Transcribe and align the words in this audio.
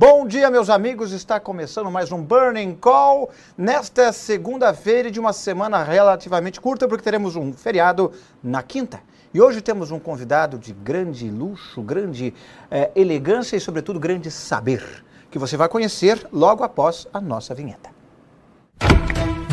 Bom 0.00 0.26
dia, 0.26 0.50
meus 0.50 0.70
amigos. 0.70 1.12
Está 1.12 1.38
começando 1.38 1.90
mais 1.90 2.10
um 2.10 2.22
Burning 2.22 2.74
Call 2.74 3.28
nesta 3.54 4.14
segunda-feira 4.14 5.10
de 5.10 5.20
uma 5.20 5.34
semana 5.34 5.82
relativamente 5.84 6.58
curta, 6.58 6.88
porque 6.88 7.04
teremos 7.04 7.36
um 7.36 7.52
feriado 7.52 8.10
na 8.42 8.62
quinta. 8.62 9.02
E 9.34 9.42
hoje 9.42 9.60
temos 9.60 9.90
um 9.90 9.98
convidado 9.98 10.58
de 10.58 10.72
grande 10.72 11.30
luxo, 11.30 11.82
grande 11.82 12.32
eh, 12.70 12.90
elegância 12.96 13.58
e, 13.58 13.60
sobretudo, 13.60 14.00
grande 14.00 14.30
saber, 14.30 15.04
que 15.30 15.38
você 15.38 15.54
vai 15.54 15.68
conhecer 15.68 16.26
logo 16.32 16.64
após 16.64 17.06
a 17.12 17.20
nossa 17.20 17.54
vinheta. 17.54 17.90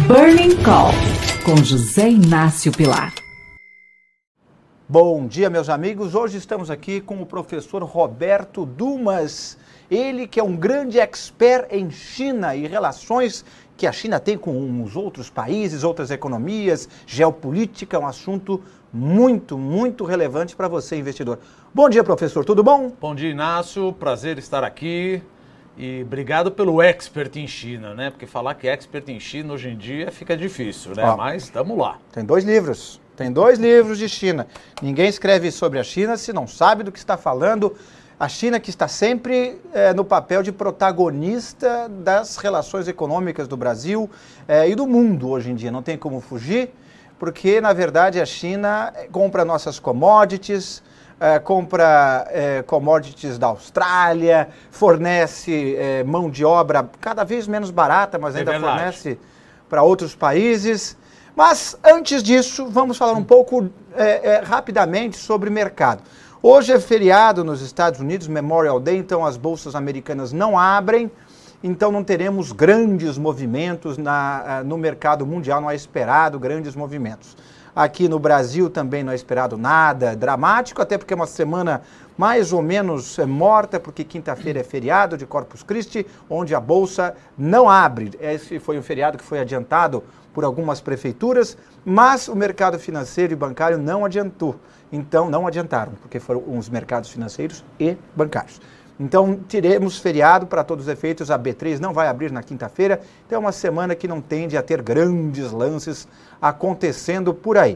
Burning 0.07 0.63
Call 0.63 0.93
com 1.43 1.61
José 1.61 2.09
Inácio 2.09 2.71
Pilar. 2.71 3.13
Bom 4.87 5.27
dia, 5.27 5.49
meus 5.49 5.67
amigos. 5.67 6.15
Hoje 6.15 6.37
estamos 6.37 6.71
aqui 6.71 7.01
com 7.01 7.21
o 7.21 7.25
professor 7.25 7.83
Roberto 7.83 8.65
Dumas. 8.65 9.57
Ele 9.89 10.27
que 10.27 10.39
é 10.39 10.43
um 10.43 10.55
grande 10.55 10.99
expert 10.99 11.67
em 11.71 11.89
China 11.89 12.55
e 12.55 12.67
relações 12.67 13.45
que 13.77 13.87
a 13.87 13.91
China 13.91 14.19
tem 14.19 14.37
com 14.37 14.83
os 14.83 14.95
outros 14.95 15.29
países, 15.29 15.83
outras 15.83 16.11
economias, 16.11 16.89
geopolítica, 17.05 17.95
é 17.95 17.99
um 17.99 18.07
assunto 18.07 18.61
muito, 18.91 19.57
muito 19.57 20.03
relevante 20.03 20.55
para 20.55 20.67
você, 20.67 20.97
investidor. 20.97 21.39
Bom 21.73 21.87
dia, 21.87 22.03
professor. 22.03 22.43
Tudo 22.43 22.63
bom? 22.63 22.91
Bom 22.99 23.13
dia, 23.13 23.29
Inácio. 23.29 23.93
Prazer 23.93 24.37
estar 24.39 24.63
aqui. 24.63 25.21
E 25.77 26.01
obrigado 26.01 26.51
pelo 26.51 26.81
expert 26.81 27.37
em 27.37 27.47
China, 27.47 27.93
né? 27.93 28.09
Porque 28.09 28.25
falar 28.25 28.55
que 28.55 28.67
é 28.67 28.71
expert 28.71 29.07
em 29.09 29.19
China 29.19 29.53
hoje 29.53 29.69
em 29.69 29.77
dia 29.77 30.11
fica 30.11 30.35
difícil, 30.35 30.95
né? 30.95 31.03
Ó, 31.03 31.15
Mas 31.15 31.43
estamos 31.43 31.77
lá. 31.77 31.99
Tem 32.11 32.25
dois 32.25 32.43
livros. 32.43 32.99
Tem 33.15 33.31
dois 33.31 33.59
livros 33.59 33.99
de 33.99 34.09
China. 34.09 34.47
Ninguém 34.81 35.07
escreve 35.07 35.51
sobre 35.51 35.77
a 35.77 35.83
China 35.83 36.17
se 36.17 36.33
não 36.33 36.47
sabe 36.47 36.83
do 36.83 36.91
que 36.91 36.97
está 36.97 37.15
falando. 37.15 37.75
A 38.19 38.27
China 38.27 38.59
que 38.59 38.71
está 38.71 38.87
sempre 38.87 39.61
eh, 39.71 39.93
no 39.93 40.03
papel 40.03 40.41
de 40.41 40.51
protagonista 40.51 41.87
das 41.87 42.37
relações 42.37 42.87
econômicas 42.87 43.47
do 43.47 43.55
Brasil 43.55 44.09
eh, 44.47 44.69
e 44.69 44.75
do 44.75 44.87
mundo 44.87 45.29
hoje 45.29 45.51
em 45.51 45.55
dia. 45.55 45.69
Não 45.71 45.83
tem 45.83 45.95
como 45.99 46.19
fugir, 46.19 46.71
porque 47.19 47.61
na 47.61 47.73
verdade 47.73 48.19
a 48.19 48.25
China 48.25 48.91
eh, 48.95 49.07
compra 49.11 49.45
nossas 49.45 49.77
commodities, 49.77 50.81
eh, 51.19 51.37
compra 51.37 52.27
eh, 52.31 52.63
commodities 52.65 53.37
da 53.37 53.47
Austrália, 53.47 54.49
fornece 54.71 55.75
eh, 55.77 56.03
mão 56.03 56.27
de 56.27 56.43
obra 56.43 56.89
cada 56.99 57.23
vez 57.23 57.47
menos 57.47 57.69
barata, 57.69 58.17
mas 58.17 58.35
É 58.35 58.39
ainda 58.39 58.59
fornece 58.59 59.19
para 59.69 59.83
outros 59.83 60.15
países. 60.15 60.97
Mas 61.35 61.77
antes 61.83 62.23
disso, 62.23 62.65
vamos 62.67 62.97
falar 62.97 63.13
um 63.13 63.23
pouco 63.23 63.69
eh, 63.95 64.41
rapidamente 64.43 65.17
sobre 65.17 65.51
mercado. 65.51 66.01
Hoje 66.41 66.71
é 66.71 66.79
feriado 66.79 67.43
nos 67.43 67.61
Estados 67.63 67.99
Unidos, 67.99 68.27
Memorial 68.27 68.79
Day, 68.79 68.95
então 68.95 69.25
as 69.25 69.35
bolsas 69.35 69.73
americanas 69.73 70.31
não 70.31 70.57
abrem, 70.57 71.09
então 71.63 71.91
não 71.91 72.03
teremos 72.03 72.51
grandes 72.51 73.17
movimentos 73.17 73.97
na, 73.97 74.43
ah, 74.45 74.63
no 74.63 74.77
mercado 74.77 75.25
mundial, 75.25 75.59
não 75.59 75.71
é 75.71 75.73
esperado 75.73 76.37
grandes 76.37 76.75
movimentos. 76.75 77.35
Aqui 77.75 78.07
no 78.07 78.19
Brasil 78.19 78.69
também 78.69 79.03
não 79.03 79.11
é 79.11 79.15
esperado 79.15 79.57
nada 79.57 80.15
dramático, 80.15 80.79
até 80.79 80.95
porque 80.95 81.11
é 81.11 81.15
uma 81.15 81.25
semana 81.25 81.81
mais 82.15 82.53
ou 82.53 82.61
menos 82.61 83.17
eh, 83.17 83.25
morta, 83.25 83.79
porque 83.79 84.03
quinta-feira 84.03 84.59
é 84.59 84.63
feriado 84.63 85.17
de 85.17 85.25
Corpus 85.25 85.63
Christi, 85.63 86.05
onde 86.29 86.53
a 86.53 86.59
bolsa 86.59 87.15
não 87.35 87.67
abre. 87.67 88.11
Esse 88.19 88.59
foi 88.59 88.77
um 88.77 88.83
feriado 88.83 89.17
que 89.17 89.23
foi 89.23 89.39
adiantado 89.39 90.03
por 90.37 90.43
algumas 90.43 90.79
prefeituras, 90.79 91.57
mas 91.83 92.27
o 92.27 92.35
mercado 92.35 92.77
financeiro 92.77 93.33
e 93.33 93.35
bancário 93.35 93.79
não 93.79 94.05
adiantou. 94.05 94.55
Então, 94.91 95.31
não 95.31 95.47
adiantaram, 95.47 95.93
porque 95.99 96.19
foram 96.19 96.43
os 96.55 96.69
mercados 96.69 97.09
financeiros 97.09 97.65
e 97.79 97.97
bancários. 98.15 98.61
Então, 98.99 99.35
teremos 99.49 99.97
feriado 99.97 100.45
para 100.45 100.63
todos 100.63 100.85
os 100.85 100.93
efeitos. 100.93 101.31
A 101.31 101.39
B3 101.39 101.79
não 101.79 101.91
vai 101.91 102.07
abrir 102.07 102.31
na 102.31 102.43
quinta-feira. 102.43 103.01
Então, 103.25 103.37
é 103.37 103.39
uma 103.39 103.51
semana 103.51 103.95
que 103.95 104.07
não 104.07 104.21
tende 104.21 104.55
a 104.55 104.61
ter 104.61 104.79
grandes 104.79 105.51
lances 105.51 106.07
acontecendo 106.39 107.33
por 107.33 107.57
aí. 107.57 107.75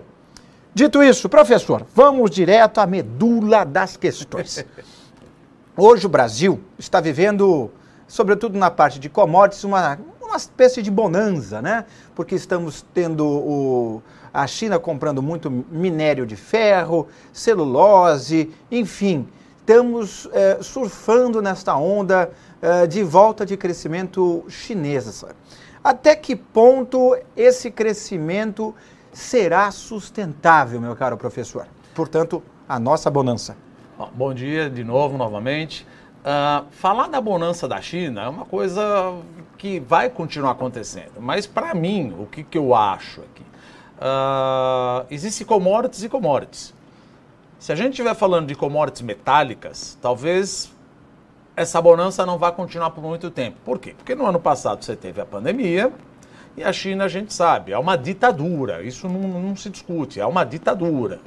Dito 0.72 1.02
isso, 1.02 1.28
professor, 1.28 1.84
vamos 1.96 2.30
direto 2.30 2.78
à 2.78 2.86
medula 2.86 3.66
das 3.66 3.98
questões. 3.98 4.64
Hoje 5.76 6.06
o 6.06 6.10
Brasil 6.10 6.60
está 6.78 7.02
vivendo, 7.02 7.72
sobretudo 8.08 8.56
na 8.56 8.70
parte 8.70 9.00
de 9.00 9.10
commodities, 9.10 9.64
uma, 9.64 9.98
uma 10.32 10.38
espécie 10.38 10.82
de 10.82 10.90
bonança, 10.90 11.62
né? 11.62 11.86
Porque 12.16 12.36
estamos 12.36 12.86
tendo 12.94 13.28
o, 13.28 14.02
a 14.34 14.48
China 14.48 14.80
comprando 14.80 15.22
muito 15.22 15.52
minério 15.70 16.26
de 16.26 16.38
ferro, 16.38 17.08
celulose, 17.34 18.50
enfim, 18.72 19.28
estamos 19.60 20.30
eh, 20.32 20.60
surfando 20.62 21.42
nesta 21.42 21.76
onda 21.76 22.32
eh, 22.62 22.88
de 22.88 23.04
volta 23.04 23.46
de 23.46 23.58
crescimento 23.58 24.46
chinesa. 24.48 25.36
Até 25.84 26.16
que 26.16 26.36
ponto 26.36 27.18
esse 27.36 27.70
crescimento 27.70 28.74
será 29.12 29.70
sustentável, 29.70 30.80
meu 30.80 30.96
caro 30.96 31.18
professor? 31.18 31.68
Portanto, 31.94 32.42
a 32.70 32.80
nossa 32.80 33.12
bonança. 33.12 33.58
Bom 34.16 34.34
dia 34.34 34.70
de 34.70 34.84
novo, 34.84 35.18
novamente. 35.18 35.86
Ah, 36.24 36.66
falar 36.72 37.08
da 37.08 37.20
bonança 37.20 37.68
da 37.68 37.82
China 37.82 38.22
é 38.22 38.30
uma 38.30 38.46
coisa 38.46 39.16
que 39.62 39.80
vai 39.80 40.10
continuar 40.10 40.54
acontecendo. 40.54 41.20
Mas 41.20 41.46
para 41.46 41.76
mim, 41.76 42.16
o 42.18 42.26
que, 42.26 42.44
que 42.44 42.58
eu 42.58 42.74
acho 42.74 43.22
aqui? 43.22 43.44
Ah, 44.00 45.06
existe 45.12 45.46
commodities 45.46 46.02
e 46.02 46.10
commodities. 46.10 46.74
Se 47.60 47.72
a 47.72 47.76
gente 47.76 47.92
estiver 47.92 48.16
falando 48.16 48.48
de 48.48 48.56
commodities 48.56 49.04
metálicas, 49.04 50.00
talvez 50.02 50.74
essa 51.56 51.80
bonança 51.80 52.26
não 52.26 52.40
vá 52.40 52.52
continuar 52.52 52.90
por 52.90 53.04
muito 53.04 53.30
tempo. 53.30 53.58
Por 53.64 53.78
quê? 53.78 53.94
Porque 53.96 54.16
no 54.16 54.26
ano 54.26 54.40
passado 54.40 54.84
você 54.84 54.96
teve 54.96 55.22
a 55.22 55.28
pandemia 55.28 55.94
e 56.58 56.64
a 56.64 56.74
China, 56.74 57.04
a 57.04 57.08
gente 57.08 57.32
sabe, 57.32 57.72
é 57.72 57.78
uma 57.78 57.96
ditadura. 57.96 58.82
Isso 58.82 59.08
não, 59.08 59.20
não 59.20 59.56
se 59.56 59.70
discute, 59.70 60.20
é 60.20 60.26
uma 60.26 60.44
ditadura. 60.44 61.20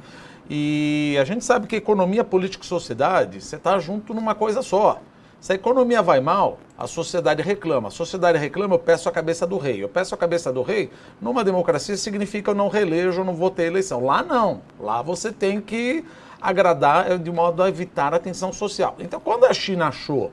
E 0.49 1.17
a 1.21 1.23
gente 1.23 1.45
sabe 1.45 1.67
que 1.67 1.75
economia, 1.77 2.21
política 2.25 2.65
e 2.65 2.67
sociedade, 2.67 3.39
você 3.39 3.55
está 3.55 3.79
junto 3.79 4.13
numa 4.13 4.35
coisa 4.35 4.61
só. 4.61 4.99
Se 5.45 5.51
a 5.51 5.55
economia 5.55 6.01
vai 6.01 6.19
mal, 6.19 6.57
a 6.75 6.87
sociedade 6.87 7.43
reclama. 7.43 7.89
A 7.89 7.91
sociedade 7.91 8.35
reclama, 8.35 8.73
eu 8.73 8.79
peço 8.79 9.07
a 9.07 9.11
cabeça 9.11 9.45
do 9.45 9.59
rei. 9.59 9.83
Eu 9.83 9.87
peço 9.87 10.15
a 10.15 10.17
cabeça 10.17 10.51
do 10.51 10.63
rei, 10.63 10.89
numa 11.21 11.43
democracia 11.43 11.95
significa 11.97 12.49
eu 12.49 12.55
não 12.55 12.67
reelejo, 12.67 13.21
eu 13.21 13.23
não 13.23 13.35
vou 13.35 13.51
ter 13.51 13.65
eleição. 13.65 14.03
Lá 14.03 14.23
não. 14.23 14.61
Lá 14.79 15.03
você 15.03 15.31
tem 15.31 15.61
que 15.61 16.03
agradar 16.41 17.11
eh, 17.11 17.17
de 17.19 17.31
modo 17.31 17.61
a 17.61 17.69
evitar 17.69 18.11
a 18.11 18.17
tensão 18.17 18.51
social. 18.51 18.95
Então, 18.97 19.19
quando 19.19 19.45
a 19.45 19.53
China 19.53 19.89
achou, 19.89 20.31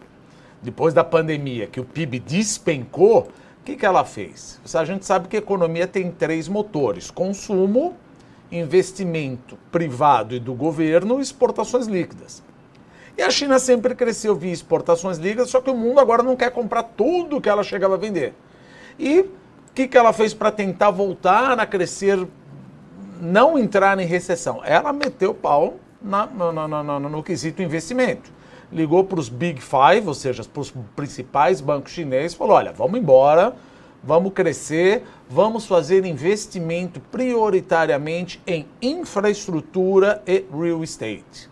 depois 0.62 0.94
da 0.94 1.04
pandemia, 1.04 1.66
que 1.66 1.78
o 1.78 1.84
PIB 1.84 2.18
despencou, 2.18 3.28
o 3.60 3.64
que, 3.66 3.76
que 3.76 3.84
ela 3.84 4.06
fez? 4.06 4.58
A 4.74 4.84
gente 4.86 5.04
sabe 5.04 5.28
que 5.28 5.36
a 5.36 5.40
economia 5.40 5.86
tem 5.86 6.10
três 6.10 6.48
motores: 6.48 7.10
consumo, 7.10 7.94
investimento 8.50 9.58
privado 9.70 10.34
e 10.34 10.40
do 10.40 10.54
governo 10.54 11.20
exportações 11.20 11.86
líquidas. 11.86 12.42
E 13.16 13.22
a 13.22 13.30
China 13.30 13.58
sempre 13.58 13.94
cresceu 13.94 14.34
via 14.34 14.52
exportações 14.52 15.18
líquidas, 15.18 15.50
só 15.50 15.60
que 15.60 15.70
o 15.70 15.76
mundo 15.76 16.00
agora 16.00 16.22
não 16.22 16.34
quer 16.34 16.50
comprar 16.50 16.82
tudo 16.82 17.40
que 17.40 17.48
ela 17.48 17.62
chegava 17.62 17.94
a 17.94 17.98
vender. 17.98 18.34
E 18.98 19.20
o 19.20 19.30
que, 19.74 19.86
que 19.86 19.98
ela 19.98 20.12
fez 20.12 20.32
para 20.32 20.50
tentar 20.50 20.90
voltar 20.90 21.58
a 21.58 21.66
crescer, 21.66 22.26
não 23.20 23.58
entrar 23.58 23.98
em 23.98 24.06
recessão? 24.06 24.62
Ela 24.64 24.92
meteu 24.92 25.30
o 25.32 25.34
pau 25.34 25.76
na- 26.00 26.26
no, 26.26 26.52
no- 26.52 27.00
no- 27.00 27.22
quesito 27.22 27.62
investimento. 27.62 28.30
Ligou 28.72 29.04
para 29.04 29.20
os 29.20 29.28
Big 29.28 29.60
Five, 29.60 30.06
ou 30.08 30.14
seja, 30.14 30.42
para 30.44 30.60
os 30.62 30.70
principais 30.96 31.60
bancos 31.60 31.92
chineses, 31.92 32.34
falou: 32.34 32.56
olha, 32.56 32.72
vamos 32.72 32.98
embora, 32.98 33.54
vamos 34.02 34.32
crescer, 34.32 35.04
vamos 35.28 35.66
fazer 35.66 36.06
investimento 36.06 36.98
prioritariamente 36.98 38.40
em 38.46 38.66
infraestrutura 38.80 40.22
e 40.26 40.46
real 40.50 40.82
estate. 40.82 41.51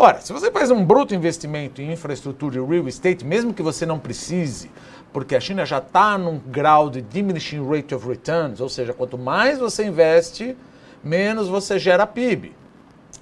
Ora, 0.00 0.20
se 0.20 0.32
você 0.32 0.48
faz 0.52 0.70
um 0.70 0.84
bruto 0.84 1.12
investimento 1.12 1.82
em 1.82 1.90
infraestrutura 1.92 2.56
e 2.56 2.64
real 2.64 2.86
estate, 2.86 3.26
mesmo 3.26 3.52
que 3.52 3.60
você 3.64 3.84
não 3.84 3.98
precise, 3.98 4.70
porque 5.12 5.34
a 5.34 5.40
China 5.40 5.66
já 5.66 5.78
está 5.78 6.16
num 6.16 6.38
grau 6.38 6.88
de 6.88 7.02
diminishing 7.02 7.68
rate 7.68 7.92
of 7.96 8.08
returns, 8.08 8.60
ou 8.60 8.68
seja, 8.68 8.92
quanto 8.92 9.18
mais 9.18 9.58
você 9.58 9.84
investe, 9.84 10.56
menos 11.02 11.48
você 11.48 11.80
gera 11.80 12.06
PIB. 12.06 12.52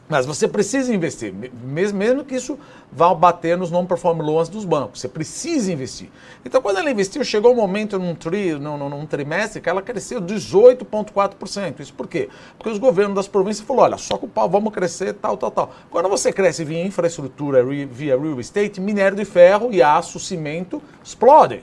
Mas 0.06 0.26
você 0.26 0.46
precisa 0.46 0.94
investir, 0.94 1.32
me- 1.32 1.50
mesmo, 1.64 1.99
mesmo 1.99 2.23
que 2.26 2.34
isso 2.34 2.58
vá 2.93 3.12
bater 3.12 3.59
nos 3.59 3.71
non-performing 3.71 4.23
loans 4.23 4.49
dos 4.49 4.65
bancos. 4.65 5.00
Você 5.00 5.09
precisa 5.09 5.73
investir. 5.73 6.09
Então, 6.44 6.62
quando 6.62 6.79
ela 6.79 6.91
investiu, 6.91 7.23
chegou 7.25 7.53
um 7.53 7.56
momento 7.56 7.99
num, 7.99 8.15
tri, 8.15 8.53
num, 8.53 8.77
num- 8.88 9.06
trimestre 9.06 9.61
que 9.61 9.69
ela 9.69 9.83
cresceu 9.83 10.21
18,4%. 10.21 11.81
Isso 11.81 11.93
por 11.94 12.06
quê? 12.06 12.29
Porque 12.56 12.71
os 12.71 12.79
governos 12.79 13.15
das 13.15 13.29
províncias 13.29 13.67
falaram, 13.67 13.85
olha, 13.93 13.99
só 13.99 14.17
com 14.17 14.27
o 14.27 14.29
pau, 14.29 14.49
vamos 14.49 14.73
crescer, 14.73 15.12
tal, 15.15 15.37
tal, 15.37 15.50
tal. 15.50 15.71
Quando 15.91 16.09
você 16.09 16.33
cresce 16.33 16.65
via 16.65 16.85
infraestrutura, 16.85 17.65
via 17.65 18.17
real 18.17 18.41
estate, 18.41 18.81
minério 18.81 19.17
de 19.17 19.25
ferro 19.25 19.69
e 19.73 19.82
aço, 19.82 20.19
cimento 20.19 20.82
explodem. 21.05 21.62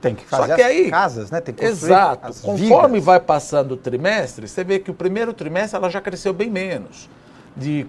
Tem 0.00 0.14
que 0.14 0.28
Só 0.28 0.36
fazer 0.36 0.56
que 0.56 0.62
as 0.62 0.68
aí- 0.68 0.90
casas, 0.90 1.30
né? 1.30 1.40
Tem 1.40 1.54
que 1.54 1.64
Exato. 1.64 2.26
Conforme 2.42 2.88
vigas. 2.98 3.04
vai 3.06 3.20
passando 3.20 3.72
o 3.72 3.76
trimestre, 3.76 4.46
você 4.46 4.62
vê 4.62 4.78
que 4.78 4.90
o 4.90 4.94
primeiro 4.94 5.32
trimestre 5.32 5.78
ela 5.78 5.88
já 5.88 6.00
cresceu 6.00 6.34
bem 6.34 6.50
menos 6.50 7.08
de 7.56 7.86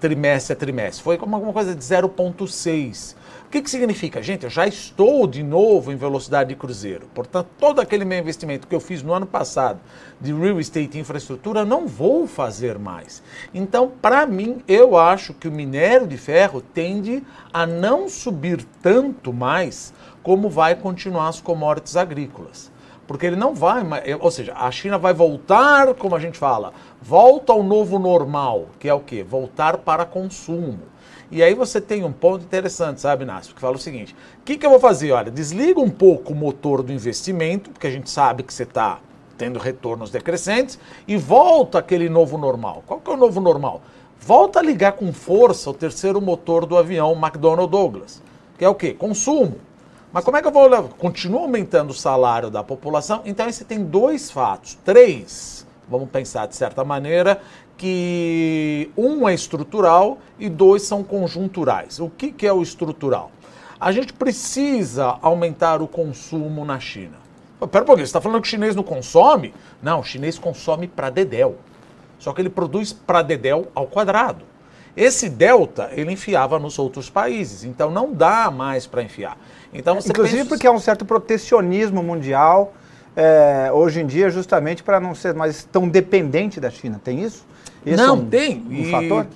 trimestre 0.00 0.52
a 0.52 0.56
trimestre. 0.56 1.02
Foi 1.02 1.18
como 1.18 1.34
alguma 1.34 1.52
coisa 1.52 1.74
de 1.74 1.82
0,6. 1.82 3.16
O 3.46 3.50
que, 3.50 3.62
que 3.62 3.70
significa? 3.70 4.22
Gente, 4.22 4.44
eu 4.44 4.50
já 4.50 4.66
estou 4.66 5.26
de 5.26 5.42
novo 5.42 5.90
em 5.90 5.96
velocidade 5.96 6.50
de 6.50 6.54
cruzeiro. 6.54 7.08
Portanto, 7.14 7.48
todo 7.58 7.80
aquele 7.80 8.04
meu 8.04 8.18
investimento 8.18 8.66
que 8.66 8.74
eu 8.74 8.80
fiz 8.80 9.02
no 9.02 9.12
ano 9.12 9.26
passado 9.26 9.80
de 10.20 10.32
real 10.32 10.60
estate 10.60 10.98
e 10.98 11.00
infraestrutura, 11.00 11.64
não 11.64 11.86
vou 11.86 12.26
fazer 12.26 12.78
mais. 12.78 13.22
Então, 13.54 13.90
para 14.02 14.26
mim, 14.26 14.62
eu 14.68 14.98
acho 14.98 15.32
que 15.32 15.48
o 15.48 15.52
minério 15.52 16.06
de 16.06 16.18
ferro 16.18 16.60
tende 16.60 17.22
a 17.52 17.66
não 17.66 18.08
subir 18.08 18.64
tanto 18.82 19.32
mais 19.32 19.94
como 20.22 20.50
vai 20.50 20.74
continuar 20.74 21.28
as 21.28 21.40
commodities 21.40 21.96
agrícolas. 21.96 22.70
Porque 23.08 23.24
ele 23.24 23.36
não 23.36 23.54
vai, 23.54 23.82
ou 24.20 24.30
seja, 24.30 24.52
a 24.54 24.70
China 24.70 24.98
vai 24.98 25.14
voltar, 25.14 25.94
como 25.94 26.14
a 26.14 26.18
gente 26.18 26.38
fala, 26.38 26.74
volta 27.00 27.54
ao 27.54 27.62
novo 27.62 27.98
normal, 27.98 28.66
que 28.78 28.86
é 28.86 28.92
o 28.92 29.00
quê? 29.00 29.24
Voltar 29.24 29.78
para 29.78 30.04
consumo. 30.04 30.80
E 31.30 31.42
aí 31.42 31.54
você 31.54 31.80
tem 31.80 32.04
um 32.04 32.12
ponto 32.12 32.44
interessante, 32.44 33.00
sabe, 33.00 33.24
Inácio? 33.24 33.54
Que 33.54 33.60
fala 33.62 33.76
o 33.76 33.78
seguinte: 33.78 34.14
o 34.40 34.44
que, 34.44 34.58
que 34.58 34.66
eu 34.66 34.70
vou 34.70 34.78
fazer? 34.78 35.10
Olha, 35.12 35.30
desliga 35.30 35.80
um 35.80 35.88
pouco 35.88 36.34
o 36.34 36.36
motor 36.36 36.82
do 36.82 36.92
investimento, 36.92 37.70
porque 37.70 37.86
a 37.86 37.90
gente 37.90 38.10
sabe 38.10 38.42
que 38.42 38.52
você 38.52 38.64
está 38.64 38.98
tendo 39.38 39.58
retornos 39.58 40.10
decrescentes, 40.10 40.78
e 41.06 41.16
volta 41.16 41.78
aquele 41.78 42.10
novo 42.10 42.36
normal. 42.36 42.82
Qual 42.86 43.00
que 43.00 43.10
é 43.10 43.14
o 43.14 43.16
novo 43.16 43.40
normal? 43.40 43.80
Volta 44.20 44.58
a 44.58 44.62
ligar 44.62 44.92
com 44.92 45.12
força 45.14 45.70
o 45.70 45.74
terceiro 45.74 46.20
motor 46.20 46.66
do 46.66 46.76
avião 46.76 47.12
McDonnell 47.12 47.68
Douglas, 47.68 48.22
que 48.58 48.64
é 48.66 48.68
o 48.68 48.74
quê? 48.74 48.92
Consumo. 48.92 49.67
Mas 50.12 50.24
como 50.24 50.36
é 50.36 50.42
que 50.42 50.48
eu 50.48 50.52
vou? 50.52 50.70
Continua 50.98 51.42
aumentando 51.42 51.90
o 51.90 51.94
salário 51.94 52.50
da 52.50 52.64
população, 52.64 53.20
então 53.26 53.44
aí 53.44 53.52
você 53.52 53.64
tem 53.64 53.84
dois 53.84 54.30
fatos, 54.30 54.78
três, 54.82 55.66
vamos 55.88 56.08
pensar 56.08 56.46
de 56.46 56.56
certa 56.56 56.82
maneira, 56.82 57.42
que 57.76 58.90
um 58.96 59.28
é 59.28 59.34
estrutural 59.34 60.18
e 60.38 60.48
dois 60.48 60.82
são 60.82 61.04
conjunturais. 61.04 62.00
O 62.00 62.08
que, 62.08 62.32
que 62.32 62.46
é 62.46 62.52
o 62.52 62.62
estrutural? 62.62 63.30
A 63.78 63.92
gente 63.92 64.12
precisa 64.12 65.18
aumentar 65.20 65.82
o 65.82 65.86
consumo 65.86 66.64
na 66.64 66.80
China. 66.80 67.18
Pera 67.70 67.84
um 67.84 67.86
pouquinho, 67.86 68.06
você 68.06 68.10
está 68.10 68.20
falando 68.20 68.40
que 68.40 68.48
o 68.48 68.50
chinês 68.50 68.74
não 68.74 68.82
consome? 68.82 69.54
Não, 69.82 70.00
o 70.00 70.04
chinês 70.04 70.38
consome 70.38 70.88
para 70.88 71.10
dedéu. 71.10 71.58
Só 72.18 72.32
que 72.32 72.40
ele 72.40 72.50
produz 72.50 72.92
para 72.92 73.22
dedéu 73.22 73.68
ao 73.74 73.86
quadrado. 73.86 74.44
Esse 74.96 75.28
delta 75.28 75.90
ele 75.92 76.10
enfiava 76.12 76.58
nos 76.58 76.76
outros 76.78 77.08
países, 77.08 77.62
então 77.62 77.88
não 77.88 78.12
dá 78.12 78.50
mais 78.50 78.84
para 78.84 79.02
enfiar. 79.02 79.38
Então, 79.72 79.98
Inclusive 79.98 80.38
pensa... 80.38 80.48
porque 80.48 80.66
há 80.66 80.72
um 80.72 80.78
certo 80.78 81.04
protecionismo 81.04 82.02
mundial 82.02 82.72
é, 83.16 83.70
hoje 83.72 84.00
em 84.00 84.06
dia, 84.06 84.30
justamente 84.30 84.82
para 84.82 85.00
não 85.00 85.14
ser 85.14 85.34
mais 85.34 85.64
tão 85.64 85.88
dependente 85.88 86.60
da 86.60 86.70
China. 86.70 87.00
Tem 87.02 87.22
isso? 87.22 87.44
Esse 87.84 87.96
não, 87.96 88.16
é 88.16 88.18
um, 88.18 88.26
tem. 88.26 88.64
Um 88.68 88.72
e 88.72 88.90
fator? 88.90 89.26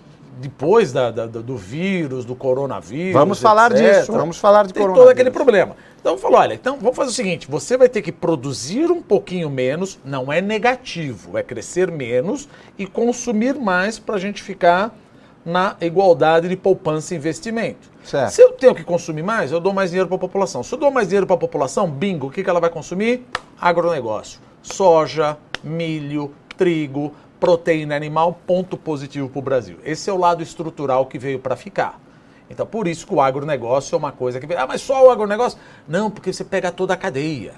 Depois 0.40 0.92
da, 0.92 1.10
da, 1.10 1.26
do 1.26 1.56
vírus, 1.56 2.24
do 2.24 2.34
coronavírus. 2.34 3.12
Vamos 3.12 3.40
falar 3.40 3.72
etc, 3.72 3.98
disso, 3.98 4.12
vamos 4.12 4.38
falar 4.38 4.66
de 4.66 4.72
tem 4.72 4.82
todo 4.82 5.08
aquele 5.08 5.30
problema. 5.30 5.76
Então 6.00 6.18
falou, 6.18 6.40
olha, 6.40 6.54
então 6.54 6.78
vamos 6.78 6.96
fazer 6.96 7.10
o 7.10 7.14
seguinte: 7.14 7.48
você 7.48 7.76
vai 7.76 7.88
ter 7.88 8.02
que 8.02 8.10
produzir 8.10 8.90
um 8.90 9.02
pouquinho 9.02 9.48
menos, 9.50 9.98
não 10.04 10.32
é 10.32 10.40
negativo, 10.40 11.36
é 11.36 11.42
crescer 11.42 11.90
menos 11.90 12.48
e 12.78 12.86
consumir 12.86 13.54
mais 13.54 13.98
para 13.98 14.16
a 14.16 14.18
gente 14.18 14.42
ficar 14.42 14.96
na 15.44 15.76
igualdade 15.80 16.48
de 16.48 16.56
poupança 16.56 17.14
e 17.14 17.16
investimento. 17.16 17.90
Certo. 18.04 18.30
Se 18.30 18.42
eu 18.42 18.52
tenho 18.52 18.74
que 18.74 18.84
consumir 18.84 19.22
mais, 19.22 19.52
eu 19.52 19.60
dou 19.60 19.72
mais 19.72 19.90
dinheiro 19.90 20.08
para 20.08 20.16
a 20.16 20.20
população. 20.20 20.62
Se 20.62 20.74
eu 20.74 20.78
dou 20.78 20.90
mais 20.90 21.08
dinheiro 21.08 21.26
para 21.26 21.36
a 21.36 21.38
população, 21.38 21.90
bingo, 21.90 22.28
o 22.28 22.30
que, 22.30 22.42
que 22.42 22.50
ela 22.50 22.60
vai 22.60 22.70
consumir? 22.70 23.26
Agronegócio. 23.60 24.40
Soja, 24.62 25.36
milho, 25.62 26.32
trigo, 26.56 27.12
proteína 27.40 27.96
animal, 27.96 28.38
ponto 28.46 28.76
positivo 28.76 29.28
para 29.28 29.38
o 29.38 29.42
Brasil. 29.42 29.78
Esse 29.84 30.08
é 30.08 30.12
o 30.12 30.16
lado 30.16 30.42
estrutural 30.42 31.06
que 31.06 31.18
veio 31.18 31.38
para 31.38 31.56
ficar. 31.56 32.00
Então, 32.48 32.66
por 32.66 32.86
isso 32.86 33.06
que 33.06 33.14
o 33.14 33.20
agronegócio 33.20 33.94
é 33.94 33.98
uma 33.98 34.12
coisa 34.12 34.38
que. 34.38 34.54
Ah, 34.54 34.66
mas 34.66 34.82
só 34.82 35.06
o 35.06 35.10
agronegócio? 35.10 35.58
Não, 35.88 36.10
porque 36.10 36.32
você 36.32 36.44
pega 36.44 36.70
toda 36.70 36.94
a 36.94 36.96
cadeia. 36.96 37.54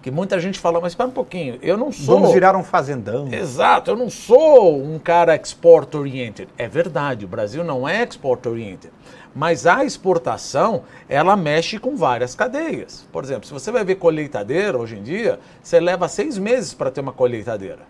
Porque 0.00 0.10
muita 0.10 0.40
gente 0.40 0.58
fala, 0.58 0.80
mas 0.80 0.92
espera 0.92 1.10
um 1.10 1.12
pouquinho, 1.12 1.58
eu 1.60 1.76
não 1.76 1.92
sou. 1.92 2.18
Vamos 2.18 2.32
virar 2.32 2.56
um 2.56 2.64
fazendão. 2.64 3.28
Exato, 3.30 3.90
eu 3.90 3.96
não 3.98 4.08
sou 4.08 4.82
um 4.82 4.98
cara 4.98 5.36
export-oriented. 5.36 6.48
É 6.56 6.66
verdade, 6.66 7.26
o 7.26 7.28
Brasil 7.28 7.62
não 7.62 7.86
é 7.86 8.02
export-oriented. 8.02 8.90
Mas 9.34 9.66
a 9.66 9.84
exportação, 9.84 10.84
ela 11.06 11.36
mexe 11.36 11.78
com 11.78 11.96
várias 11.96 12.34
cadeias. 12.34 13.06
Por 13.12 13.22
exemplo, 13.22 13.46
se 13.46 13.52
você 13.52 13.70
vai 13.70 13.84
ver 13.84 13.96
colheitadeira 13.96 14.78
hoje 14.78 14.96
em 14.96 15.02
dia, 15.02 15.38
você 15.62 15.78
leva 15.78 16.08
seis 16.08 16.38
meses 16.38 16.72
para 16.72 16.90
ter 16.90 17.02
uma 17.02 17.12
colheitadeira. 17.12 17.80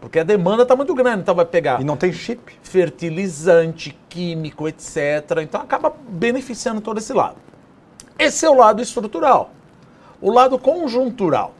Porque 0.00 0.18
a 0.18 0.24
demanda 0.24 0.64
está 0.64 0.74
muito 0.74 0.92
grande, 0.92 1.20
então 1.20 1.36
vai 1.36 1.44
pegar. 1.44 1.80
E 1.80 1.84
não 1.84 1.96
tem 1.96 2.12
chip. 2.12 2.52
Fertilizante, 2.64 3.96
químico, 4.08 4.66
etc. 4.66 5.38
Então 5.40 5.60
acaba 5.60 5.94
beneficiando 6.08 6.80
todo 6.80 6.98
esse 6.98 7.12
lado. 7.12 7.36
Esse 8.18 8.44
é 8.44 8.50
o 8.50 8.54
lado 8.54 8.82
estrutural. 8.82 9.52
O 10.24 10.32
lado 10.32 10.58
conjuntural. 10.58 11.54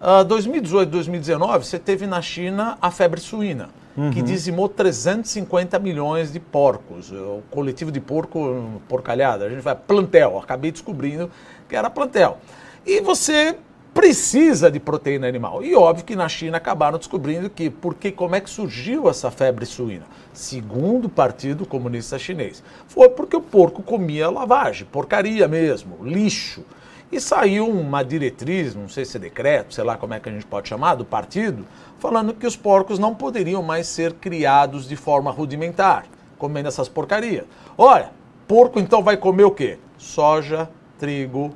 Uh, 0.00 0.24
2018, 0.24 0.90
2019, 0.90 1.64
você 1.64 1.78
teve 1.78 2.04
na 2.04 2.20
China 2.20 2.76
a 2.82 2.90
febre 2.90 3.20
suína, 3.20 3.70
uhum. 3.96 4.10
que 4.10 4.20
dizimou 4.22 4.68
350 4.68 5.78
milhões 5.78 6.32
de 6.32 6.40
porcos. 6.40 7.12
O 7.12 7.44
coletivo 7.48 7.92
de 7.92 8.00
porco, 8.00 8.82
porcalhada, 8.88 9.44
a 9.44 9.48
gente 9.48 9.60
vai 9.60 9.76
plantel. 9.76 10.36
Acabei 10.36 10.72
descobrindo 10.72 11.30
que 11.68 11.76
era 11.76 11.88
plantel. 11.88 12.38
E 12.84 13.00
você 13.00 13.54
precisa 13.94 14.68
de 14.68 14.80
proteína 14.80 15.28
animal. 15.28 15.62
E 15.62 15.76
óbvio 15.76 16.04
que 16.04 16.16
na 16.16 16.28
China 16.28 16.56
acabaram 16.56 16.98
descobrindo 16.98 17.48
que, 17.48 17.70
porque 17.70 18.10
como 18.10 18.34
é 18.34 18.40
que 18.40 18.50
surgiu 18.50 19.08
essa 19.08 19.30
febre 19.30 19.64
suína? 19.64 20.06
Segundo 20.32 21.04
o 21.04 21.08
Partido 21.08 21.64
Comunista 21.64 22.18
Chinês, 22.18 22.64
foi 22.88 23.08
porque 23.10 23.36
o 23.36 23.40
porco 23.40 23.80
comia 23.80 24.28
lavagem, 24.28 24.88
porcaria 24.90 25.46
mesmo, 25.46 25.98
lixo. 26.02 26.64
E 27.10 27.20
saiu 27.20 27.68
uma 27.68 28.02
diretriz, 28.02 28.74
não 28.74 28.88
sei 28.88 29.04
se 29.04 29.16
é 29.16 29.20
decreto, 29.20 29.74
sei 29.74 29.82
lá 29.82 29.96
como 29.96 30.12
é 30.12 30.20
que 30.20 30.28
a 30.28 30.32
gente 30.32 30.44
pode 30.44 30.68
chamar, 30.68 30.94
do 30.94 31.04
partido, 31.04 31.64
falando 31.98 32.34
que 32.34 32.46
os 32.46 32.54
porcos 32.54 32.98
não 32.98 33.14
poderiam 33.14 33.62
mais 33.62 33.86
ser 33.86 34.12
criados 34.14 34.86
de 34.86 34.94
forma 34.94 35.30
rudimentar, 35.30 36.04
comendo 36.36 36.68
essas 36.68 36.88
porcarias. 36.88 37.44
Olha, 37.78 38.10
porco 38.46 38.78
então 38.78 39.02
vai 39.02 39.16
comer 39.16 39.44
o 39.44 39.50
quê? 39.50 39.78
Soja, 39.96 40.68
trigo 40.98 41.54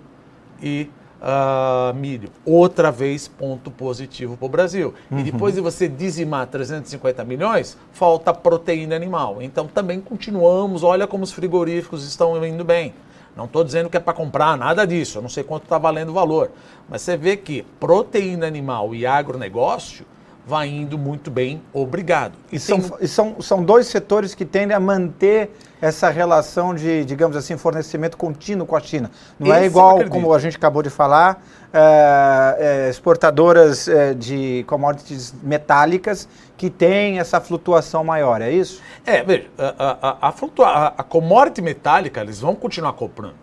e 0.62 0.88
uh, 1.22 1.94
milho. 1.94 2.30
Outra 2.44 2.90
vez, 2.90 3.28
ponto 3.28 3.70
positivo 3.70 4.36
para 4.36 4.46
o 4.46 4.48
Brasil. 4.48 4.94
Uhum. 5.10 5.20
E 5.20 5.22
depois 5.22 5.54
de 5.54 5.60
você 5.60 5.88
dizimar 5.88 6.46
350 6.46 7.24
milhões, 7.24 7.76
falta 7.92 8.34
proteína 8.34 8.96
animal. 8.96 9.40
Então 9.40 9.66
também 9.66 10.00
continuamos, 10.00 10.82
olha 10.82 11.06
como 11.06 11.24
os 11.24 11.32
frigoríficos 11.32 12.06
estão 12.06 12.44
indo 12.44 12.64
bem. 12.64 12.92
Não 13.36 13.46
estou 13.46 13.64
dizendo 13.64 13.88
que 13.88 13.96
é 13.96 14.00
para 14.00 14.12
comprar 14.12 14.56
nada 14.56 14.86
disso, 14.86 15.18
eu 15.18 15.22
não 15.22 15.28
sei 15.28 15.42
quanto 15.42 15.64
está 15.64 15.78
valendo 15.78 16.10
o 16.10 16.12
valor. 16.12 16.50
Mas 16.88 17.02
você 17.02 17.16
vê 17.16 17.36
que 17.36 17.62
proteína 17.80 18.46
animal 18.46 18.94
e 18.94 19.06
agronegócio 19.06 20.04
vai 20.46 20.68
indo 20.68 20.98
muito 20.98 21.30
bem, 21.30 21.62
obrigado. 21.72 22.34
E, 22.50 22.58
são, 22.58 22.78
e 23.00 23.08
são, 23.08 23.40
são 23.40 23.64
dois 23.64 23.86
setores 23.86 24.34
que 24.34 24.44
tendem 24.44 24.76
a 24.76 24.80
manter 24.80 25.50
essa 25.82 26.08
relação 26.10 26.72
de, 26.72 27.04
digamos 27.04 27.36
assim, 27.36 27.56
fornecimento 27.56 28.16
contínuo 28.16 28.64
com 28.64 28.76
a 28.76 28.80
China. 28.80 29.10
Não 29.36 29.52
é 29.52 29.56
Esse 29.56 29.64
é 29.64 29.66
igual, 29.66 30.08
como 30.08 30.32
a 30.32 30.38
gente 30.38 30.56
acabou 30.56 30.80
de 30.80 30.88
falar, 30.88 31.44
é, 31.74 32.56
é, 32.86 32.88
exportadoras 32.88 33.88
é, 33.88 34.14
de 34.14 34.64
commodities 34.68 35.34
metálicas 35.42 36.28
que 36.56 36.70
têm 36.70 37.18
essa 37.18 37.40
flutuação 37.40 38.04
maior, 38.04 38.40
é 38.40 38.52
isso? 38.52 38.80
É, 39.04 39.24
veja, 39.24 39.48
a, 39.58 40.18
a, 40.22 40.28
a, 40.28 40.34
a, 40.68 40.94
a 40.98 41.02
commodity 41.02 41.60
metálica 41.60 42.20
eles 42.20 42.38
vão 42.38 42.54
continuar 42.54 42.92
comprando. 42.92 43.34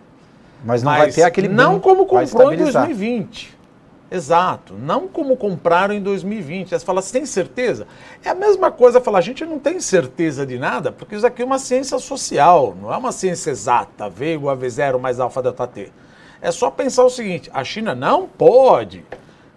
Mas 0.63 0.81
não 0.81 0.91
Mas 0.91 0.99
vai 0.99 1.11
ter 1.11 1.23
aquele 1.23 1.49
Não 1.49 1.77
como 1.77 2.05
comprou 2.05 2.53
em 2.53 2.57
2020. 2.57 3.58
Exato. 4.11 4.73
Não 4.73 5.07
como 5.07 5.37
compraram 5.37 5.93
em 5.93 6.01
2020. 6.01 6.69
Você 6.69 6.79
fala, 6.79 7.01
você 7.01 7.13
tem 7.13 7.25
certeza? 7.25 7.87
É 8.23 8.29
a 8.29 8.35
mesma 8.35 8.71
coisa 8.71 8.99
falar, 8.99 9.19
a 9.19 9.21
gente 9.21 9.45
não 9.45 9.59
tem 9.59 9.79
certeza 9.79 10.45
de 10.45 10.57
nada, 10.57 10.91
porque 10.91 11.15
isso 11.15 11.27
aqui 11.27 11.41
é 11.41 11.45
uma 11.45 11.59
ciência 11.59 11.99
social, 11.99 12.75
não 12.81 12.91
é 12.93 12.97
uma 12.97 13.11
ciência 13.11 13.51
exata, 13.51 14.09
V 14.09 14.33
igual 14.33 14.55
a 14.55 14.57
V0 14.57 14.99
mais 14.99 15.19
alfa 15.19 15.41
delta 15.41 15.67
T. 15.67 15.91
É 16.41 16.51
só 16.51 16.71
pensar 16.71 17.03
o 17.03 17.09
seguinte, 17.09 17.51
a 17.53 17.63
China 17.63 17.93
não 17.93 18.27
pode 18.27 19.05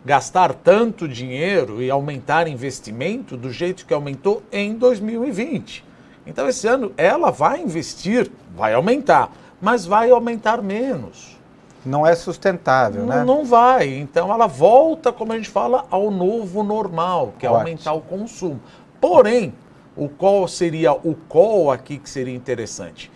gastar 0.04 0.52
tanto 0.52 1.08
dinheiro 1.08 1.80
e 1.80 1.90
aumentar 1.90 2.48
investimento 2.48 3.36
do 3.36 3.50
jeito 3.50 3.86
que 3.86 3.94
aumentou 3.94 4.42
em 4.52 4.74
2020. 4.74 5.84
Então 6.26 6.48
esse 6.48 6.66
ano 6.66 6.92
ela 6.96 7.30
vai 7.30 7.60
investir, 7.60 8.30
vai 8.54 8.74
aumentar, 8.74 9.30
mas 9.60 9.86
vai 9.86 10.10
aumentar 10.10 10.60
menos 10.60 11.40
não 11.84 12.06
é 12.06 12.14
sustentável, 12.14 13.02
não, 13.04 13.08
né? 13.08 13.24
Não 13.24 13.44
vai. 13.44 13.88
Então 13.88 14.32
ela 14.32 14.46
volta, 14.46 15.12
como 15.12 15.32
a 15.32 15.36
gente 15.36 15.50
fala, 15.50 15.84
ao 15.90 16.10
novo 16.10 16.62
normal, 16.62 17.34
que 17.38 17.46
é 17.46 17.48
Ótimo. 17.48 17.60
aumentar 17.60 17.92
o 17.92 18.00
consumo. 18.00 18.60
Porém, 19.00 19.52
o 19.96 20.08
qual 20.08 20.46
seria 20.46 20.92
o 20.92 21.14
qual 21.28 21.70
aqui 21.70 21.98
que 21.98 22.08
seria 22.08 22.34
interessante? 22.34 23.10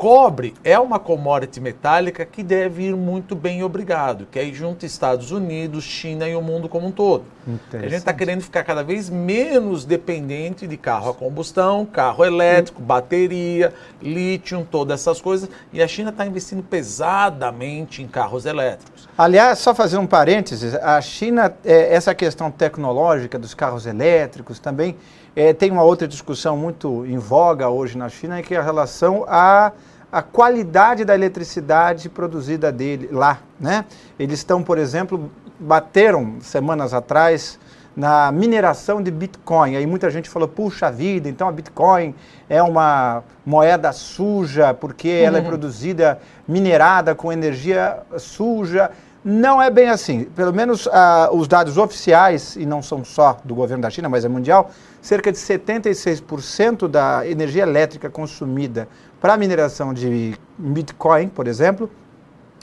Cobre 0.00 0.54
é 0.64 0.78
uma 0.78 0.98
commodity 0.98 1.60
metálica 1.60 2.24
que 2.24 2.42
deve 2.42 2.84
ir 2.84 2.96
muito 2.96 3.34
bem 3.34 3.62
obrigado, 3.62 4.26
que 4.30 4.38
aí 4.38 4.50
junta 4.54 4.86
Estados 4.86 5.30
Unidos, 5.30 5.84
China 5.84 6.26
e 6.26 6.34
o 6.34 6.40
mundo 6.40 6.70
como 6.70 6.86
um 6.86 6.90
todo. 6.90 7.24
A 7.70 7.82
gente 7.82 7.96
está 7.96 8.14
querendo 8.14 8.40
ficar 8.40 8.64
cada 8.64 8.82
vez 8.82 9.10
menos 9.10 9.84
dependente 9.84 10.66
de 10.66 10.78
carro 10.78 11.10
a 11.10 11.14
combustão, 11.14 11.84
carro 11.84 12.24
elétrico, 12.24 12.80
bateria, 12.80 13.74
lítio, 14.00 14.66
todas 14.70 15.02
essas 15.02 15.20
coisas. 15.20 15.50
E 15.70 15.82
a 15.82 15.86
China 15.86 16.08
está 16.08 16.24
investindo 16.24 16.62
pesadamente 16.62 18.02
em 18.02 18.08
carros 18.08 18.46
elétricos. 18.46 19.06
Aliás, 19.18 19.58
só 19.58 19.74
fazer 19.74 19.98
um 19.98 20.06
parênteses, 20.06 20.74
a 20.76 20.98
China, 21.02 21.54
é, 21.62 21.94
essa 21.94 22.14
questão 22.14 22.50
tecnológica 22.50 23.38
dos 23.38 23.52
carros 23.52 23.84
elétricos 23.84 24.58
também 24.58 24.96
é, 25.36 25.52
tem 25.52 25.70
uma 25.70 25.82
outra 25.82 26.08
discussão 26.08 26.56
muito 26.56 27.04
em 27.06 27.18
voga 27.18 27.68
hoje 27.68 27.96
na 27.98 28.08
China, 28.08 28.42
que 28.42 28.54
é 28.54 28.58
a 28.58 28.62
relação 28.62 29.24
a 29.28 29.72
a 30.12 30.22
qualidade 30.22 31.04
da 31.04 31.14
eletricidade 31.14 32.08
produzida 32.08 32.72
dele 32.72 33.08
lá, 33.12 33.38
né? 33.58 33.84
Eles 34.18 34.40
estão, 34.40 34.62
por 34.62 34.78
exemplo, 34.78 35.30
bateram 35.58 36.38
semanas 36.40 36.92
atrás 36.92 37.58
na 37.94 38.32
mineração 38.32 39.02
de 39.02 39.10
Bitcoin. 39.10 39.76
Aí 39.76 39.86
muita 39.86 40.10
gente 40.10 40.28
falou, 40.28 40.48
puxa 40.48 40.90
vida, 40.90 41.28
então 41.28 41.48
a 41.48 41.52
Bitcoin 41.52 42.14
é 42.48 42.62
uma 42.62 43.22
moeda 43.44 43.92
suja 43.92 44.72
porque 44.72 45.08
ela 45.08 45.38
é 45.38 45.40
uhum. 45.40 45.46
produzida, 45.46 46.18
minerada 46.46 47.14
com 47.14 47.32
energia 47.32 47.98
suja. 48.16 48.90
Não 49.22 49.60
é 49.60 49.70
bem 49.70 49.90
assim. 49.90 50.24
Pelo 50.24 50.52
menos 50.52 50.88
ah, 50.90 51.28
os 51.30 51.46
dados 51.46 51.76
oficiais, 51.76 52.56
e 52.56 52.64
não 52.64 52.82
são 52.82 53.04
só 53.04 53.38
do 53.44 53.54
governo 53.54 53.82
da 53.82 53.90
China, 53.90 54.08
mas 54.08 54.24
é 54.24 54.28
mundial, 54.28 54.70
cerca 55.02 55.30
de 55.30 55.36
76% 55.36 56.88
da 56.88 57.26
energia 57.26 57.64
elétrica 57.64 58.08
consumida 58.08 58.88
para 59.20 59.34
a 59.34 59.36
mineração 59.36 59.92
de 59.92 60.34
Bitcoin, 60.56 61.28
por 61.28 61.46
exemplo, 61.46 61.90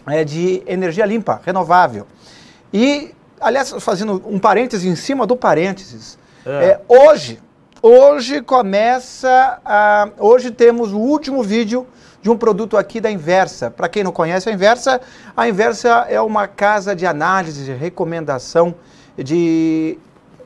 é 0.07 0.23
de 0.23 0.63
energia 0.65 1.05
limpa, 1.05 1.41
renovável. 1.45 2.07
E, 2.73 3.13
aliás, 3.39 3.73
fazendo 3.79 4.21
um 4.25 4.39
parêntese 4.39 4.87
em 4.87 4.95
cima 4.95 5.27
do 5.27 5.35
parênteses, 5.35 6.17
é. 6.45 6.49
É, 6.49 6.81
hoje, 6.87 7.39
hoje 7.81 8.41
começa, 8.41 9.59
a, 9.65 10.09
hoje 10.17 10.49
temos 10.49 10.93
o 10.93 10.97
último 10.97 11.43
vídeo 11.43 11.85
de 12.21 12.29
um 12.29 12.37
produto 12.37 12.77
aqui 12.77 12.99
da 13.01 13.11
Inversa. 13.11 13.69
Para 13.69 13.89
quem 13.89 14.03
não 14.03 14.11
conhece 14.11 14.49
a 14.49 14.51
Inversa, 14.53 15.01
a 15.35 15.47
Inversa 15.47 16.05
é 16.09 16.19
uma 16.21 16.47
casa 16.47 16.95
de 16.95 17.05
análise, 17.05 17.65
de 17.65 17.73
recomendação 17.73 18.75
de 19.17 19.97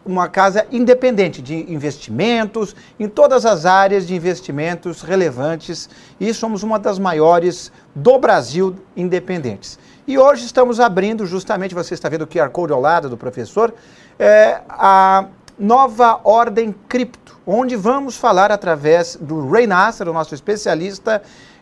uma 0.06 0.28
casa 0.28 0.66
independente 0.72 1.42
de 1.42 1.72
investimentos, 1.72 2.76
em 3.00 3.08
todas 3.08 3.46
as 3.46 3.66
áreas 3.66 4.08
de 4.08 4.16
investimentos 4.16 5.02
relevantes, 5.02 5.90
e 6.20 6.34
somos 6.34 6.64
uma 6.64 6.80
das 6.80 6.98
maiores 6.98 7.72
do 7.94 8.18
Brasil 8.18 8.76
independentes. 8.96 9.78
E 10.08 10.18
hoje 10.18 10.46
estamos 10.46 10.80
abrindo, 10.80 11.26
justamente, 11.26 11.76
você 11.76 11.94
está 11.94 12.10
vendo 12.10 12.24
o 12.24 12.28
QR 12.28 12.50
Code 12.50 12.74
ao 12.74 12.82
lado 12.82 13.10
do 13.10 13.18
professor, 13.18 13.74
é, 14.18 14.62
a 14.68 15.26
nova 15.58 16.20
ordem 16.24 16.74
cripto, 16.90 17.38
onde 17.46 17.76
vamos 17.76 18.16
falar 18.16 18.52
através 18.52 19.16
do 19.20 19.50
Ray 19.50 19.68
Nasser, 19.68 20.10
o 20.10 20.14
nosso 20.14 20.34
especialista 20.34 21.22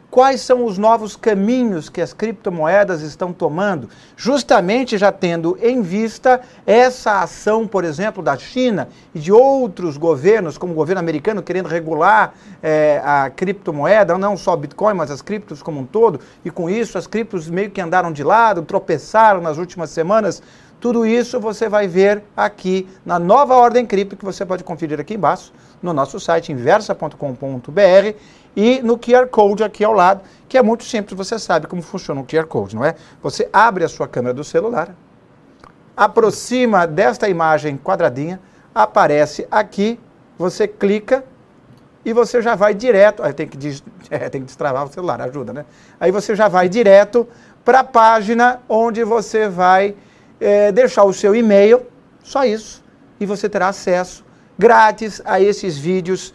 quais 0.09 0.41
são 0.41 0.65
os 0.65 0.77
novos 0.77 1.15
caminhos 1.15 1.89
que 1.89 2.01
as 2.01 2.13
criptomoedas 2.13 3.01
estão 3.01 3.31
tomando, 3.31 3.89
justamente 4.17 4.97
já 4.97 5.11
tendo 5.11 5.57
em 5.61 5.81
vista 5.81 6.41
essa 6.65 7.21
ação, 7.21 7.67
por 7.67 7.83
exemplo, 7.83 8.23
da 8.23 8.35
China 8.37 8.89
e 9.13 9.19
de 9.19 9.31
outros 9.31 9.97
governos, 9.97 10.57
como 10.57 10.73
o 10.73 10.75
governo 10.75 10.99
americano, 10.99 11.43
querendo 11.43 11.67
regular 11.67 12.33
é, 12.61 13.01
a 13.03 13.29
criptomoeda, 13.29 14.17
não 14.17 14.35
só 14.35 14.55
Bitcoin, 14.55 14.95
mas 14.95 15.11
as 15.11 15.21
criptos 15.21 15.61
como 15.61 15.81
um 15.81 15.85
todo, 15.85 16.19
e 16.43 16.49
com 16.49 16.69
isso 16.69 16.97
as 16.97 17.05
criptos 17.05 17.49
meio 17.49 17.69
que 17.69 17.81
andaram 17.81 18.11
de 18.11 18.23
lado, 18.23 18.63
tropeçaram 18.63 19.41
nas 19.41 19.57
últimas 19.57 19.89
semanas. 19.91 20.41
Tudo 20.79 21.05
isso 21.05 21.41
você 21.41 21.67
vai 21.67 21.89
ver 21.89 22.23
aqui 22.37 22.87
na 23.05 23.19
nova 23.19 23.53
ordem 23.53 23.85
cripto, 23.85 24.15
que 24.15 24.23
você 24.23 24.45
pode 24.45 24.63
conferir 24.63 24.97
aqui 24.97 25.15
embaixo, 25.15 25.51
no 25.81 25.91
nosso 25.91 26.19
site 26.21 26.53
inversa.com.br 26.53 28.15
e 28.55 28.81
no 28.81 28.97
QR 28.97 29.27
Code 29.27 29.63
aqui 29.63 29.83
ao 29.83 29.93
lado, 29.93 30.21
que 30.47 30.57
é 30.57 30.63
muito 30.63 30.83
simples, 30.83 31.17
você 31.17 31.37
sabe 31.37 31.67
como 31.67 31.81
funciona 31.81 32.21
o 32.21 32.25
QR 32.25 32.45
Code, 32.45 32.75
não 32.75 32.83
é? 32.83 32.95
Você 33.21 33.47
abre 33.53 33.83
a 33.83 33.89
sua 33.89 34.07
câmera 34.07 34.33
do 34.33 34.43
celular, 34.43 34.95
aproxima 35.95 36.87
desta 36.87 37.29
imagem 37.29 37.77
quadradinha, 37.77 38.39
aparece 38.73 39.47
aqui, 39.51 39.99
você 40.37 40.67
clica 40.67 41.23
e 42.03 42.13
você 42.13 42.41
já 42.41 42.55
vai 42.55 42.73
direto. 42.73 43.21
Aí 43.21 43.33
tem 43.33 43.47
que, 43.47 43.57
é, 44.09 44.29
tem 44.29 44.41
que 44.41 44.47
destravar 44.47 44.85
o 44.85 44.91
celular, 44.91 45.21
ajuda, 45.21 45.53
né? 45.53 45.65
Aí 45.99 46.11
você 46.11 46.35
já 46.35 46.47
vai 46.47 46.67
direto 46.67 47.27
para 47.63 47.81
a 47.81 47.83
página 47.83 48.61
onde 48.67 49.03
você 49.03 49.47
vai 49.47 49.95
é, 50.39 50.71
deixar 50.71 51.03
o 51.03 51.13
seu 51.13 51.35
e-mail, 51.35 51.85
só 52.23 52.45
isso, 52.45 52.83
e 53.19 53.25
você 53.25 53.49
terá 53.49 53.67
acesso 53.67 54.25
grátis 54.57 55.21
a 55.23 55.39
esses 55.39 55.77
vídeos 55.77 56.29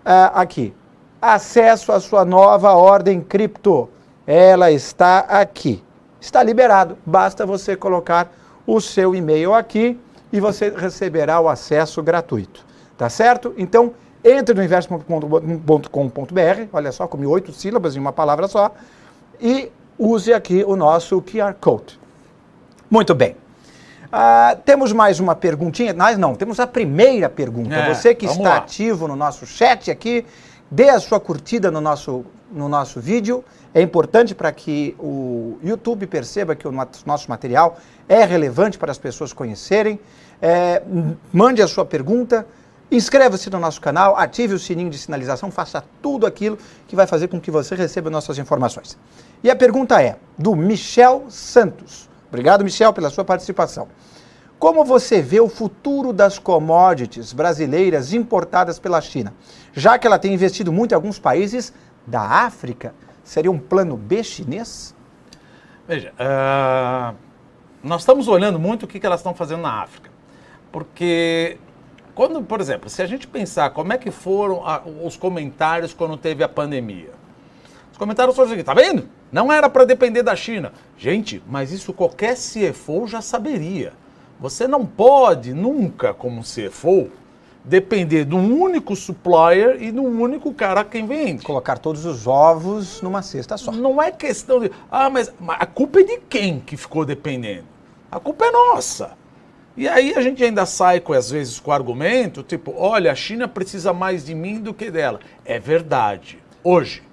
uh, 0.00 0.34
aqui 0.34 0.74
acesso 1.20 1.92
à 1.92 2.00
sua 2.00 2.24
nova 2.24 2.74
ordem 2.74 3.20
cripto. 3.20 3.88
Ela 4.26 4.70
está 4.70 5.20
aqui. 5.20 5.82
Está 6.20 6.42
liberado. 6.42 6.96
Basta 7.04 7.44
você 7.44 7.76
colocar 7.76 8.32
o 8.66 8.80
seu 8.80 9.14
e-mail 9.14 9.54
aqui 9.54 9.98
e 10.32 10.40
você 10.40 10.70
receberá 10.70 11.40
o 11.40 11.48
acesso 11.48 12.02
gratuito. 12.02 12.64
Tá 12.96 13.08
certo? 13.08 13.54
Então, 13.56 13.92
entre 14.22 14.54
no 14.54 14.62
investe.com.br, 14.62 16.68
olha 16.72 16.92
só, 16.92 17.08
comi 17.08 17.26
oito 17.26 17.52
sílabas 17.52 17.96
em 17.96 17.98
uma 17.98 18.12
palavra 18.12 18.46
só, 18.46 18.72
e 19.40 19.72
use 19.98 20.32
aqui 20.32 20.62
o 20.66 20.76
nosso 20.76 21.20
QR 21.22 21.54
Code. 21.58 21.98
Muito 22.90 23.14
bem. 23.14 23.36
Uh, 24.12 24.58
temos 24.64 24.92
mais 24.92 25.20
uma 25.20 25.34
perguntinha? 25.34 25.92
Nós 25.92 26.18
não, 26.18 26.34
temos 26.34 26.58
a 26.58 26.66
primeira 26.66 27.28
pergunta. 27.28 27.74
É, 27.74 27.94
Você 27.94 28.14
que 28.14 28.26
está 28.26 28.42
lá. 28.42 28.56
ativo 28.56 29.06
no 29.06 29.14
nosso 29.14 29.46
chat 29.46 29.90
aqui, 29.90 30.26
Dê 30.70 30.88
a 30.88 31.00
sua 31.00 31.18
curtida 31.18 31.70
no 31.70 31.80
nosso, 31.80 32.24
no 32.52 32.68
nosso 32.68 33.00
vídeo. 33.00 33.44
É 33.74 33.82
importante 33.82 34.34
para 34.34 34.52
que 34.52 34.94
o 34.98 35.58
YouTube 35.62 36.06
perceba 36.06 36.54
que 36.54 36.68
o 36.68 36.72
nosso 36.72 37.28
material 37.28 37.78
é 38.08 38.24
relevante 38.24 38.78
para 38.78 38.92
as 38.92 38.98
pessoas 38.98 39.32
conhecerem. 39.32 39.98
É, 40.40 40.80
mande 41.32 41.60
a 41.60 41.66
sua 41.66 41.84
pergunta. 41.84 42.46
Inscreva-se 42.90 43.48
no 43.50 43.60
nosso 43.60 43.80
canal, 43.80 44.16
ative 44.16 44.54
o 44.54 44.58
sininho 44.58 44.90
de 44.90 44.98
sinalização, 44.98 45.48
faça 45.48 45.84
tudo 46.02 46.26
aquilo 46.26 46.58
que 46.88 46.96
vai 46.96 47.06
fazer 47.06 47.28
com 47.28 47.40
que 47.40 47.50
você 47.50 47.76
receba 47.76 48.10
nossas 48.10 48.36
informações. 48.36 48.98
E 49.44 49.50
a 49.50 49.54
pergunta 49.54 50.02
é 50.02 50.16
do 50.36 50.56
Michel 50.56 51.26
Santos. 51.28 52.08
Obrigado, 52.28 52.64
Michel, 52.64 52.92
pela 52.92 53.08
sua 53.08 53.24
participação. 53.24 53.86
Como 54.60 54.84
você 54.84 55.22
vê 55.22 55.40
o 55.40 55.48
futuro 55.48 56.12
das 56.12 56.38
commodities 56.38 57.32
brasileiras 57.32 58.12
importadas 58.12 58.78
pela 58.78 59.00
China? 59.00 59.32
Já 59.72 59.98
que 59.98 60.06
ela 60.06 60.18
tem 60.18 60.34
investido 60.34 60.70
muito 60.70 60.92
em 60.92 60.94
alguns 60.94 61.18
países 61.18 61.72
da 62.06 62.20
África, 62.20 62.94
seria 63.24 63.50
um 63.50 63.58
plano 63.58 63.96
B 63.96 64.22
chinês? 64.22 64.94
Veja, 65.88 66.12
uh, 66.12 67.16
nós 67.82 68.02
estamos 68.02 68.28
olhando 68.28 68.58
muito 68.58 68.82
o 68.82 68.86
que, 68.86 69.04
elas 69.04 69.20
estão 69.20 69.32
fazendo 69.32 69.62
na 69.62 69.80
África. 69.80 70.10
Porque, 70.70 71.56
quando, 72.14 72.42
por 72.42 72.60
exemplo, 72.60 72.90
se 72.90 73.00
a 73.00 73.06
gente 73.06 73.26
pensar 73.26 73.70
como 73.70 73.94
é 73.94 73.96
que 73.96 74.10
foram 74.10 74.66
a, 74.66 74.82
os 75.02 75.16
comentários 75.16 75.94
quando 75.94 76.18
teve 76.18 76.44
a 76.44 76.48
pandemia. 76.48 77.12
Os 77.90 77.96
comentários 77.96 78.36
foram 78.36 78.48
o 78.48 78.50
seguinte, 78.50 78.66
tá 78.66 78.74
vendo? 78.74 79.08
Não 79.32 79.50
era 79.50 79.70
para 79.70 79.86
depender 79.86 80.22
da 80.22 80.36
China. 80.36 80.70
Gente, 80.98 81.42
mas 81.48 81.72
isso 81.72 81.94
qualquer 81.94 82.36
CFO 82.36 83.06
já 83.06 83.22
saberia. 83.22 83.94
Você 84.40 84.66
não 84.66 84.86
pode 84.86 85.52
nunca, 85.52 86.14
como 86.14 86.42
CFO, 86.42 87.10
depender 87.62 88.24
de 88.24 88.34
um 88.34 88.58
único 88.58 88.96
supplier 88.96 89.82
e 89.82 89.92
de 89.92 90.00
um 90.00 90.20
único 90.20 90.54
cara 90.54 90.82
quem 90.82 91.06
vende. 91.06 91.44
Colocar 91.44 91.76
todos 91.76 92.06
os 92.06 92.26
ovos 92.26 93.02
numa 93.02 93.20
cesta 93.20 93.58
só. 93.58 93.70
Não 93.70 94.00
é 94.00 94.10
questão 94.10 94.58
de. 94.60 94.70
Ah, 94.90 95.10
mas 95.10 95.30
a 95.46 95.66
culpa 95.66 96.00
é 96.00 96.04
de 96.04 96.18
quem 96.28 96.58
que 96.58 96.76
ficou 96.76 97.04
dependendo? 97.04 97.66
A 98.10 98.18
culpa 98.18 98.46
é 98.46 98.50
nossa. 98.50 99.12
E 99.76 99.86
aí 99.86 100.14
a 100.14 100.22
gente 100.22 100.42
ainda 100.42 100.64
sai 100.64 101.00
com, 101.00 101.12
às 101.12 101.30
vezes, 101.30 101.60
com 101.60 101.70
o 101.70 101.74
argumento, 101.74 102.42
tipo, 102.42 102.74
olha, 102.76 103.12
a 103.12 103.14
China 103.14 103.46
precisa 103.46 103.92
mais 103.92 104.24
de 104.24 104.34
mim 104.34 104.58
do 104.58 104.72
que 104.72 104.90
dela. 104.90 105.20
É 105.44 105.58
verdade. 105.58 106.38
Hoje. 106.64 107.09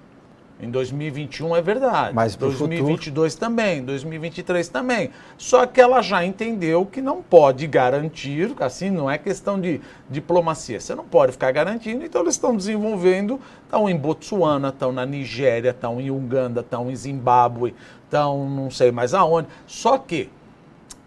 Em 0.60 0.70
2021 0.70 1.54
é 1.54 1.62
verdade. 1.62 2.14
Mas 2.14 2.34
2022 2.34 3.34
futuro... 3.34 3.48
também, 3.48 3.84
2023 3.84 4.68
também. 4.68 5.10
Só 5.36 5.64
que 5.66 5.80
ela 5.80 6.02
já 6.02 6.24
entendeu 6.24 6.84
que 6.84 7.00
não 7.00 7.22
pode 7.22 7.66
garantir, 7.68 8.52
assim, 8.58 8.90
não 8.90 9.08
é 9.08 9.16
questão 9.16 9.60
de 9.60 9.80
diplomacia. 10.10 10.80
Você 10.80 10.96
não 10.96 11.04
pode 11.04 11.32
ficar 11.32 11.52
garantindo, 11.52 12.04
então 12.04 12.22
eles 12.22 12.34
estão 12.34 12.56
desenvolvendo, 12.56 13.40
estão 13.64 13.88
em 13.88 13.96
Botsuana, 13.96 14.70
estão 14.70 14.90
na 14.90 15.06
Nigéria, 15.06 15.70
estão 15.70 16.00
em 16.00 16.10
Uganda, 16.10 16.60
estão 16.60 16.90
em 16.90 16.96
Zimbábue, 16.96 17.74
estão 18.04 18.48
não 18.48 18.68
sei 18.68 18.90
mais 18.90 19.14
aonde. 19.14 19.46
Só 19.64 19.96
que 19.96 20.28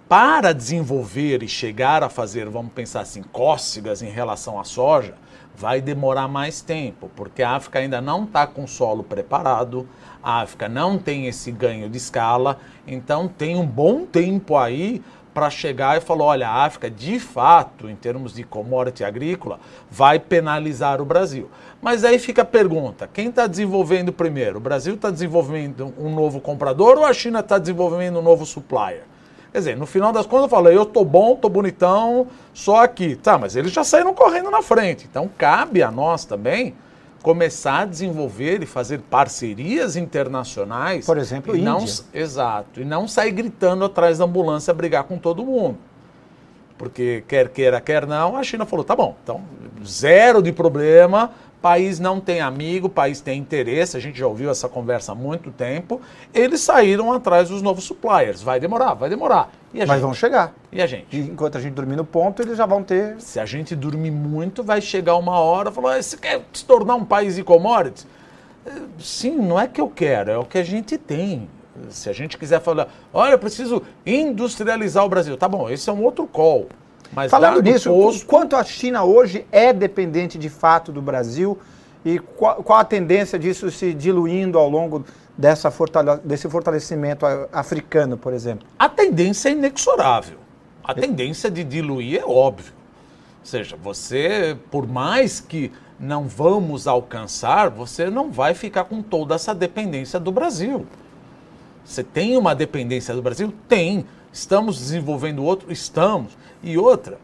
para 0.07 0.53
desenvolver 0.53 1.43
e 1.43 1.47
chegar 1.47 2.03
a 2.03 2.09
fazer, 2.09 2.47
vamos 2.49 2.71
pensar 2.71 3.01
assim, 3.01 3.21
cócegas 3.21 4.01
em 4.01 4.09
relação 4.09 4.57
à 4.59 4.63
soja, 4.63 5.15
vai 5.61 5.79
demorar 5.79 6.27
mais 6.27 6.59
tempo, 6.59 7.07
porque 7.15 7.43
a 7.43 7.51
África 7.51 7.77
ainda 7.77 8.01
não 8.01 8.23
está 8.23 8.47
com 8.47 8.65
solo 8.65 9.03
preparado, 9.03 9.87
a 10.23 10.41
África 10.41 10.67
não 10.67 10.97
tem 10.97 11.27
esse 11.27 11.51
ganho 11.51 11.87
de 11.87 11.97
escala, 11.97 12.57
então 12.87 13.27
tem 13.27 13.55
um 13.55 13.65
bom 13.65 14.03
tempo 14.03 14.57
aí 14.57 15.03
para 15.35 15.51
chegar 15.51 15.95
e 15.95 16.01
falar, 16.01 16.25
olha, 16.25 16.49
a 16.49 16.65
África, 16.65 16.89
de 16.89 17.19
fato, 17.19 17.87
em 17.87 17.95
termos 17.95 18.33
de 18.33 18.43
commodity 18.43 19.03
agrícola, 19.03 19.59
vai 19.89 20.17
penalizar 20.17 20.99
o 20.99 21.05
Brasil. 21.05 21.47
Mas 21.79 22.03
aí 22.03 22.17
fica 22.17 22.41
a 22.41 22.45
pergunta, 22.45 23.07
quem 23.07 23.29
está 23.29 23.45
desenvolvendo 23.45 24.11
primeiro? 24.11 24.57
O 24.57 24.61
Brasil 24.61 24.95
está 24.95 25.11
desenvolvendo 25.11 25.93
um 25.95 26.13
novo 26.13 26.41
comprador 26.41 26.97
ou 26.97 27.05
a 27.05 27.13
China 27.13 27.39
está 27.39 27.59
desenvolvendo 27.59 28.17
um 28.17 28.23
novo 28.23 28.47
supplier? 28.47 29.03
Quer 29.51 29.57
dizer, 29.57 29.77
no 29.77 29.85
final 29.85 30.13
das 30.13 30.25
contas 30.25 30.43
eu 30.43 30.49
falei, 30.49 30.77
eu 30.77 30.85
tô 30.85 31.03
bom, 31.03 31.35
tô 31.35 31.49
bonitão, 31.49 32.27
só 32.53 32.83
aqui. 32.83 33.15
Tá, 33.15 33.37
mas 33.37 33.55
eles 33.55 33.71
já 33.71 33.83
saíram 33.83 34.13
correndo 34.13 34.49
na 34.49 34.61
frente. 34.61 35.07
Então 35.09 35.29
cabe 35.37 35.83
a 35.83 35.91
nós 35.91 36.23
também 36.23 36.73
começar 37.21 37.79
a 37.79 37.85
desenvolver 37.85 38.63
e 38.63 38.65
fazer 38.65 38.99
parcerias 38.99 39.95
internacionais. 39.95 41.05
Por 41.05 41.17
exemplo, 41.17 41.55
e 41.55 41.61
não, 41.61 41.81
Índia. 41.81 42.03
Exato. 42.13 42.81
E 42.81 42.85
não 42.85 43.07
sair 43.07 43.31
gritando 43.31 43.85
atrás 43.85 44.17
da 44.17 44.25
ambulância 44.25 44.73
brigar 44.73 45.03
com 45.03 45.17
todo 45.17 45.45
mundo. 45.45 45.77
Porque 46.77 47.23
quer 47.27 47.49
queira, 47.49 47.79
quer 47.79 48.07
não, 48.07 48.35
a 48.35 48.41
China 48.41 48.65
falou, 48.65 48.83
tá 48.83 48.95
bom, 48.95 49.15
então 49.23 49.41
zero 49.85 50.41
de 50.41 50.51
problema, 50.51 51.29
país 51.61 51.99
não 51.99 52.19
tem 52.19 52.41
amigo, 52.41 52.89
país 52.89 53.21
tem 53.21 53.39
interesse, 53.39 53.95
a 53.95 53.99
gente 53.99 54.17
já 54.17 54.25
ouviu 54.25 54.49
essa 54.49 54.67
conversa 54.67 55.11
há 55.11 55.15
muito 55.15 55.51
tempo. 55.51 56.01
Eles 56.33 56.61
saíram 56.61 57.13
atrás 57.13 57.49
dos 57.49 57.61
novos 57.61 57.83
suppliers. 57.83 58.41
Vai 58.41 58.59
demorar, 58.59 58.95
vai 58.95 59.09
demorar. 59.09 59.51
Mas 59.73 59.87
gente? 59.87 59.99
vão 59.99 60.13
chegar. 60.13 60.53
E 60.71 60.81
a 60.81 60.87
gente? 60.87 61.15
E 61.15 61.19
enquanto 61.19 61.57
a 61.57 61.61
gente 61.61 61.73
dormir 61.73 61.95
no 61.95 62.03
ponto, 62.03 62.41
eles 62.41 62.57
já 62.57 62.65
vão 62.65 62.83
ter. 62.83 63.15
Se 63.19 63.39
a 63.39 63.45
gente 63.45 63.75
dormir 63.75 64.11
muito, 64.11 64.63
vai 64.63 64.81
chegar 64.81 65.15
uma 65.15 65.39
hora 65.39 65.69
e 65.69 65.73
falar: 65.73 66.01
você 66.01 66.17
quer 66.17 66.41
se 66.51 66.65
tornar 66.65 66.95
um 66.95 67.05
país 67.05 67.35
de 67.35 67.43
commodities? 67.43 68.07
Sim, 68.99 69.37
não 69.37 69.59
é 69.59 69.67
que 69.67 69.81
eu 69.81 69.87
quero, 69.87 70.31
é 70.31 70.37
o 70.37 70.45
que 70.45 70.57
a 70.57 70.63
gente 70.63 70.97
tem. 70.97 71.49
Se 71.89 72.09
a 72.09 72.13
gente 72.13 72.37
quiser 72.37 72.59
falar, 72.61 72.89
olha, 73.13 73.31
eu 73.31 73.39
preciso 73.39 73.81
industrializar 74.05 75.05
o 75.05 75.09
Brasil. 75.09 75.37
Tá 75.37 75.47
bom, 75.47 75.69
esse 75.69 75.89
é 75.89 75.93
um 75.93 76.03
outro 76.03 76.27
call. 76.27 76.67
Mas 77.13 77.29
Falando 77.29 77.61
nisso, 77.61 77.89
posto... 77.89 78.25
quanto 78.25 78.55
a 78.55 78.63
China 78.63 79.03
hoje 79.03 79.45
é 79.51 79.73
dependente 79.73 80.37
de 80.37 80.49
fato 80.49 80.91
do 80.91 81.01
Brasil 81.01 81.57
e 82.05 82.19
qual, 82.19 82.63
qual 82.63 82.79
a 82.79 82.83
tendência 82.83 83.37
disso 83.37 83.69
se 83.69 83.93
diluindo 83.93 84.57
ao 84.57 84.69
longo 84.69 85.03
dessa 85.37 85.69
fortale 85.69 86.17
desse 86.23 86.49
fortalecimento 86.49 87.25
africano, 87.51 88.17
por 88.17 88.33
exemplo? 88.33 88.67
A 88.79 88.87
tendência 88.87 89.49
é 89.49 89.51
inexorável. 89.51 90.37
A 90.83 90.93
tendência 90.93 91.49
de 91.49 91.63
diluir 91.63 92.21
é 92.21 92.25
óbvio. 92.25 92.73
Ou 93.39 93.45
seja, 93.45 93.75
você, 93.75 94.57
por 94.69 94.87
mais 94.87 95.39
que 95.39 95.71
não 95.99 96.27
vamos 96.27 96.87
alcançar, 96.87 97.69
você 97.69 98.09
não 98.09 98.31
vai 98.31 98.53
ficar 98.53 98.85
com 98.85 99.01
toda 99.01 99.35
essa 99.35 99.53
dependência 99.53 100.19
do 100.19 100.31
Brasil. 100.31 100.85
Você 101.85 102.03
tem 102.03 102.37
uma 102.37 102.55
dependência 102.55 103.13
do 103.13 103.21
Brasil? 103.21 103.53
Tem. 103.67 104.05
Estamos 104.33 104.77
desenvolvendo 104.77 105.43
outro? 105.43 105.71
Estamos. 105.71 106.37
E 106.63 106.77
outra, 106.77 107.17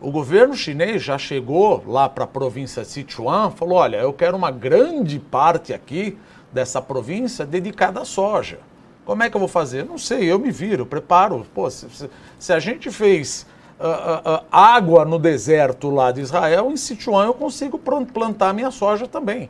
o 0.00 0.10
governo 0.10 0.54
chinês 0.54 1.02
já 1.02 1.18
chegou 1.18 1.82
lá 1.86 2.08
para 2.08 2.24
a 2.24 2.26
província 2.26 2.82
de 2.82 2.88
Sichuan, 2.88 3.50
falou: 3.50 3.78
olha, 3.78 3.96
eu 3.96 4.12
quero 4.12 4.36
uma 4.36 4.50
grande 4.50 5.18
parte 5.18 5.74
aqui 5.74 6.16
dessa 6.52 6.80
província 6.80 7.44
dedicada 7.44 8.00
à 8.00 8.04
soja. 8.04 8.60
Como 9.04 9.22
é 9.22 9.30
que 9.30 9.36
eu 9.36 9.40
vou 9.40 9.48
fazer? 9.48 9.84
Não 9.84 9.98
sei, 9.98 10.30
eu 10.30 10.38
me 10.38 10.50
viro, 10.50 10.86
preparo. 10.86 11.44
Pô, 11.54 11.68
se, 11.70 12.10
se 12.38 12.52
a 12.52 12.60
gente 12.60 12.90
fez 12.90 13.46
uh, 13.80 14.42
uh, 14.42 14.44
água 14.52 15.04
no 15.04 15.18
deserto 15.18 15.90
lá 15.90 16.12
de 16.12 16.20
Israel, 16.20 16.70
em 16.70 16.76
Sichuan 16.76 17.24
eu 17.24 17.34
consigo 17.34 17.78
plantar 17.78 18.52
minha 18.52 18.70
soja 18.70 19.08
também. 19.08 19.48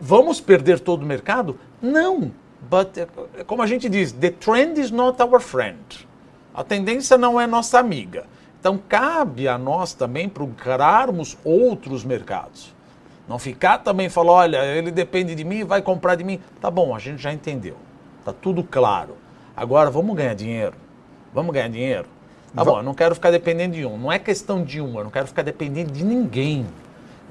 Vamos 0.00 0.40
perder 0.40 0.80
todo 0.80 1.02
o 1.02 1.06
mercado? 1.06 1.58
Não. 1.82 2.30
But, 2.70 3.08
como 3.46 3.62
a 3.62 3.66
gente 3.66 3.88
diz, 3.88 4.12
the 4.12 4.30
trend 4.30 4.80
is 4.80 4.90
not 4.90 5.20
our 5.20 5.40
friend. 5.40 6.07
A 6.58 6.64
tendência 6.64 7.16
não 7.16 7.40
é 7.40 7.46
nossa 7.46 7.78
amiga. 7.78 8.24
Então 8.58 8.76
cabe 8.88 9.46
a 9.46 9.56
nós 9.56 9.94
também 9.94 10.28
procurarmos 10.28 11.38
outros 11.44 12.04
mercados. 12.04 12.74
Não 13.28 13.38
ficar 13.38 13.78
também 13.78 14.08
falando, 14.08 14.34
olha, 14.34 14.64
ele 14.64 14.90
depende 14.90 15.36
de 15.36 15.44
mim, 15.44 15.62
vai 15.62 15.80
comprar 15.80 16.16
de 16.16 16.24
mim. 16.24 16.40
Tá 16.60 16.68
bom, 16.68 16.96
a 16.96 16.98
gente 16.98 17.22
já 17.22 17.32
entendeu. 17.32 17.76
Tá 18.24 18.32
tudo 18.32 18.64
claro. 18.64 19.14
Agora 19.56 19.88
vamos 19.88 20.16
ganhar 20.16 20.34
dinheiro. 20.34 20.74
Vamos 21.32 21.54
ganhar 21.54 21.68
dinheiro. 21.68 22.06
Tá 22.52 22.64
bom, 22.64 22.78
eu 22.78 22.82
não 22.82 22.92
quero 22.92 23.14
ficar 23.14 23.30
dependendo 23.30 23.76
de 23.76 23.86
um. 23.86 23.96
Não 23.96 24.10
é 24.10 24.18
questão 24.18 24.64
de 24.64 24.80
um, 24.80 24.98
eu 24.98 25.04
não 25.04 25.12
quero 25.12 25.28
ficar 25.28 25.42
dependendo 25.42 25.92
de 25.92 26.04
ninguém. 26.04 26.66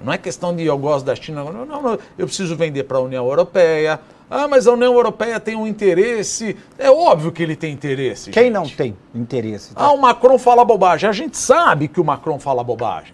Não 0.01 0.13
é 0.13 0.17
questão 0.17 0.55
de 0.55 0.63
eu 0.63 0.77
gosto 0.77 1.05
da 1.05 1.15
China. 1.15 1.43
Não, 1.43 1.65
não, 1.65 1.81
não. 1.81 1.99
eu 2.17 2.27
preciso 2.27 2.55
vender 2.55 2.85
para 2.85 2.97
a 2.97 3.01
União 3.01 3.25
Europeia, 3.25 3.99
ah, 4.29 4.47
mas 4.47 4.67
a 4.67 4.73
União 4.73 4.93
Europeia 4.93 5.39
tem 5.39 5.55
um 5.55 5.65
interesse. 5.65 6.57
É 6.77 6.91
óbvio 6.91 7.31
que 7.31 7.41
ele 7.41 7.55
tem 7.55 7.71
interesse. 7.71 8.29
Quem 8.31 8.45
gente. 8.45 8.53
não 8.53 8.67
tem 8.67 8.97
interesse? 9.15 9.73
Tá? 9.73 9.85
Ah, 9.85 9.91
o 9.91 9.97
Macron 9.97 10.37
fala 10.37 10.65
bobagem. 10.65 11.09
A 11.09 11.13
gente 11.13 11.37
sabe 11.37 11.87
que 11.87 12.01
o 12.01 12.03
Macron 12.03 12.37
fala 12.37 12.63
bobagem. 12.63 13.13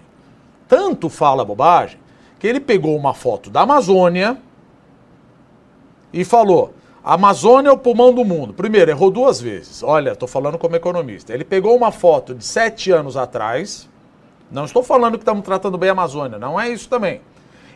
Tanto 0.67 1.09
fala 1.09 1.45
bobagem 1.45 1.99
que 2.39 2.47
ele 2.47 2.59
pegou 2.59 2.97
uma 2.97 3.13
foto 3.13 3.51
da 3.51 3.61
Amazônia 3.61 4.37
e 6.11 6.25
falou: 6.25 6.73
a 7.03 7.13
Amazônia 7.13 7.69
é 7.69 7.71
o 7.71 7.77
pulmão 7.77 8.11
do 8.11 8.25
mundo. 8.25 8.51
Primeiro, 8.51 8.89
errou 8.89 9.11
duas 9.11 9.39
vezes. 9.39 9.83
Olha, 9.83 10.13
estou 10.13 10.27
falando 10.27 10.57
como 10.57 10.75
economista. 10.75 11.31
Ele 11.31 11.43
pegou 11.43 11.75
uma 11.77 11.91
foto 11.91 12.33
de 12.33 12.43
sete 12.43 12.91
anos 12.91 13.15
atrás. 13.15 13.87
Não 14.49 14.65
estou 14.65 14.81
falando 14.81 15.13
que 15.13 15.21
estamos 15.23 15.43
tratando 15.43 15.77
bem 15.77 15.89
a 15.89 15.91
Amazônia, 15.91 16.37
não 16.39 16.59
é 16.59 16.69
isso 16.69 16.87
também. 16.87 17.21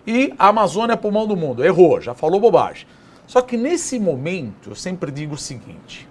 E 0.06 0.34
a 0.40 0.48
Amazônia 0.48 0.94
é 0.94 0.96
pulmão 0.96 1.28
do 1.28 1.36
mundo. 1.36 1.64
Errou, 1.64 2.00
já 2.00 2.14
falou 2.14 2.40
bobagem. 2.40 2.88
Só 3.28 3.42
que 3.42 3.58
nesse 3.58 4.00
momento, 4.00 4.72
eu 4.72 4.76
sempre 4.76 5.12
digo 5.12 5.36
o 5.36 5.38
seguinte: 5.38 6.08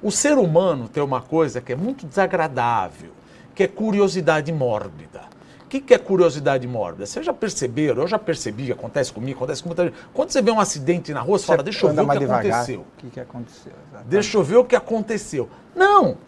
o 0.00 0.10
ser 0.10 0.38
humano 0.38 0.88
tem 0.88 1.02
uma 1.02 1.20
coisa 1.20 1.60
que 1.60 1.72
é 1.72 1.76
muito 1.76 2.06
desagradável, 2.06 3.10
que 3.54 3.64
é 3.64 3.68
curiosidade 3.68 4.52
mórbida. 4.52 5.32
O 5.64 5.68
que, 5.72 5.80
que 5.80 5.94
é 5.94 5.98
curiosidade 5.98 6.66
mórbida? 6.68 7.06
Vocês 7.06 7.24
já 7.24 7.32
perceberam? 7.32 8.02
Eu 8.02 8.08
já 8.08 8.18
percebi, 8.18 8.70
acontece 8.70 9.10
comigo, 9.10 9.38
acontece 9.38 9.62
com 9.62 9.70
muita 9.70 9.84
gente. 9.84 9.96
Quando 10.12 10.30
você 10.30 10.42
vê 10.42 10.50
um 10.50 10.60
acidente 10.60 11.14
na 11.14 11.20
rua, 11.20 11.38
você, 11.38 11.46
você 11.46 11.52
fala, 11.52 11.62
deixa 11.62 11.86
eu 11.86 11.94
ver 11.94 12.02
o 12.02 12.08
que 12.08 12.18
devagar. 12.18 12.52
aconteceu. 12.52 12.80
O 12.80 12.86
que, 12.98 13.10
que 13.10 13.20
aconteceu? 13.20 13.72
Exatamente. 13.88 14.10
Deixa 14.10 14.36
eu 14.36 14.42
ver 14.42 14.56
o 14.56 14.64
que 14.64 14.76
aconteceu. 14.76 15.48
Não! 15.74 16.18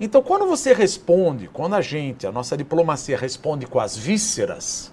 Então, 0.00 0.22
quando 0.22 0.46
você 0.46 0.72
responde, 0.72 1.48
quando 1.52 1.74
a 1.74 1.82
gente, 1.82 2.26
a 2.26 2.32
nossa 2.32 2.56
diplomacia 2.56 3.16
responde 3.16 3.66
com 3.66 3.78
as 3.78 3.94
vísceras, 3.96 4.90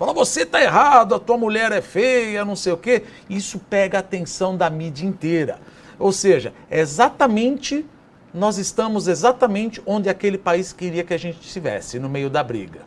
Fala, 0.00 0.14
você 0.14 0.46
tá 0.46 0.62
errado, 0.62 1.14
a 1.14 1.18
tua 1.20 1.36
mulher 1.36 1.72
é 1.72 1.82
feia, 1.82 2.42
não 2.42 2.56
sei 2.56 2.72
o 2.72 2.76
quê. 2.78 3.04
Isso 3.28 3.58
pega 3.58 3.98
a 3.98 4.00
atenção 4.00 4.56
da 4.56 4.70
mídia 4.70 5.06
inteira. 5.06 5.58
Ou 5.98 6.10
seja, 6.10 6.54
é 6.70 6.80
exatamente, 6.80 7.84
nós 8.32 8.56
estamos 8.56 9.06
exatamente 9.08 9.82
onde 9.84 10.08
aquele 10.08 10.38
país 10.38 10.72
queria 10.72 11.04
que 11.04 11.12
a 11.12 11.18
gente 11.18 11.42
estivesse, 11.42 11.98
no 11.98 12.08
meio 12.08 12.30
da 12.30 12.42
briga. 12.42 12.80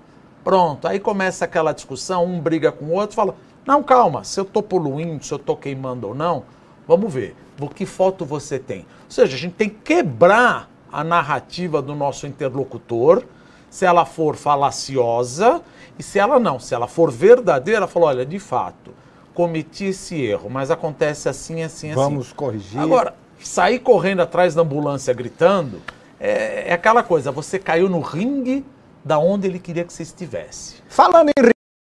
Pronto, 0.44 0.88
aí 0.88 1.00
começa 1.00 1.46
aquela 1.46 1.72
discussão, 1.72 2.26
um 2.26 2.40
briga 2.40 2.72
com 2.72 2.86
o 2.86 2.94
outro, 2.94 3.16
fala, 3.16 3.36
não, 3.64 3.84
calma, 3.84 4.24
se 4.24 4.40
eu 4.40 4.46
tô 4.46 4.64
poluindo, 4.64 5.24
se 5.24 5.32
eu 5.32 5.38
tô 5.38 5.56
queimando 5.56 6.08
ou 6.08 6.16
não, 6.16 6.46
vamos 6.88 7.14
ver, 7.14 7.36
que 7.76 7.86
foto 7.86 8.26
você 8.26 8.58
tem. 8.58 8.80
Ou 8.80 9.12
seja, 9.12 9.36
a 9.36 9.40
gente 9.40 9.54
tem 9.54 9.70
que 9.70 9.82
quebrar 9.84 10.68
a 10.92 11.04
narrativa 11.04 11.80
do 11.80 11.94
nosso 11.94 12.26
interlocutor, 12.26 13.24
se 13.70 13.86
ela 13.86 14.04
for 14.04 14.36
falaciosa, 14.36 15.62
e 15.98 16.04
se 16.04 16.20
ela 16.20 16.40
não, 16.40 16.60
se 16.60 16.74
ela 16.74 16.88
for 16.88 17.12
verdadeira, 17.12 17.88
falou, 17.88 18.10
olha, 18.10 18.26
de 18.26 18.40
fato, 18.40 18.92
cometi 19.34 19.86
esse 19.86 20.22
erro, 20.22 20.50
mas 20.50 20.72
acontece 20.72 21.30
assim, 21.30 21.64
assim, 21.64 21.92
assim. 21.92 21.96
Vamos 21.96 22.34
corrigir. 22.34 22.80
Agora, 22.80 23.16
sair 23.40 23.80
correndo 23.80 24.22
atrás 24.22 24.56
da 24.56 24.62
ambulância 24.62 25.14
gritando, 25.14 25.82
é, 26.20 26.70
é 26.70 26.74
aquela 26.74 27.04
coisa, 27.04 27.32
você 27.32 27.60
caiu 27.60 27.90
no 27.90 28.00
ringue 28.00 28.66
da 29.04 29.20
onde 29.20 29.48
ele 29.48 29.60
queria 29.60 29.84
que 29.84 29.94
você 29.94 30.04
estivesse. 30.04 30.76
Falando 30.88 31.30
em 31.30 31.52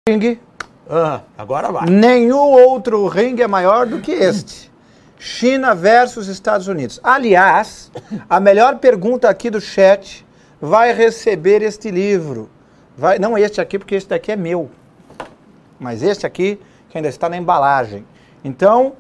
ringue... 0.09 0.41
Ah, 0.89 1.21
agora 1.39 1.71
vai. 1.71 1.89
Nenhum 1.89 2.37
outro 2.37 3.07
ringue 3.07 3.43
é 3.43 3.47
maior 3.47 3.87
do 3.87 4.01
que 4.01 4.11
este. 4.11 4.71
China 5.19 5.75
versus 5.75 6.29
Estados 6.29 6.67
Unidos. 6.67 6.99
Aliás, 7.03 7.93
a 8.29 8.41
melhor 8.41 8.79
pergunta 8.79 9.29
aqui 9.29 9.51
do 9.51 9.61
chat 9.61 10.27
vai 10.61 10.93
receber 10.93 11.63
este 11.63 11.91
livro. 11.91 12.49
Vai, 13.01 13.19
não 13.19 13.39
este 13.39 13.63
aqui, 13.63 13.79
porque 13.79 13.95
este 13.95 14.11
daqui 14.11 14.31
é 14.31 14.37
meu. 14.37 14.69
Mas 15.79 16.03
este 16.03 16.27
aqui, 16.27 16.61
que 16.91 16.99
ainda 16.99 17.09
está 17.09 17.31
na 17.31 17.37
embalagem. 17.39 18.05
Então, 18.45 18.93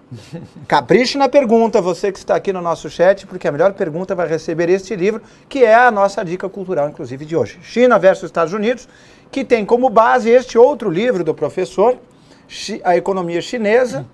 capriche 0.66 1.18
na 1.18 1.28
pergunta, 1.28 1.78
você 1.82 2.10
que 2.10 2.18
está 2.18 2.36
aqui 2.36 2.54
no 2.54 2.62
nosso 2.62 2.88
chat, 2.88 3.26
porque 3.26 3.46
a 3.46 3.52
melhor 3.52 3.74
pergunta 3.74 4.14
vai 4.14 4.26
receber 4.26 4.70
este 4.70 4.96
livro, 4.96 5.20
que 5.46 5.62
é 5.62 5.74
a 5.74 5.90
nossa 5.90 6.24
dica 6.24 6.48
cultural, 6.48 6.88
inclusive, 6.88 7.26
de 7.26 7.36
hoje. 7.36 7.58
China 7.62 7.98
versus 7.98 8.24
Estados 8.24 8.54
Unidos, 8.54 8.88
que 9.30 9.44
tem 9.44 9.62
como 9.62 9.90
base 9.90 10.30
este 10.30 10.56
outro 10.56 10.88
livro 10.88 11.22
do 11.22 11.34
professor, 11.34 11.98
A 12.82 12.96
Economia 12.96 13.42
Chinesa, 13.42 14.06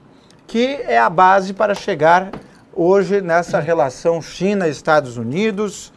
que 0.44 0.80
é 0.88 0.98
a 0.98 1.08
base 1.08 1.54
para 1.54 1.72
chegar 1.72 2.32
hoje 2.74 3.20
nessa 3.20 3.60
relação 3.60 4.20
China-Estados 4.20 5.16
Unidos, 5.16 5.92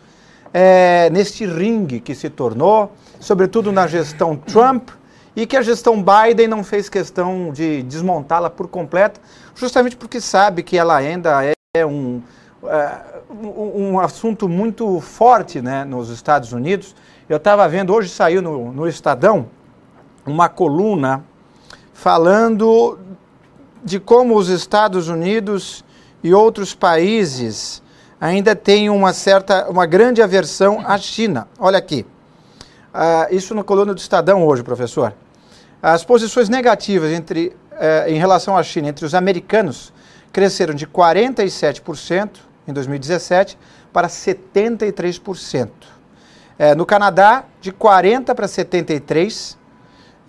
é, 0.54 1.10
neste 1.10 1.48
ringue 1.48 2.00
que 2.00 2.14
se 2.14 2.30
tornou 2.30 2.92
sobretudo 3.24 3.72
na 3.72 3.88
gestão 3.88 4.36
Trump 4.36 4.90
e 5.34 5.48
que 5.48 5.56
a 5.56 5.62
gestão 5.62 6.04
Biden 6.04 6.48
não 6.48 6.64
fez 6.64 6.90
questão 6.90 7.52
de 7.52 7.82
desmontá-la 7.84 8.50
por 8.50 8.68
completo, 8.68 9.20
justamente 9.56 9.96
porque 9.96 10.20
sabe 10.20 10.62
que 10.62 10.78
ela 10.78 10.98
ainda 10.98 11.42
é 11.74 11.86
um, 11.86 12.22
uh, 12.62 13.80
um 13.80 14.00
assunto 14.00 14.48
muito 14.50 15.00
forte 15.00 15.62
né, 15.62 15.86
nos 15.86 16.10
Estados 16.10 16.52
Unidos. 16.52 16.94
Eu 17.30 17.38
estava 17.38 17.68
vendo, 17.68 17.94
hoje 17.94 18.10
saiu 18.10 18.42
no, 18.42 18.74
no 18.74 18.88
Estadão, 18.88 19.48
uma 20.26 20.50
coluna 20.50 21.24
falando 21.94 23.00
de 23.84 24.00
como 24.00 24.36
os 24.36 24.50
Estados 24.50 25.08
Unidos 25.08 25.84
e 26.22 26.34
outros 26.34 26.76
países 26.76 27.82
ainda 28.20 28.54
têm 28.54 28.90
uma 28.90 29.14
certa, 29.14 29.70
uma 29.70 29.86
grande 29.86 30.22
aversão 30.22 30.84
à 30.86 30.98
China. 30.98 31.48
Olha 31.58 31.78
aqui, 31.78 32.06
uh, 32.94 33.34
isso 33.34 33.54
na 33.56 33.64
coluna 33.64 33.94
do 33.94 34.00
Estadão 34.00 34.46
hoje, 34.46 34.64
professor. 34.64 35.14
As 35.82 36.04
posições 36.06 36.50
negativas 36.50 37.12
entre, 37.12 37.48
uh, 37.48 38.10
em 38.10 38.18
relação 38.18 38.56
à 38.56 38.64
China 38.64 38.90
entre 38.90 39.06
os 39.06 39.14
americanos 39.14 39.94
cresceram 40.32 40.74
de 40.74 40.88
47% 40.88 42.30
em 42.68 42.74
2017 42.74 43.58
para 43.92 44.08
73%. 44.08 45.70
É, 46.58 46.76
no 46.76 46.86
Canadá, 46.86 47.46
de 47.62 47.72
40% 47.72 48.34
para 48.34 48.48
73%. 48.48 49.58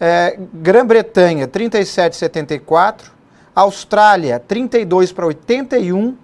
É, 0.00 0.38
Grã-Bretanha, 0.52 1.48
37,74%. 1.48 3.12
Austrália, 3.54 4.40
32 4.40 5.12
para 5.12 5.26
81%. 5.26 6.14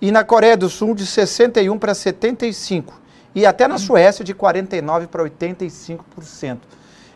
E 0.00 0.10
na 0.10 0.24
Coreia 0.24 0.56
do 0.56 0.68
Sul, 0.68 0.94
de 0.94 1.06
61 1.06 1.78
para 1.78 1.92
75%. 1.92 2.84
E 3.34 3.44
até 3.44 3.66
na 3.66 3.78
Suécia, 3.78 4.24
de 4.24 4.32
49 4.32 5.08
para 5.08 5.24
85%. 5.24 6.58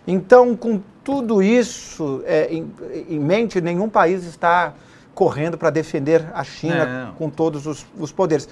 Então, 0.06 0.56
com 0.56 0.80
tudo 1.04 1.42
isso 1.42 2.22
é, 2.26 2.52
em, 2.52 2.72
em 3.08 3.20
mente, 3.20 3.60
nenhum 3.60 3.88
país 3.88 4.24
está 4.24 4.74
correndo 5.14 5.58
para 5.58 5.70
defender 5.70 6.26
a 6.32 6.42
China 6.42 6.86
Não. 6.86 7.14
com 7.14 7.28
todos 7.28 7.66
os, 7.66 7.86
os 7.98 8.10
poderes. 8.10 8.48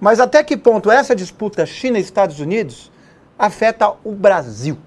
Mas 0.00 0.20
até 0.20 0.44
que 0.44 0.56
ponto 0.56 0.90
essa 0.90 1.14
disputa 1.14 1.64
China-Estados 1.64 2.40
Unidos 2.40 2.90
afeta 3.38 3.92
o 4.04 4.12
Brasil? 4.12 4.78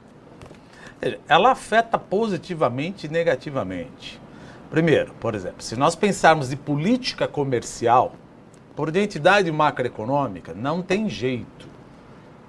Ela 1.28 1.52
afeta 1.52 1.98
positivamente 1.98 3.08
e 3.08 3.10
negativamente. 3.10 4.22
Primeiro, 4.70 5.14
por 5.20 5.36
exemplo, 5.36 5.62
se 5.64 5.76
nós 5.76 5.96
pensarmos 5.96 6.50
de 6.50 6.56
política 6.56 7.28
comercial, 7.28 8.14
por 8.76 8.90
identidade 8.90 9.52
macroeconômica, 9.52 10.54
não 10.54 10.82
tem 10.82 11.10
jeito. 11.10 11.71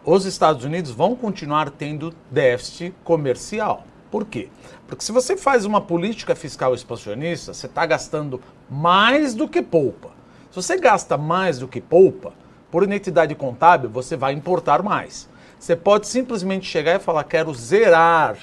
Os 0.04 0.24
Estados 0.24 0.64
Unidos 0.64 0.90
vão 0.90 1.14
continuar 1.14 1.70
tendo 1.70 2.12
déficit 2.28 2.92
comercial. 3.04 3.84
Por 4.10 4.24
quê? 4.24 4.48
Porque 4.88 5.04
se 5.04 5.12
você 5.12 5.36
faz 5.36 5.64
uma 5.64 5.80
política 5.80 6.34
fiscal 6.34 6.74
expansionista, 6.74 7.54
você 7.54 7.66
está 7.66 7.86
gastando 7.86 8.40
mais 8.68 9.32
do 9.32 9.46
que 9.46 9.62
poupa. 9.62 10.08
Se 10.50 10.56
você 10.56 10.76
gasta 10.76 11.16
mais 11.16 11.60
do 11.60 11.68
que 11.68 11.80
poupa, 11.80 12.32
por 12.68 12.82
identidade 12.82 13.32
contábil, 13.36 13.88
você 13.88 14.16
vai 14.16 14.32
importar 14.32 14.82
mais. 14.82 15.28
Você 15.56 15.76
pode 15.76 16.08
simplesmente 16.08 16.66
chegar 16.66 16.96
e 16.96 16.98
falar: 16.98 17.22
quero 17.22 17.54
zerar 17.54 18.36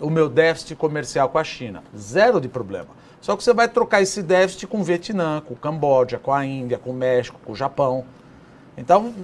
o 0.00 0.08
meu 0.08 0.26
déficit 0.26 0.74
comercial 0.74 1.28
com 1.28 1.36
a 1.36 1.44
China. 1.44 1.84
Zero 1.94 2.40
de 2.40 2.48
problema. 2.48 2.88
Só 3.20 3.36
que 3.36 3.44
você 3.44 3.52
vai 3.52 3.68
trocar 3.68 4.00
esse 4.00 4.22
déficit 4.22 4.66
com 4.66 4.80
o 4.80 4.84
Vietnã, 4.84 5.42
com 5.46 5.52
o 5.52 5.56
Camboja, 5.56 6.18
com 6.18 6.32
a 6.32 6.46
Índia, 6.46 6.78
com 6.78 6.90
o 6.90 6.94
México, 6.94 7.38
com 7.44 7.52
o 7.52 7.56
Japão. 7.56 8.06
Então, 8.76 9.14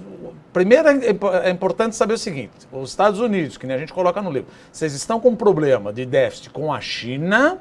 primeiro 0.53 0.89
é, 0.89 1.49
é 1.49 1.51
importante 1.51 1.97
saber 1.97 2.15
o 2.15 2.19
seguinte: 2.19 2.53
os 2.73 2.91
Estados 2.91 3.21
Unidos, 3.21 3.57
que 3.57 3.67
nem 3.67 3.77
a 3.77 3.79
gente 3.79 3.93
coloca 3.93 4.23
no 4.23 4.31
livro, 4.31 4.49
vocês 4.73 4.95
estão 4.95 5.19
com 5.19 5.35
problema 5.35 5.93
de 5.93 6.07
déficit 6.07 6.51
com 6.51 6.73
a 6.73 6.81
China 6.81 7.59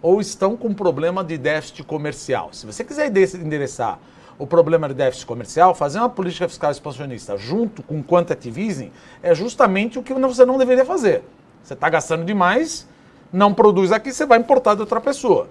ou 0.00 0.20
estão 0.20 0.56
com 0.56 0.72
problema 0.72 1.24
de 1.24 1.36
déficit 1.36 1.82
comercial? 1.82 2.50
Se 2.52 2.64
você 2.64 2.84
quiser 2.84 3.06
endereçar 3.08 3.98
o 4.38 4.46
problema 4.46 4.88
de 4.88 4.94
déficit 4.94 5.26
comercial, 5.26 5.74
fazer 5.74 5.98
uma 5.98 6.08
política 6.08 6.48
fiscal 6.48 6.70
expansionista 6.70 7.36
junto 7.36 7.82
com 7.82 8.02
quantitative 8.02 8.92
é 9.22 9.34
justamente 9.34 9.98
o 9.98 10.02
que 10.02 10.14
você 10.14 10.44
não 10.44 10.58
deveria 10.58 10.84
fazer. 10.84 11.22
Você 11.62 11.74
está 11.74 11.88
gastando 11.88 12.24
demais, 12.24 12.88
não 13.32 13.54
produz 13.54 13.92
aqui, 13.92 14.12
você 14.12 14.26
vai 14.26 14.38
importar 14.38 14.74
de 14.74 14.80
outra 14.80 15.00
pessoa. 15.00 15.48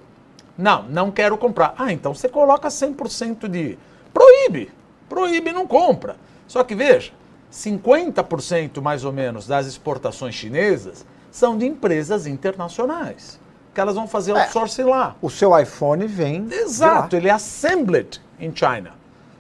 Não, 0.58 0.84
não 0.84 1.10
quero 1.12 1.38
comprar. 1.38 1.74
Ah, 1.78 1.94
então 1.94 2.14
você 2.14 2.28
coloca 2.28 2.68
100% 2.68 3.48
de. 3.48 3.78
Proíbe 4.14 4.70
proíbe 5.12 5.52
não 5.52 5.68
compra. 5.68 6.16
Só 6.48 6.64
que 6.64 6.74
veja, 6.74 7.12
50% 7.52 8.82
mais 8.82 9.04
ou 9.04 9.12
menos 9.12 9.46
das 9.46 9.68
exportações 9.68 10.34
chinesas 10.34 11.06
são 11.30 11.58
de 11.58 11.66
empresas 11.66 12.26
internacionais. 12.26 13.38
Que 13.74 13.82
elas 13.82 13.96
vão 13.96 14.08
fazer 14.08 14.32
é. 14.32 14.44
outsourcing 14.44 14.84
é, 14.84 14.86
lá. 14.86 15.16
O 15.22 15.30
seu 15.30 15.58
iPhone 15.60 16.08
vem. 16.08 16.48
Exato, 16.50 17.18
ele 17.18 17.28
é 17.28 17.32
assembled 17.32 18.22
in 18.40 18.54
China. 18.56 18.94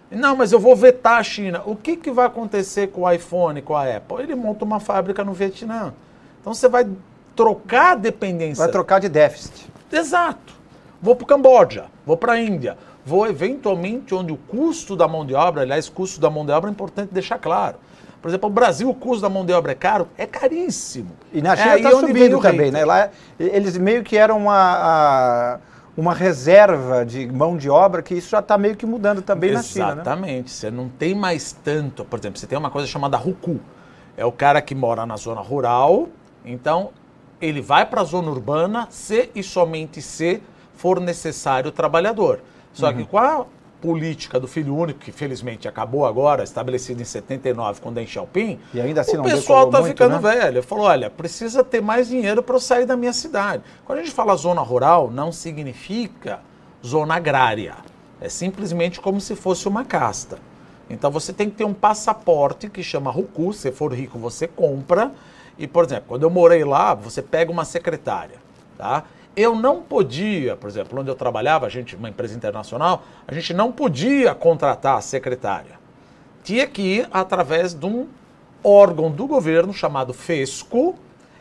Não, 0.09 0.35
mas 0.35 0.51
eu 0.51 0.59
vou 0.59 0.75
vetar 0.75 1.19
a 1.19 1.23
China. 1.23 1.61
O 1.65 1.73
que, 1.73 1.95
que 1.95 2.11
vai 2.11 2.25
acontecer 2.25 2.87
com 2.87 3.01
o 3.01 3.11
iPhone, 3.11 3.61
com 3.61 3.73
a 3.73 3.95
Apple? 3.95 4.23
Ele 4.23 4.35
monta 4.35 4.65
uma 4.65 4.81
fábrica 4.81 5.23
no 5.23 5.31
Vietnã. 5.31 5.93
Então 6.41 6.53
você 6.53 6.67
vai 6.67 6.85
trocar 7.33 7.93
a 7.93 7.95
dependência. 7.95 8.61
Vai 8.61 8.71
trocar 8.71 8.99
de 8.99 9.07
déficit. 9.07 9.71
Exato. 9.89 10.53
Vou 11.01 11.15
para 11.15 11.23
o 11.23 11.27
Camboja, 11.27 11.85
vou 12.05 12.17
para 12.17 12.33
a 12.33 12.41
Índia 12.41 12.77
vou 13.05 13.27
eventualmente 13.27 14.13
onde 14.13 14.31
o 14.31 14.37
custo 14.37 14.95
da 14.95 15.07
mão 15.07 15.25
de 15.25 15.33
obra, 15.33 15.61
aliás, 15.61 15.89
custo 15.89 16.19
da 16.19 16.29
mão 16.29 16.45
de 16.45 16.51
obra 16.51 16.69
é 16.69 16.71
importante 16.71 17.13
deixar 17.13 17.39
claro. 17.39 17.77
Por 18.21 18.27
exemplo, 18.27 18.49
o 18.49 18.53
Brasil, 18.53 18.87
o 18.87 18.93
custo 18.93 19.21
da 19.21 19.29
mão 19.29 19.43
de 19.43 19.51
obra 19.51 19.71
é 19.71 19.75
caro? 19.75 20.07
É 20.15 20.27
caríssimo. 20.27 21.11
E 21.33 21.41
na 21.41 21.55
China 21.55 21.77
está 21.77 21.89
é, 21.89 21.99
subindo 21.99 22.39
também, 22.39 22.69
né? 22.69 22.85
Lá, 22.85 23.09
eles 23.39 23.77
meio 23.77 24.03
que 24.03 24.15
eram 24.15 24.37
uma, 24.37 25.59
uma 25.97 26.13
reserva 26.13 27.03
de 27.03 27.25
mão 27.25 27.57
de 27.57 27.67
obra, 27.67 28.03
que 28.03 28.13
isso 28.13 28.29
já 28.29 28.39
está 28.39 28.59
meio 28.59 28.75
que 28.75 28.85
mudando 28.85 29.23
também 29.23 29.49
Exatamente. 29.49 29.77
na 29.77 29.85
China, 29.85 29.95
né? 29.95 30.01
Exatamente. 30.01 30.51
Você 30.51 30.69
não 30.69 30.87
tem 30.87 31.15
mais 31.15 31.51
tanto... 31.51 32.05
Por 32.05 32.19
exemplo, 32.19 32.39
você 32.39 32.45
tem 32.45 32.57
uma 32.57 32.69
coisa 32.69 32.87
chamada 32.87 33.17
RUCU. 33.17 33.59
É 34.15 34.23
o 34.23 34.31
cara 34.31 34.61
que 34.61 34.75
mora 34.75 35.03
na 35.03 35.17
zona 35.17 35.41
rural, 35.41 36.07
então 36.45 36.91
ele 37.41 37.59
vai 37.59 37.87
para 37.87 38.01
a 38.01 38.03
zona 38.03 38.29
urbana 38.29 38.87
se 38.91 39.31
e 39.33 39.41
somente 39.41 39.99
se 39.99 40.43
for 40.75 40.99
necessário 40.99 41.69
o 41.69 41.71
trabalhador. 41.71 42.39
Só 42.73 42.87
uhum. 42.87 42.97
que 42.97 43.05
com 43.05 43.17
a 43.17 43.45
política 43.81 44.39
do 44.39 44.47
filho 44.47 44.75
único, 44.75 44.99
que 44.99 45.11
felizmente 45.11 45.67
acabou 45.67 46.05
agora, 46.05 46.43
estabelecida 46.43 47.01
em 47.01 47.05
79 47.05 47.81
com 47.81 47.91
Deng 47.91 48.05
Xiaoping, 48.05 48.59
e 48.73 48.79
ainda 48.79 49.01
assim 49.01 49.17
o 49.17 49.23
pessoal 49.23 49.65
está 49.65 49.83
ficando 49.83 50.19
né? 50.19 50.35
velho. 50.35 50.63
Falou, 50.63 50.85
olha, 50.85 51.09
precisa 51.09 51.63
ter 51.63 51.81
mais 51.81 52.07
dinheiro 52.07 52.43
para 52.43 52.55
eu 52.55 52.59
sair 52.59 52.85
da 52.85 52.95
minha 52.95 53.11
cidade. 53.11 53.63
Quando 53.83 53.99
a 53.99 54.03
gente 54.03 54.13
fala 54.13 54.35
zona 54.35 54.61
rural, 54.61 55.09
não 55.09 55.31
significa 55.31 56.39
zona 56.85 57.15
agrária. 57.15 57.75
É 58.21 58.29
simplesmente 58.29 59.01
como 59.01 59.19
se 59.19 59.35
fosse 59.35 59.67
uma 59.67 59.83
casta. 59.83 60.37
Então 60.87 61.09
você 61.09 61.33
tem 61.33 61.49
que 61.49 61.55
ter 61.55 61.63
um 61.63 61.73
passaporte 61.73 62.69
que 62.69 62.83
chama 62.83 63.09
RUCU, 63.09 63.51
se 63.51 63.71
for 63.71 63.91
rico 63.93 64.19
você 64.19 64.47
compra. 64.47 65.11
E, 65.57 65.67
por 65.67 65.85
exemplo, 65.85 66.05
quando 66.07 66.23
eu 66.23 66.29
morei 66.29 66.63
lá, 66.63 66.93
você 66.93 67.21
pega 67.21 67.51
uma 67.51 67.65
secretária, 67.65 68.37
tá? 68.77 69.05
Eu 69.35 69.55
não 69.55 69.81
podia, 69.81 70.57
por 70.57 70.69
exemplo, 70.69 70.99
onde 70.99 71.09
eu 71.09 71.15
trabalhava, 71.15 71.65
a 71.65 71.69
gente, 71.69 71.95
uma 71.95 72.09
empresa 72.09 72.35
internacional, 72.35 73.03
a 73.27 73.33
gente 73.33 73.53
não 73.53 73.71
podia 73.71 74.35
contratar 74.35 74.97
a 74.97 75.01
secretária. 75.01 75.79
Tinha 76.43 76.67
que 76.67 76.81
ir 76.81 77.09
através 77.11 77.73
de 77.73 77.85
um 77.85 78.07
órgão 78.63 79.09
do 79.09 79.25
governo 79.27 79.73
chamado 79.73 80.13
FESCO. 80.13 80.95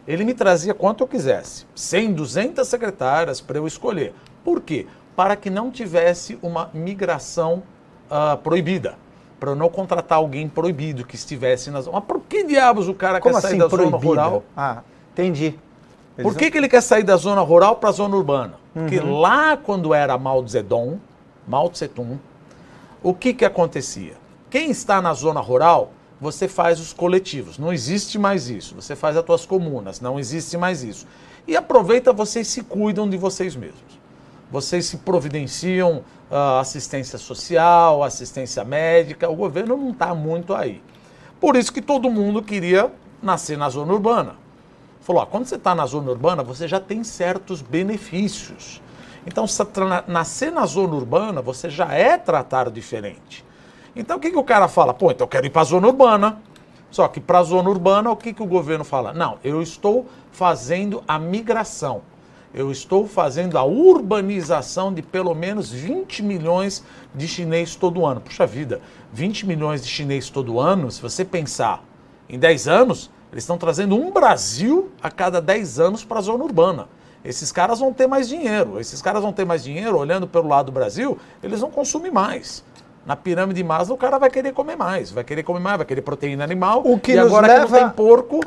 Ele 0.07 0.25
me 0.25 0.35
trazia 0.35 0.73
quanto 0.73 1.03
eu 1.03 1.09
quisesse, 1.09 1.67
100, 1.75 2.13
200 2.15 2.67
secretárias 2.67 3.41
para 3.41 3.59
eu 3.59 3.67
escolher. 3.67 4.15
Por 4.45 4.61
quê? 4.61 4.87
Para 5.17 5.37
que 5.37 5.51
não 5.51 5.71
tivesse 5.71 6.39
uma 6.43 6.71
migração 6.73 7.63
uh, 8.11 8.37
proibida 8.39 8.97
para 9.41 9.55
não 9.55 9.69
contratar 9.71 10.19
alguém 10.19 10.49
proibido 10.49 11.05
que 11.05 11.17
estivesse 11.17 11.71
na 11.71 11.81
zona. 11.81 11.97
Mas 11.99 12.05
por 12.07 12.21
que 12.21 12.45
diabos 12.45 12.89
o 12.89 12.95
cara 12.95 13.21
Como 13.21 13.35
quer 13.35 13.39
assim, 13.39 13.49
sair 13.49 13.59
da 13.59 13.69
proibida? 13.69 13.99
zona 13.99 14.07
rural? 14.07 14.43
Ah, 14.55 14.83
entendi. 15.13 15.59
Por 16.23 16.37
que, 16.37 16.51
que 16.51 16.59
ele 16.59 16.69
quer 16.69 16.81
sair 16.81 17.03
da 17.03 17.17
zona 17.17 17.41
rural 17.41 17.77
para 17.77 17.89
a 17.89 17.93
zona 17.93 18.17
urbana? 18.17 18.55
Porque 18.73 18.99
uhum. 18.99 19.19
lá, 19.19 19.57
quando 19.57 19.93
era 19.93 20.17
Mao 20.17 20.47
Zedong, 20.47 21.01
Mao 21.47 21.69
Tse 21.69 21.89
Tung, 21.89 22.19
o 23.03 23.15
que, 23.15 23.33
que 23.33 23.45
acontecia? 23.45 24.15
Quem 24.49 24.71
está 24.71 25.01
na 25.01 25.13
zona 25.15 25.41
rural, 25.41 25.93
você 26.21 26.47
faz 26.47 26.79
os 26.79 26.93
coletivos. 26.93 27.59
Não 27.59 27.73
existe 27.73 28.19
mais 28.19 28.49
isso. 28.49 28.75
Você 28.75 28.95
faz 28.95 29.17
as 29.17 29.25
tuas 29.25 29.47
comunas. 29.47 30.01
Não 30.01 30.19
existe 30.19 30.57
mais 30.57 30.83
isso. 30.83 31.07
E 31.47 31.57
aproveita, 31.57 32.13
vocês 32.13 32.47
se 32.49 32.63
cuidam 32.63 33.09
de 33.09 33.17
vocês 33.17 33.57
mesmos. 33.57 33.99
Vocês 34.51 34.87
se 34.87 34.99
providenciam 34.99 36.03
uh, 36.31 36.59
assistência 36.61 37.19
social, 37.19 38.03
assistência 38.03 38.65
médica. 38.65 39.31
O 39.31 39.37
governo 39.37 39.77
não 39.77 39.91
está 39.91 40.15
muito 40.15 40.55
aí. 40.55 40.83
Por 41.41 41.57
isso 41.57 41.73
que 41.73 41.81
todo 41.81 42.11
mundo 42.11 42.43
queria 42.43 42.93
nascer 43.23 43.57
na 43.57 43.71
zona 43.71 43.93
urbana. 43.93 44.35
Falou, 45.01 45.23
ó, 45.23 45.27
quando 45.27 45.47
você 45.47 45.57
está 45.57 45.75
na 45.75 45.87
zona 45.87 46.11
urbana, 46.11 46.43
você 46.43 46.69
já 46.69 46.79
tem 46.79 47.03
certos 47.03 47.63
benefícios. 47.63 48.81
Então, 49.27 49.47
se 49.47 49.63
nascer 50.07 50.51
na 50.53 50.65
zona 50.67 50.95
urbana, 50.95 51.43
você 51.43 51.69
já 51.69 51.93
é 51.93 52.17
tratado 52.17 52.71
diferente. 52.71 53.45
Então, 53.95 54.17
o 54.17 54.21
que, 54.21 54.31
que 54.31 54.39
o 54.39 54.45
cara 54.45 54.69
fala? 54.69 54.95
Pô, 54.95 55.11
então 55.11 55.25
eu 55.25 55.29
quero 55.29 55.47
ir 55.47 55.51
para 55.51 55.63
a 55.63 55.65
zona 55.65 55.89
urbana. 55.89 56.41
Só 56.91 57.07
que 57.07 57.21
para 57.21 57.39
a 57.39 57.43
zona 57.43 57.71
urbana, 57.71 58.11
o 58.11 58.17
que, 58.17 58.33
que 58.33 58.43
o 58.43 58.47
governo 58.47 58.85
fala? 58.85 59.13
Não, 59.13 59.39
eu 59.45 59.63
estou 59.63 60.07
fazendo 60.33 61.03
a 61.07 61.19
migração. 61.19 62.03
Eu 62.53 62.73
estou 62.73 63.07
fazendo 63.07 63.57
a 63.57 63.63
urbanização 63.63 64.93
de 64.93 65.03
pelo 65.03 65.35
menos 65.35 65.71
20 65.71 66.23
milhões 66.25 66.85
de 67.15 67.29
chineses 67.29 67.77
todo 67.77 68.05
ano. 68.05 68.21
Puxa 68.21 68.45
vida, 68.45 68.81
20 69.13 69.47
milhões 69.47 69.83
de 69.83 69.89
chineses 69.89 70.31
todo 70.31 70.59
ano, 70.59 70.91
se 70.91 71.01
você 71.01 71.25
pensar 71.25 71.85
em 72.29 72.39
10 72.39 72.67
anos, 72.67 73.09
eles 73.33 73.45
estão 73.45 73.57
trazendo 73.57 73.97
um 73.97 74.11
Brasil 74.11 74.91
a 75.03 75.11
cada 75.11 75.41
10 75.41 75.81
anos 75.81 76.05
para 76.05 76.19
a 76.19 76.23
zona 76.23 76.45
urbana. 76.45 76.89
Esses 77.25 77.53
caras 77.53 77.79
vão 77.79 77.93
ter 77.93 78.07
mais 78.07 78.29
dinheiro. 78.29 78.81
Esses 78.81 79.01
caras 79.03 79.23
vão 79.23 79.33
ter 79.33 79.45
mais 79.45 79.63
dinheiro, 79.63 79.99
olhando 79.99 80.27
pelo 80.27 80.49
lado 80.49 80.67
do 80.67 80.73
Brasil, 80.73 81.19
eles 81.43 81.61
vão 81.61 81.71
consumir 81.71 82.11
mais. 82.11 82.65
Na 83.05 83.17
pirâmide 83.17 83.63
de 83.63 83.65
Maslow, 83.65 83.97
o 83.97 83.99
cara 83.99 84.19
vai 84.19 84.31
querer 84.31 84.53
comer 84.53 84.77
mais, 84.77 85.11
vai 85.11 85.25
querer 85.25 85.43
comer 85.43 85.61
mais, 85.61 85.77
vai 85.79 85.87
querer 85.87 86.03
proteína 86.03 86.45
animal. 86.45 86.83
O 86.85 86.99
que 86.99 87.13
e 87.13 87.19
agora 87.19 87.47
leva 87.47 87.67
que 87.67 87.73
não 87.73 87.79
tem 87.79 87.91
porco, 87.91 88.41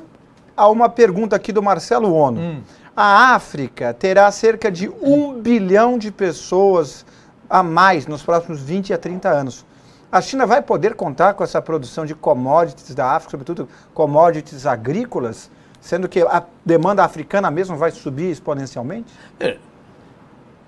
Há 0.56 0.69
uma 0.69 0.88
pergunta 0.88 1.36
aqui 1.36 1.52
do 1.52 1.63
Marcelo 1.63 2.13
Ono. 2.13 2.39
Hum. 2.39 2.62
A 2.96 3.34
África 3.34 3.91
terá 3.91 4.32
cerca 4.32 4.72
de 4.72 4.88
um 5.02 5.41
bilhão 5.41 5.98
de 5.98 6.12
pessoas 6.12 7.04
a 7.50 7.63
mais 7.63 8.06
nos 8.06 8.22
próximos 8.22 8.62
20 8.62 8.93
a 8.93 8.98
30 8.98 9.30
anos. 9.30 9.65
A 10.13 10.21
China 10.21 10.45
vai 10.45 10.62
poder 10.62 10.93
contar 10.93 11.34
com 11.34 11.43
essa 11.43 11.60
produção 11.60 12.06
de 12.06 12.13
commodities 12.13 12.93
da 12.93 13.13
África, 13.13 13.32
sobretudo 13.32 13.67
commodities 13.95 14.67
agrícolas, 14.67 15.49
sendo 15.82 16.08
que 16.08 16.21
a 16.21 16.43
demanda 16.63 17.04
africana 17.04 17.49
mesmo 17.49 17.76
vai 17.76 17.89
subir 17.89 18.30
exponencialmente? 18.30 19.12
É. 19.39 19.58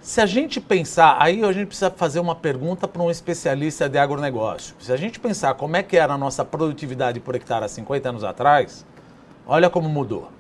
Se 0.02 0.20
a 0.20 0.26
gente 0.26 0.60
pensar, 0.60 1.18
aí 1.20 1.44
a 1.44 1.52
gente 1.52 1.68
precisa 1.68 1.92
fazer 1.92 2.20
uma 2.20 2.34
pergunta 2.34 2.88
para 2.88 3.04
um 3.04 3.12
especialista 3.12 3.88
de 3.88 4.00
agronegócio. 4.00 4.76
Se 4.80 4.92
a 4.92 4.98
gente 4.98 5.20
pensar 5.20 5.54
como 5.54 5.78
é 5.78 5.84
que 5.84 5.96
era 5.96 6.16
a 6.16 6.18
nossa 6.18 6.44
produtividade 6.44 7.20
por 7.20 7.36
hectare 7.36 7.66
há 7.66 7.68
50 7.68 8.10
anos 8.10 8.24
atrás, 8.24 8.84
olha 9.46 9.70
como 9.70 9.88
mudou. 9.88 10.32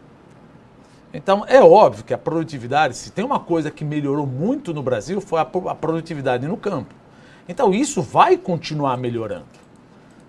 Então, 1.13 1.45
é 1.47 1.61
óbvio 1.61 2.03
que 2.03 2.13
a 2.13 2.17
produtividade, 2.17 2.97
se 2.97 3.11
tem 3.11 3.23
uma 3.23 3.39
coisa 3.39 3.69
que 3.69 3.85
melhorou 3.85 4.25
muito 4.25 4.73
no 4.73 4.81
Brasil, 4.81 5.21
foi 5.21 5.39
a, 5.39 5.45
pro- 5.45 5.69
a 5.69 5.75
produtividade 5.75 6.47
no 6.47 6.57
campo. 6.57 7.04
Então, 7.47 7.73
isso 7.73 8.01
vai 8.01 8.37
continuar 8.37 8.97
melhorando. 8.97 9.45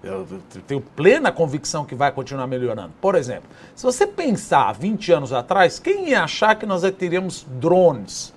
Eu 0.03 0.27
tenho 0.67 0.81
plena 0.81 1.33
convicção 1.33 1.85
que 1.85 1.95
vai 1.95 2.13
continuar 2.13 2.47
melhorando. 2.47 2.93
Por 3.01 3.15
exemplo, 3.15 3.49
se 3.75 3.83
você 3.83 4.07
pensar 4.07 4.73
20 4.73 5.13
anos 5.13 5.33
atrás, 5.33 5.79
quem 5.79 6.11
ia 6.11 6.23
achar 6.23 6.55
que 6.55 6.65
nós 6.65 6.83
teríamos 6.93 7.45
drones 7.49 8.33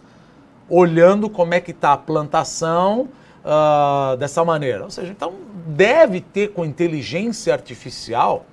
olhando 0.67 1.29
como 1.29 1.53
é 1.53 1.59
que 1.59 1.71
está 1.71 1.93
a 1.93 1.97
plantação 1.97 3.09
ah, 3.43 4.15
dessa 4.19 4.43
maneira? 4.43 4.83
Ou 4.83 4.89
seja, 4.89 5.11
então 5.11 5.33
deve 5.67 6.21
ter 6.21 6.53
com 6.53 6.65
inteligência 6.65 7.53
artificial 7.53 8.45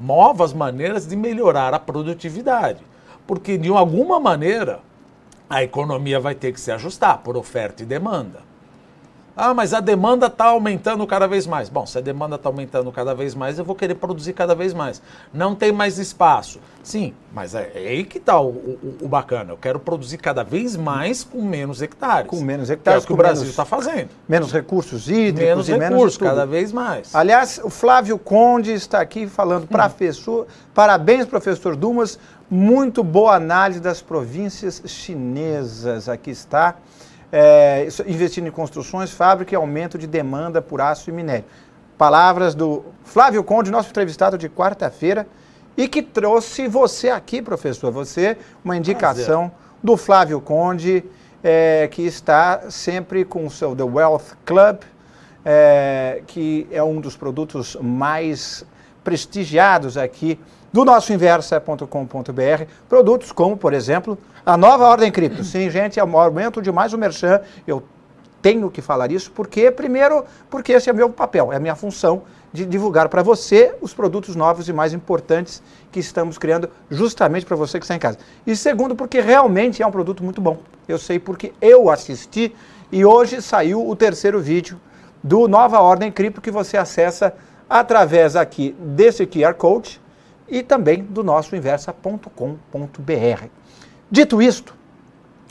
novas 0.00 0.52
maneiras 0.52 1.06
de 1.06 1.16
melhorar 1.16 1.72
a 1.72 1.78
produtividade. 1.78 2.80
Porque 3.26 3.56
de 3.56 3.68
alguma 3.68 4.18
maneira 4.18 4.80
a 5.48 5.62
economia 5.62 6.18
vai 6.18 6.34
ter 6.34 6.52
que 6.52 6.60
se 6.60 6.72
ajustar 6.72 7.18
por 7.18 7.36
oferta 7.36 7.82
e 7.82 7.86
demanda. 7.86 8.45
Ah, 9.36 9.52
mas 9.52 9.74
a 9.74 9.80
demanda 9.80 10.28
está 10.28 10.46
aumentando 10.46 11.06
cada 11.06 11.26
vez 11.28 11.46
mais. 11.46 11.68
Bom, 11.68 11.84
se 11.84 11.98
a 11.98 12.00
demanda 12.00 12.36
está 12.36 12.48
aumentando 12.48 12.90
cada 12.90 13.14
vez 13.14 13.34
mais, 13.34 13.58
eu 13.58 13.66
vou 13.66 13.76
querer 13.76 13.94
produzir 13.96 14.32
cada 14.32 14.54
vez 14.54 14.72
mais. 14.72 15.02
Não 15.30 15.54
tem 15.54 15.70
mais 15.72 15.98
espaço. 15.98 16.58
Sim, 16.82 17.12
mas 17.34 17.54
é, 17.54 17.70
é 17.74 17.88
aí 17.88 18.04
que 18.04 18.16
está 18.16 18.40
o, 18.40 18.48
o- 18.48 18.96
o 19.02 19.08
bacana. 19.08 19.52
Eu 19.52 19.58
quero 19.58 19.78
produzir 19.78 20.16
cada 20.16 20.42
vez 20.42 20.74
mais 20.74 21.22
com 21.22 21.42
menos 21.42 21.82
hectares. 21.82 22.30
Com 22.30 22.40
menos 22.40 22.68
Que 22.68 22.72
é 22.72 22.74
hectares, 22.76 23.04
o 23.04 23.06
que 23.06 23.12
o 23.12 23.16
Brasil 23.16 23.40
menos- 23.42 23.50
está 23.50 23.66
fazendo. 23.66 24.08
Menos 24.26 24.50
recursos 24.52 25.06
hídricos 25.06 25.40
Menos 25.44 25.68
e 25.68 25.72
menos 25.72 25.88
recursos, 25.90 26.12
de 26.14 26.18
tudo. 26.20 26.28
cada 26.28 26.46
vez 26.46 26.72
mais. 26.72 27.14
Aliás, 27.14 27.60
o 27.62 27.68
Flávio 27.68 28.18
Conde 28.18 28.72
está 28.72 29.00
aqui 29.02 29.26
falando, 29.26 29.66
professor, 29.66 30.46
parabéns, 30.74 31.26
professor 31.26 31.76
Dumas, 31.76 32.18
muito 32.48 33.04
boa 33.04 33.34
análise 33.34 33.80
das 33.80 34.00
províncias 34.00 34.80
chinesas. 34.86 36.08
Aqui 36.08 36.30
está. 36.30 36.76
É, 37.38 37.86
investindo 38.06 38.48
em 38.48 38.50
construções, 38.50 39.10
fábrica 39.10 39.52
e 39.52 39.56
aumento 39.56 39.98
de 39.98 40.06
demanda 40.06 40.62
por 40.62 40.80
aço 40.80 41.10
e 41.10 41.12
minério. 41.12 41.44
Palavras 41.98 42.54
do 42.54 42.82
Flávio 43.04 43.44
Conde, 43.44 43.70
nosso 43.70 43.90
entrevistado 43.90 44.38
de 44.38 44.48
quarta-feira, 44.48 45.26
e 45.76 45.86
que 45.86 46.00
trouxe 46.00 46.66
você 46.66 47.10
aqui, 47.10 47.42
professor. 47.42 47.92
Você, 47.92 48.38
uma 48.64 48.74
indicação 48.74 49.52
do 49.82 49.98
Flávio 49.98 50.40
Conde, 50.40 51.04
é, 51.44 51.86
que 51.92 52.00
está 52.06 52.70
sempre 52.70 53.22
com 53.22 53.44
o 53.44 53.50
seu 53.50 53.76
The 53.76 53.84
Wealth 53.84 54.34
Club, 54.46 54.78
é, 55.44 56.22
que 56.26 56.66
é 56.70 56.82
um 56.82 57.02
dos 57.02 57.18
produtos 57.18 57.76
mais 57.82 58.64
prestigiados 59.04 59.98
aqui 59.98 60.40
do 60.72 60.86
nosso 60.86 61.12
inversa.com.br. 61.12 62.64
Produtos 62.88 63.30
como, 63.30 63.58
por 63.58 63.74
exemplo, 63.74 64.18
a 64.46 64.56
nova 64.56 64.86
Ordem 64.86 65.10
Cripto. 65.10 65.42
Sim, 65.42 65.68
gente, 65.68 65.98
é 65.98 66.02
aumento 66.02 66.62
de 66.62 66.70
mais 66.70 66.94
um 66.94 66.96
merchan. 66.96 67.40
Eu 67.66 67.82
tenho 68.40 68.70
que 68.70 68.80
falar 68.80 69.10
isso 69.10 69.32
porque, 69.32 69.72
primeiro, 69.72 70.24
porque 70.48 70.72
esse 70.72 70.88
é 70.88 70.92
meu 70.92 71.10
papel, 71.10 71.52
é 71.52 71.56
a 71.56 71.58
minha 71.58 71.74
função 71.74 72.22
de 72.52 72.64
divulgar 72.64 73.08
para 73.08 73.24
você 73.24 73.74
os 73.80 73.92
produtos 73.92 74.36
novos 74.36 74.68
e 74.68 74.72
mais 74.72 74.94
importantes 74.94 75.60
que 75.90 75.98
estamos 75.98 76.38
criando 76.38 76.70
justamente 76.88 77.44
para 77.44 77.56
você 77.56 77.80
que 77.80 77.84
está 77.84 77.96
em 77.96 77.98
casa. 77.98 78.18
E 78.46 78.54
segundo, 78.54 78.94
porque 78.94 79.20
realmente 79.20 79.82
é 79.82 79.86
um 79.86 79.90
produto 79.90 80.22
muito 80.22 80.40
bom. 80.40 80.58
Eu 80.86 80.96
sei 80.96 81.18
porque 81.18 81.52
eu 81.60 81.90
assisti 81.90 82.54
e 82.92 83.04
hoje 83.04 83.42
saiu 83.42 83.84
o 83.84 83.96
terceiro 83.96 84.40
vídeo 84.40 84.80
do 85.24 85.48
Nova 85.48 85.80
Ordem 85.80 86.12
Cripto 86.12 86.40
que 86.40 86.52
você 86.52 86.76
acessa 86.76 87.34
através 87.68 88.36
aqui 88.36 88.76
desse 88.78 89.26
QR 89.26 89.54
Code 89.54 90.00
e 90.48 90.62
também 90.62 91.02
do 91.02 91.24
nosso 91.24 91.56
inversa.com.br. 91.56 93.48
Dito 94.10 94.40
isto, 94.40 94.76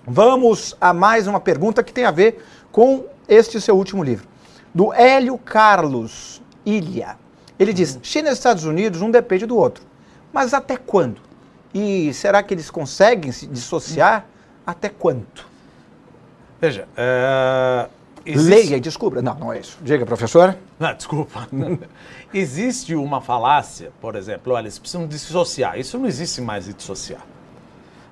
Vamos 0.07 0.75
a 0.79 0.93
mais 0.93 1.25
uma 1.25 1.39
pergunta 1.39 1.83
que 1.83 1.91
tem 1.91 2.05
a 2.05 2.11
ver 2.11 2.45
com 2.71 3.05
este 3.27 3.59
seu 3.59 3.75
último 3.75 4.03
livro, 4.03 4.27
do 4.73 4.93
Hélio 4.93 5.35
Carlos 5.37 6.41
Ilha. 6.63 7.17
Ele 7.57 7.73
diz: 7.73 7.97
China 8.03 8.29
e 8.29 8.33
Estados 8.33 8.65
Unidos, 8.65 9.01
um 9.01 9.09
depende 9.09 9.47
do 9.47 9.57
outro. 9.57 9.83
Mas 10.31 10.53
até 10.53 10.77
quando? 10.77 11.19
E 11.73 12.13
será 12.13 12.43
que 12.43 12.53
eles 12.53 12.69
conseguem 12.69 13.31
se 13.31 13.47
dissociar? 13.47 14.27
Até 14.65 14.89
quanto? 14.89 15.47
Veja, 16.61 16.87
é, 16.95 17.87
existe- 18.25 18.49
Leia 18.49 18.77
e 18.77 18.79
descubra. 18.79 19.21
Não, 19.23 19.35
não 19.35 19.53
é 19.53 19.59
isso. 19.59 19.77
Diga, 19.81 20.05
professora. 20.05 20.59
Não, 20.79 20.93
desculpa. 20.93 21.47
existe 22.33 22.93
uma 22.93 23.21
falácia, 23.21 23.91
por 23.99 24.15
exemplo, 24.15 24.53
olha, 24.53 24.63
eles 24.63 24.77
precisam 24.77 25.07
dissociar. 25.07 25.79
Isso 25.79 25.97
não 25.97 26.05
existe 26.05 26.41
mais 26.41 26.65
de 26.65 26.73
dissociar. 26.73 27.21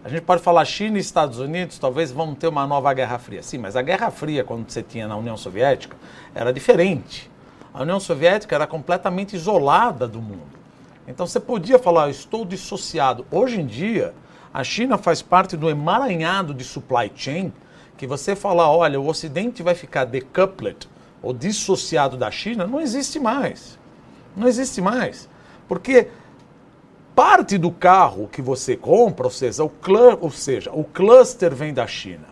A 0.03 0.09
gente 0.09 0.23
pode 0.23 0.41
falar 0.41 0.65
China 0.65 0.97
e 0.97 0.99
Estados 0.99 1.39
Unidos, 1.39 1.79
talvez 1.79 2.11
vão 2.11 2.35
ter 2.35 2.49
uma 2.49 2.67
nova 2.67 2.93
Guerra 2.93 3.17
Fria. 3.17 3.41
Sim, 3.41 3.59
mas 3.59 3.77
a 3.77 3.81
Guerra 3.81 4.11
Fria, 4.11 4.43
quando 4.43 4.69
você 4.69 4.83
tinha 4.83 5.07
na 5.07 5.15
União 5.15 5.37
Soviética, 5.37 5.95
era 6.35 6.51
diferente. 6.51 7.31
A 7.73 7.83
União 7.83 8.01
Soviética 8.01 8.53
era 8.53 8.67
completamente 8.67 9.33
isolada 9.33 10.05
do 10.05 10.21
mundo. 10.21 10.51
Então 11.07 11.25
você 11.25 11.39
podia 11.39 11.79
falar, 11.79 12.07
"Eu 12.07 12.11
estou 12.11 12.43
dissociado. 12.43 13.25
Hoje 13.31 13.61
em 13.61 13.65
dia, 13.65 14.13
a 14.53 14.61
China 14.61 14.97
faz 14.97 15.21
parte 15.21 15.55
do 15.55 15.69
emaranhado 15.69 16.53
de 16.53 16.65
supply 16.65 17.09
chain, 17.15 17.53
que 17.97 18.05
você 18.05 18.35
falar, 18.35 18.69
olha, 18.69 18.99
o 18.99 19.07
Ocidente 19.07 19.63
vai 19.63 19.73
ficar 19.73 20.03
decoupled, 20.03 20.89
ou 21.21 21.33
dissociado 21.33 22.17
da 22.17 22.29
China, 22.29 22.67
não 22.67 22.81
existe 22.81 23.21
mais. 23.21 23.79
Não 24.35 24.49
existe 24.49 24.81
mais. 24.81 25.29
Porque 25.65 26.09
parte 27.15 27.58
do 27.58 27.71
carro 27.71 28.28
que 28.32 28.41
você 28.41 28.76
compra, 28.76 29.26
ou 29.26 29.32
seja, 29.32 29.63
o, 29.63 29.69
clu- 29.69 30.17
ou 30.21 30.32
seja, 30.32 30.71
o 30.73 30.84
cluster 30.84 31.54
vem 31.54 31.73
da 31.73 31.86
China. 31.88 32.26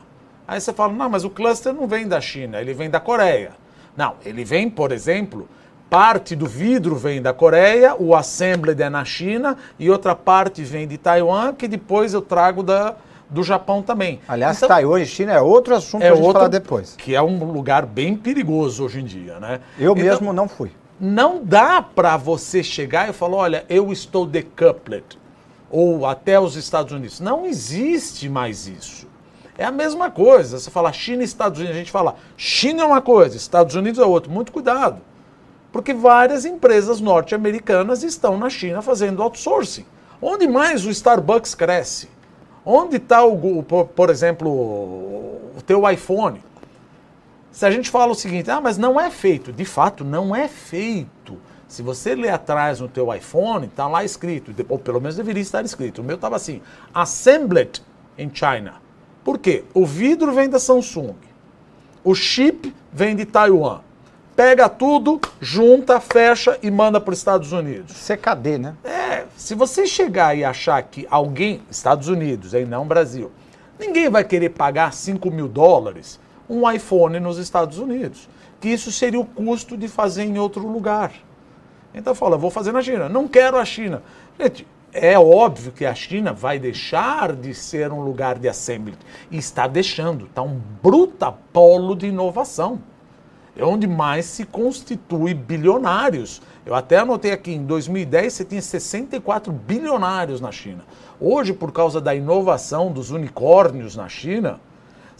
Aí 0.47 0.59
você 0.59 0.73
fala, 0.73 0.91
não, 0.93 1.09
mas 1.09 1.23
o 1.23 1.29
cluster 1.29 1.73
não 1.73 1.87
vem 1.87 2.07
da 2.07 2.19
China, 2.19 2.59
ele 2.59 2.73
vem 2.73 2.89
da 2.89 2.99
Coreia. 2.99 3.51
Não, 3.95 4.15
ele 4.25 4.43
vem, 4.43 4.69
por 4.69 4.91
exemplo, 4.91 5.47
parte 5.89 6.35
do 6.35 6.45
vidro 6.47 6.95
vem 6.95 7.21
da 7.21 7.33
Coreia, 7.33 7.95
o 7.97 8.15
assembled 8.15 8.81
é 8.81 8.89
na 8.89 9.05
China 9.05 9.57
e 9.77 9.89
outra 9.89 10.15
parte 10.15 10.63
vem 10.63 10.87
de 10.87 10.97
Taiwan, 10.97 11.53
que 11.53 11.67
depois 11.67 12.13
eu 12.13 12.21
trago 12.21 12.63
da, 12.63 12.95
do 13.29 13.43
Japão 13.43 13.81
também. 13.81 14.19
Aliás, 14.27 14.57
Então, 14.57 14.69
Taiwan 14.69 14.99
e 15.01 15.05
China 15.05 15.31
é 15.33 15.39
outro 15.41 15.75
assunto 15.75 16.01
é 16.01 16.05
para 16.07 16.13
a 16.13 16.15
gente 16.15 16.25
outro 16.25 16.39
falar 16.39 16.47
depois. 16.49 16.95
que 16.97 17.13
é 17.15 17.21
um 17.21 17.43
lugar 17.51 17.85
bem 17.85 18.15
perigoso 18.15 18.83
hoje 18.83 18.99
em 19.01 19.05
dia, 19.05 19.39
né? 19.39 19.59
Eu 19.77 19.91
Então, 19.91 20.03
mesmo 20.03 20.33
não 20.33 20.47
fui. 20.49 20.71
Não 21.01 21.43
dá 21.43 21.81
para 21.81 22.15
você 22.15 22.63
chegar 22.63 23.09
e 23.09 23.13
falar, 23.13 23.37
olha, 23.37 23.65
eu 23.67 23.91
estou 23.91 24.23
decoupled, 24.23 25.19
ou 25.67 26.05
até 26.05 26.39
os 26.39 26.55
Estados 26.55 26.93
Unidos. 26.93 27.19
Não 27.19 27.43
existe 27.43 28.29
mais 28.29 28.67
isso. 28.67 29.07
É 29.57 29.65
a 29.65 29.71
mesma 29.71 30.11
coisa. 30.11 30.59
Você 30.59 30.69
fala 30.69 30.93
China 30.93 31.23
e 31.23 31.25
Estados 31.25 31.59
Unidos, 31.59 31.75
a 31.75 31.79
gente 31.79 31.91
fala 31.91 32.17
China 32.37 32.83
é 32.83 32.85
uma 32.85 33.01
coisa, 33.01 33.35
Estados 33.35 33.73
Unidos 33.73 33.99
é 33.99 34.05
outra. 34.05 34.31
Muito 34.31 34.51
cuidado. 34.51 35.01
Porque 35.71 35.91
várias 35.91 36.45
empresas 36.45 37.01
norte-americanas 37.01 38.03
estão 38.03 38.37
na 38.37 38.49
China 38.49 38.81
fazendo 38.83 39.23
outsourcing. 39.23 39.85
Onde 40.21 40.47
mais 40.47 40.85
o 40.85 40.91
Starbucks 40.91 41.55
cresce? 41.55 42.09
Onde 42.63 42.97
está, 42.97 43.25
o, 43.25 43.63
por 43.63 44.11
exemplo, 44.11 44.51
o 44.51 45.61
teu 45.65 45.89
iPhone? 45.89 46.43
Se 47.51 47.65
a 47.65 47.71
gente 47.71 47.89
fala 47.89 48.13
o 48.13 48.15
seguinte, 48.15 48.49
ah, 48.49 48.61
mas 48.61 48.77
não 48.77 48.99
é 48.99 49.11
feito, 49.11 49.51
de 49.51 49.65
fato, 49.65 50.05
não 50.05 50.33
é 50.33 50.47
feito. 50.47 51.37
Se 51.67 51.81
você 51.81 52.15
ler 52.15 52.29
atrás 52.29 52.79
no 52.79 52.87
teu 52.87 53.13
iPhone, 53.13 53.67
está 53.67 53.87
lá 53.87 54.03
escrito, 54.03 54.53
ou 54.69 54.79
pelo 54.79 55.01
menos 55.01 55.15
deveria 55.15 55.41
estar 55.41 55.63
escrito. 55.63 56.01
O 56.01 56.03
meu 56.03 56.15
estava 56.15 56.35
assim, 56.35 56.61
assembled 56.93 57.81
in 58.17 58.29
China. 58.33 58.75
Por 59.23 59.37
quê? 59.37 59.65
O 59.73 59.85
vidro 59.85 60.33
vem 60.33 60.49
da 60.49 60.59
Samsung. 60.59 61.15
O 62.03 62.15
chip 62.15 62.73
vem 62.91 63.15
de 63.15 63.25
Taiwan. 63.25 63.81
Pega 64.35 64.67
tudo, 64.69 65.19
junta, 65.39 65.99
fecha 65.99 66.57
e 66.63 66.71
manda 66.71 66.99
para 66.99 67.11
os 67.11 67.19
Estados 67.19 67.51
Unidos. 67.51 67.95
CKD, 68.07 68.57
né? 68.57 68.75
É, 68.83 69.25
se 69.35 69.53
você 69.55 69.85
chegar 69.85 70.35
e 70.35 70.43
achar 70.43 70.81
que 70.83 71.05
alguém, 71.11 71.61
Estados 71.69 72.07
Unidos, 72.07 72.53
hein, 72.53 72.65
não 72.65 72.87
Brasil, 72.87 73.31
ninguém 73.77 74.09
vai 74.09 74.23
querer 74.23 74.49
pagar 74.49 74.93
5 74.93 75.29
mil 75.29 75.47
dólares 75.47 76.19
um 76.51 76.69
iPhone 76.69 77.19
nos 77.19 77.37
Estados 77.37 77.77
Unidos. 77.77 78.27
Que 78.59 78.69
isso 78.69 78.91
seria 78.91 79.19
o 79.19 79.25
custo 79.25 79.77
de 79.77 79.87
fazer 79.87 80.23
em 80.23 80.37
outro 80.37 80.67
lugar. 80.67 81.13
Então 81.93 82.13
fala, 82.13 82.37
vou 82.37 82.51
fazer 82.51 82.71
na 82.71 82.81
China. 82.81 83.07
Não 83.07 83.27
quero 83.27 83.57
a 83.57 83.65
China. 83.65 84.03
Gente, 84.39 84.67
é 84.93 85.17
óbvio 85.17 85.71
que 85.71 85.85
a 85.85 85.95
China 85.95 86.33
vai 86.33 86.59
deixar 86.59 87.33
de 87.33 87.53
ser 87.53 87.91
um 87.91 88.01
lugar 88.01 88.37
de 88.37 88.49
assembly. 88.49 88.97
E 89.31 89.37
está 89.37 89.65
deixando. 89.65 90.25
Está 90.25 90.41
um 90.41 90.59
bruta 90.83 91.31
polo 91.31 91.95
de 91.95 92.07
inovação. 92.07 92.81
É 93.55 93.63
onde 93.63 93.87
mais 93.87 94.25
se 94.25 94.45
constitui 94.45 95.33
bilionários. 95.33 96.41
Eu 96.65 96.75
até 96.75 96.97
anotei 96.97 97.31
aqui, 97.31 97.51
em 97.51 97.65
2010 97.65 98.33
você 98.33 98.45
tinha 98.45 98.61
64 98.61 99.51
bilionários 99.51 100.39
na 100.39 100.51
China. 100.51 100.83
Hoje, 101.19 101.53
por 101.53 101.71
causa 101.71 101.99
da 101.99 102.15
inovação 102.15 102.91
dos 102.91 103.11
unicórnios 103.11 103.95
na 103.95 104.07
China, 104.07 104.59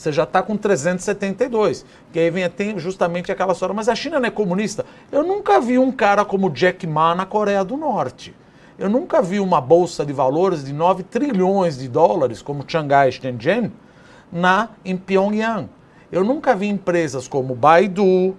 você 0.01 0.11
já 0.11 0.23
está 0.23 0.41
com 0.41 0.57
372. 0.57 1.85
Que 2.11 2.19
aí 2.19 2.29
vem 2.29 2.49
tem 2.49 2.77
justamente 2.79 3.31
aquela 3.31 3.53
história, 3.53 3.73
mas 3.73 3.87
a 3.87 3.95
China 3.95 4.19
não 4.19 4.27
é 4.27 4.31
comunista? 4.31 4.85
Eu 5.11 5.23
nunca 5.23 5.61
vi 5.61 5.77
um 5.77 5.91
cara 5.91 6.25
como 6.25 6.49
Jack 6.49 6.87
Ma 6.87 7.13
na 7.13 7.25
Coreia 7.25 7.63
do 7.63 7.77
Norte. 7.77 8.35
Eu 8.79 8.89
nunca 8.89 9.21
vi 9.21 9.39
uma 9.39 9.61
bolsa 9.61 10.03
de 10.03 10.11
valores 10.11 10.65
de 10.65 10.73
9 10.73 11.03
trilhões 11.03 11.77
de 11.77 11.87
dólares, 11.87 12.41
como 12.41 12.65
Shanghai 12.67 13.11
Shenzhen, 13.11 13.71
na, 14.31 14.69
em 14.83 14.97
Pyongyang. 14.97 15.69
Eu 16.11 16.23
nunca 16.23 16.55
vi 16.55 16.67
empresas 16.67 17.27
como 17.27 17.53
Baidu, 17.53 18.35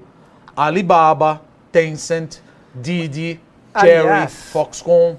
Alibaba, 0.56 1.42
Tencent, 1.70 2.38
Didi, 2.74 3.40
Cherry, 3.78 4.08
Aliás, 4.08 4.32
Foxconn. 4.50 5.16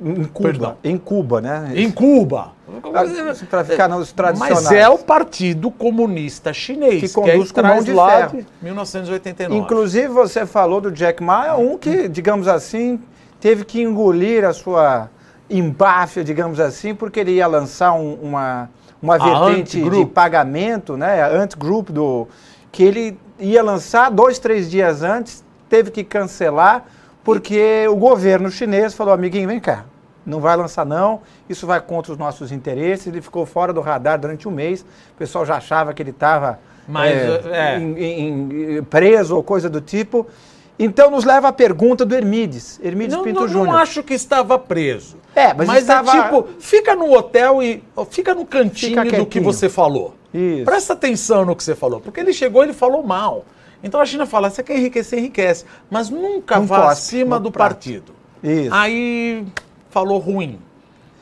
Em 0.00 0.24
Cuba. 0.24 0.48
Perdão. 0.48 0.76
Em 0.84 0.98
Cuba, 0.98 1.40
né? 1.40 1.72
Em 1.74 1.90
Cuba. 1.90 2.52
Para 3.50 3.64
ficar 3.64 3.88
nos 3.88 4.12
tradicionais. 4.12 4.62
Mas 4.64 4.72
é 4.72 4.88
o 4.88 4.98
Partido 4.98 5.70
Comunista 5.70 6.52
Chinês, 6.52 7.00
Que 7.00 7.08
conduz 7.08 7.50
é 7.50 7.54
com 7.54 7.62
mão 7.62 7.82
de 7.82 7.92
lá 7.92 8.28
ferro. 8.28 8.38
de 8.38 8.46
1989. 8.62 9.56
Inclusive, 9.64 10.08
você 10.08 10.44
falou 10.44 10.80
do 10.80 10.90
Jack 10.90 11.22
Ma, 11.22 11.46
é 11.46 11.52
um 11.54 11.78
que, 11.78 12.08
digamos 12.08 12.46
assim, 12.48 13.00
teve 13.40 13.64
que 13.64 13.80
engolir 13.80 14.44
a 14.44 14.52
sua 14.52 15.08
empáfia, 15.48 16.24
digamos 16.24 16.58
assim, 16.60 16.94
porque 16.94 17.20
ele 17.20 17.32
ia 17.32 17.46
lançar 17.46 17.92
um- 17.94 18.14
uma, 18.20 18.68
uma 19.00 19.16
vertente 19.18 19.80
de 19.88 20.04
pagamento, 20.06 20.96
né? 20.96 21.22
A 21.22 21.28
Ant 21.28 21.54
Group, 21.56 21.90
do, 21.90 22.26
que 22.72 22.82
ele 22.82 23.16
ia 23.38 23.62
lançar 23.62 24.10
dois, 24.10 24.38
três 24.38 24.68
dias 24.70 25.02
antes, 25.02 25.44
teve 25.68 25.90
que 25.90 26.02
cancelar, 26.02 26.84
porque 27.26 27.86
o 27.88 27.96
governo 27.96 28.50
chinês 28.50 28.94
falou, 28.94 29.12
amiguinho, 29.12 29.48
vem 29.48 29.58
cá, 29.58 29.84
não 30.24 30.38
vai 30.40 30.56
lançar 30.56 30.86
não, 30.86 31.20
isso 31.48 31.66
vai 31.66 31.80
contra 31.80 32.12
os 32.12 32.18
nossos 32.18 32.52
interesses, 32.52 33.08
ele 33.08 33.20
ficou 33.20 33.44
fora 33.44 33.72
do 33.72 33.80
radar 33.80 34.18
durante 34.18 34.46
um 34.46 34.50
mês, 34.52 34.82
o 34.82 35.18
pessoal 35.18 35.44
já 35.44 35.56
achava 35.56 35.92
que 35.92 36.00
ele 36.02 36.10
estava 36.10 36.58
Mas, 36.86 37.12
é. 37.46 37.78
em- 37.78 37.98
em- 37.98 38.76
em- 38.78 38.82
preso 38.84 39.34
ou 39.36 39.42
coisa 39.42 39.68
do 39.68 39.80
tipo. 39.80 40.24
Então 40.78 41.10
nos 41.10 41.24
leva 41.24 41.48
à 41.48 41.52
pergunta 41.52 42.04
do 42.04 42.14
Hermides, 42.14 42.78
Hermides 42.84 43.16
não, 43.16 43.24
Pinto 43.24 43.40
não, 43.40 43.48
Júnior. 43.48 43.66
não 43.68 43.76
acho 43.78 44.02
que 44.04 44.14
estava 44.14 44.56
preso. 44.58 45.16
É, 45.34 45.52
mas 45.54 45.68
estava- 45.78 46.16
é 46.16 46.22
tipo, 46.22 46.46
fica 46.60 46.94
no 46.94 47.12
hotel 47.12 47.62
e 47.62 47.82
fica 48.10 48.34
no 48.34 48.44
cantinho 48.46 49.02
Fica 49.02 49.16
do 49.18 49.26
que 49.26 49.40
você 49.40 49.68
falou. 49.68 50.14
Isso. 50.32 50.64
Presta 50.64 50.92
atenção 50.92 51.44
no 51.46 51.56
que 51.56 51.64
você 51.64 51.74
falou, 51.74 51.98
porque 52.00 52.20
ele 52.20 52.32
chegou 52.32 52.62
e 52.62 52.66
ele 52.66 52.72
falou 52.74 53.02
mal. 53.02 53.44
Então 53.82 54.00
a 54.00 54.04
China 54.06 54.26
fala, 54.26 54.50
você 54.50 54.62
quer 54.62 54.76
enriquecer, 54.78 55.18
enriquece, 55.18 55.64
mas 55.90 56.08
nunca 56.10 56.56
Não 56.58 56.66
vá 56.66 56.90
acima 56.90 57.36
no 57.36 57.44
do 57.44 57.52
prato. 57.52 57.68
partido. 57.74 58.12
Isso. 58.42 58.74
Aí 58.74 59.46
falou 59.90 60.18
ruim. 60.18 60.58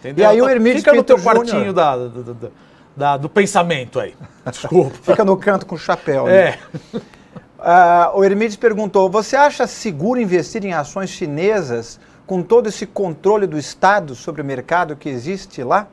Entendeu? 0.00 0.22
E 0.24 0.26
aí 0.26 0.36
o 0.36 0.44
Então, 0.44 0.50
Hermídes 0.50 0.80
Fica 0.80 0.92
no 0.92 0.98
Pinto 0.98 1.06
teu 1.06 1.18
Júnior- 1.18 1.36
quartinho 1.36 1.72
da, 1.72 1.96
da- 1.96 2.48
da- 2.96 3.16
do 3.16 3.28
pensamento 3.28 3.98
aí. 3.98 4.14
Desculpa. 4.50 4.96
Fica 5.02 5.24
no 5.24 5.36
canto 5.36 5.64
com 5.66 5.74
o 5.74 5.78
chapéu. 5.78 6.26
né? 6.26 6.34
é. 6.34 6.58
Ah, 7.66 8.12
o 8.14 8.22
Hermides 8.22 8.56
perguntou: 8.56 9.08
você 9.08 9.36
acha 9.36 9.66
seguro 9.66 10.20
investir 10.20 10.62
em 10.66 10.74
ações 10.74 11.08
chinesas 11.08 11.98
com 12.26 12.42
todo 12.42 12.68
esse 12.68 12.84
controle 12.84 13.46
do 13.46 13.56
Estado 13.58 14.14
sobre 14.14 14.42
o 14.42 14.44
mercado 14.44 14.94
que 14.94 15.08
existe 15.08 15.62
lá? 15.62 15.86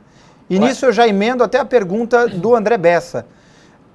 E 0.50 0.58
Ué. 0.58 0.66
nisso 0.68 0.84
eu 0.84 0.92
já 0.92 1.08
emendo 1.08 1.42
até 1.42 1.58
a 1.58 1.64
pergunta 1.64 2.28
do 2.28 2.54
André 2.54 2.76
Bessa. 2.76 3.24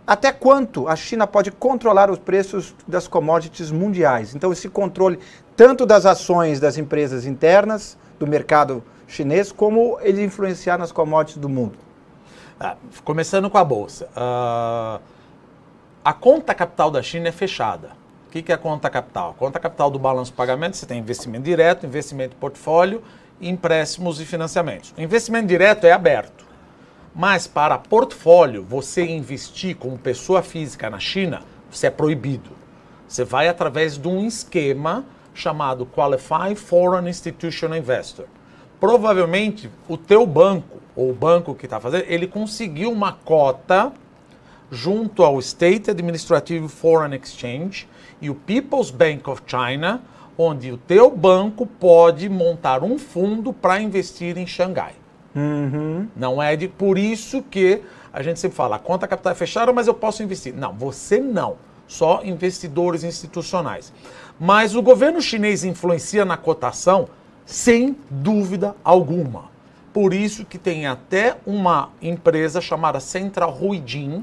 Até 0.07 0.31
quanto 0.31 0.87
a 0.87 0.95
China 0.95 1.27
pode 1.27 1.51
controlar 1.51 2.09
os 2.09 2.17
preços 2.17 2.73
das 2.87 3.09
commodities 3.09 3.69
mundiais? 3.71 4.33
Então, 4.33 4.53
esse 4.53 4.69
controle 4.69 5.19
tanto 5.53 5.85
das 5.85 6.05
ações 6.05 6.61
das 6.61 6.77
empresas 6.77 7.25
internas 7.25 7.97
do 8.17 8.25
mercado 8.25 8.81
chinês, 9.05 9.51
como 9.51 9.97
ele 10.01 10.23
influenciar 10.23 10.77
nas 10.77 10.93
commodities 10.93 11.37
do 11.37 11.49
mundo. 11.49 11.77
Ah, 12.57 12.77
começando 13.03 13.49
com 13.49 13.57
a 13.57 13.65
bolsa. 13.65 14.07
Ah, 14.15 15.01
a 16.05 16.13
conta 16.13 16.53
capital 16.53 16.89
da 16.89 17.03
China 17.03 17.27
é 17.27 17.31
fechada. 17.33 17.89
O 18.27 18.31
que, 18.31 18.41
que 18.41 18.51
é 18.53 18.55
a 18.55 18.57
conta 18.57 18.89
capital? 18.89 19.31
A 19.31 19.33
conta 19.33 19.59
capital 19.59 19.91
do 19.91 19.99
balanço 19.99 20.31
de 20.31 20.37
pagamento, 20.37 20.77
você 20.77 20.85
tem 20.85 20.99
investimento 20.99 21.43
direto, 21.43 21.85
investimento 21.85 22.33
em 22.33 22.39
portfólio, 22.39 23.03
empréstimos 23.41 24.21
e 24.21 24.25
financiamentos. 24.25 24.93
O 24.97 25.01
investimento 25.01 25.47
direto 25.47 25.85
é 25.85 25.91
aberto. 25.91 26.46
Mas 27.17 27.47
para 27.47 27.79
portfólio, 27.79 28.63
você 28.63 29.03
investir 29.03 29.75
como 29.75 29.97
pessoa 29.97 30.43
física 30.43 30.87
na 30.87 30.99
China, 30.99 31.41
você 31.67 31.87
é 31.87 31.89
proibido. 31.89 32.51
Você 33.07 33.23
vai 33.23 33.47
através 33.47 33.97
de 33.97 34.07
um 34.07 34.23
esquema 34.23 35.03
chamado 35.33 35.87
Qualified 35.87 36.55
Foreign 36.57 37.09
Institutional 37.09 37.79
Investor. 37.79 38.27
Provavelmente 38.79 39.67
o 39.89 39.97
teu 39.97 40.27
banco, 40.27 40.77
ou 40.95 41.09
o 41.09 41.13
banco 41.13 41.55
que 41.55 41.65
está 41.65 41.79
fazendo, 41.79 42.05
ele 42.07 42.27
conseguiu 42.27 42.91
uma 42.91 43.13
cota 43.13 43.91
junto 44.69 45.23
ao 45.23 45.39
State 45.39 45.89
Administrative 45.89 46.67
Foreign 46.67 47.15
Exchange 47.15 47.87
e 48.21 48.29
o 48.29 48.35
People's 48.35 48.91
Bank 48.91 49.27
of 49.27 49.41
China, 49.47 50.03
onde 50.37 50.71
o 50.71 50.77
teu 50.77 51.09
banco 51.09 51.65
pode 51.65 52.29
montar 52.29 52.83
um 52.83 52.99
fundo 52.99 53.51
para 53.51 53.81
investir 53.81 54.37
em 54.37 54.45
Xangai. 54.45 54.93
Não 56.15 56.41
é 56.41 56.55
de 56.55 56.67
por 56.67 56.97
isso 56.97 57.41
que 57.43 57.81
a 58.11 58.23
gente 58.23 58.39
sempre 58.39 58.57
fala, 58.57 58.77
a 58.77 58.79
conta 58.79 59.07
capital 59.07 59.31
é 59.31 59.35
fechada, 59.35 59.71
mas 59.71 59.87
eu 59.87 59.93
posso 59.93 60.23
investir. 60.23 60.53
Não, 60.53 60.73
você 60.73 61.19
não. 61.19 61.57
Só 61.87 62.21
investidores 62.23 63.03
institucionais. 63.03 63.93
Mas 64.39 64.75
o 64.75 64.81
governo 64.81 65.21
chinês 65.21 65.63
influencia 65.63 66.25
na 66.25 66.35
cotação 66.35 67.07
sem 67.45 67.95
dúvida 68.09 68.75
alguma. 68.83 69.45
Por 69.93 70.13
isso 70.13 70.45
que 70.45 70.57
tem 70.57 70.85
até 70.85 71.37
uma 71.45 71.89
empresa 72.01 72.59
chamada 72.59 72.99
Central 72.99 73.57
Huijin, 73.59 74.21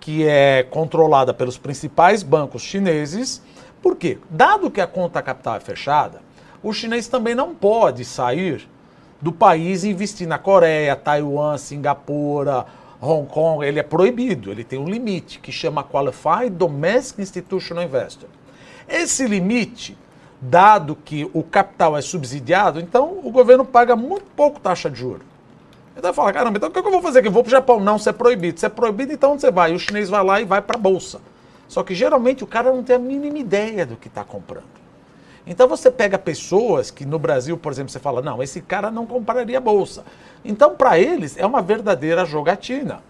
que 0.00 0.26
é 0.26 0.62
controlada 0.62 1.34
pelos 1.34 1.58
principais 1.58 2.22
bancos 2.22 2.62
chineses. 2.62 3.42
Por 3.82 3.96
quê? 3.96 4.18
Dado 4.30 4.70
que 4.70 4.80
a 4.80 4.86
conta 4.86 5.20
capital 5.20 5.56
é 5.56 5.60
fechada, 5.60 6.22
o 6.62 6.72
chinês 6.72 7.06
também 7.06 7.34
não 7.34 7.54
pode 7.54 8.04
sair 8.04 8.68
do 9.20 9.32
país 9.32 9.84
investir 9.84 10.26
na 10.26 10.38
Coreia, 10.38 10.94
Taiwan, 10.94 11.58
Singapura, 11.58 12.66
Hong 13.00 13.26
Kong. 13.28 13.64
Ele 13.64 13.78
é 13.78 13.82
proibido, 13.82 14.50
ele 14.50 14.64
tem 14.64 14.78
um 14.78 14.88
limite 14.88 15.38
que 15.38 15.52
chama 15.52 15.84
Qualified 15.84 16.50
Domestic 16.50 17.20
Institutional 17.20 17.84
Investor. 17.84 18.28
Esse 18.88 19.26
limite, 19.26 19.96
dado 20.40 20.96
que 20.96 21.28
o 21.34 21.42
capital 21.42 21.96
é 21.96 22.00
subsidiado, 22.00 22.80
então 22.80 23.18
o 23.22 23.30
governo 23.30 23.64
paga 23.64 23.94
muito 23.96 24.26
pouco 24.36 24.60
taxa 24.60 24.90
de 24.90 24.98
juros. 24.98 25.26
Então 25.96 26.14
fala, 26.14 26.32
caramba, 26.32 26.58
então 26.58 26.68
o 26.68 26.72
que 26.72 26.78
eu 26.78 26.90
vou 26.92 27.02
fazer 27.02 27.18
aqui? 27.18 27.28
Eu 27.28 27.32
vou 27.32 27.42
para 27.42 27.48
o 27.48 27.50
Japão. 27.50 27.80
Não, 27.80 27.96
isso 27.96 28.08
é 28.08 28.12
proibido. 28.12 28.56
Isso 28.56 28.66
é 28.66 28.68
proibido, 28.68 29.12
então 29.12 29.32
onde 29.32 29.40
você 29.40 29.50
vai? 29.50 29.74
O 29.74 29.78
chinês 29.80 30.08
vai 30.08 30.22
lá 30.22 30.40
e 30.40 30.44
vai 30.44 30.62
para 30.62 30.76
a 30.76 30.80
bolsa. 30.80 31.20
Só 31.66 31.82
que 31.82 31.92
geralmente 31.92 32.44
o 32.44 32.46
cara 32.46 32.72
não 32.72 32.84
tem 32.84 32.94
a 32.94 32.98
mínima 33.00 33.36
ideia 33.36 33.84
do 33.84 33.96
que 33.96 34.06
está 34.06 34.22
comprando. 34.22 34.78
Então 35.48 35.66
você 35.66 35.90
pega 35.90 36.18
pessoas 36.18 36.90
que 36.90 37.06
no 37.06 37.18
Brasil, 37.18 37.56
por 37.56 37.72
exemplo, 37.72 37.90
você 37.90 37.98
fala, 37.98 38.20
não, 38.20 38.42
esse 38.42 38.60
cara 38.60 38.90
não 38.90 39.06
compraria 39.06 39.58
bolsa. 39.58 40.04
Então, 40.44 40.76
para 40.76 40.98
eles, 40.98 41.38
é 41.38 41.46
uma 41.46 41.62
verdadeira 41.62 42.26
jogatina. 42.26 43.00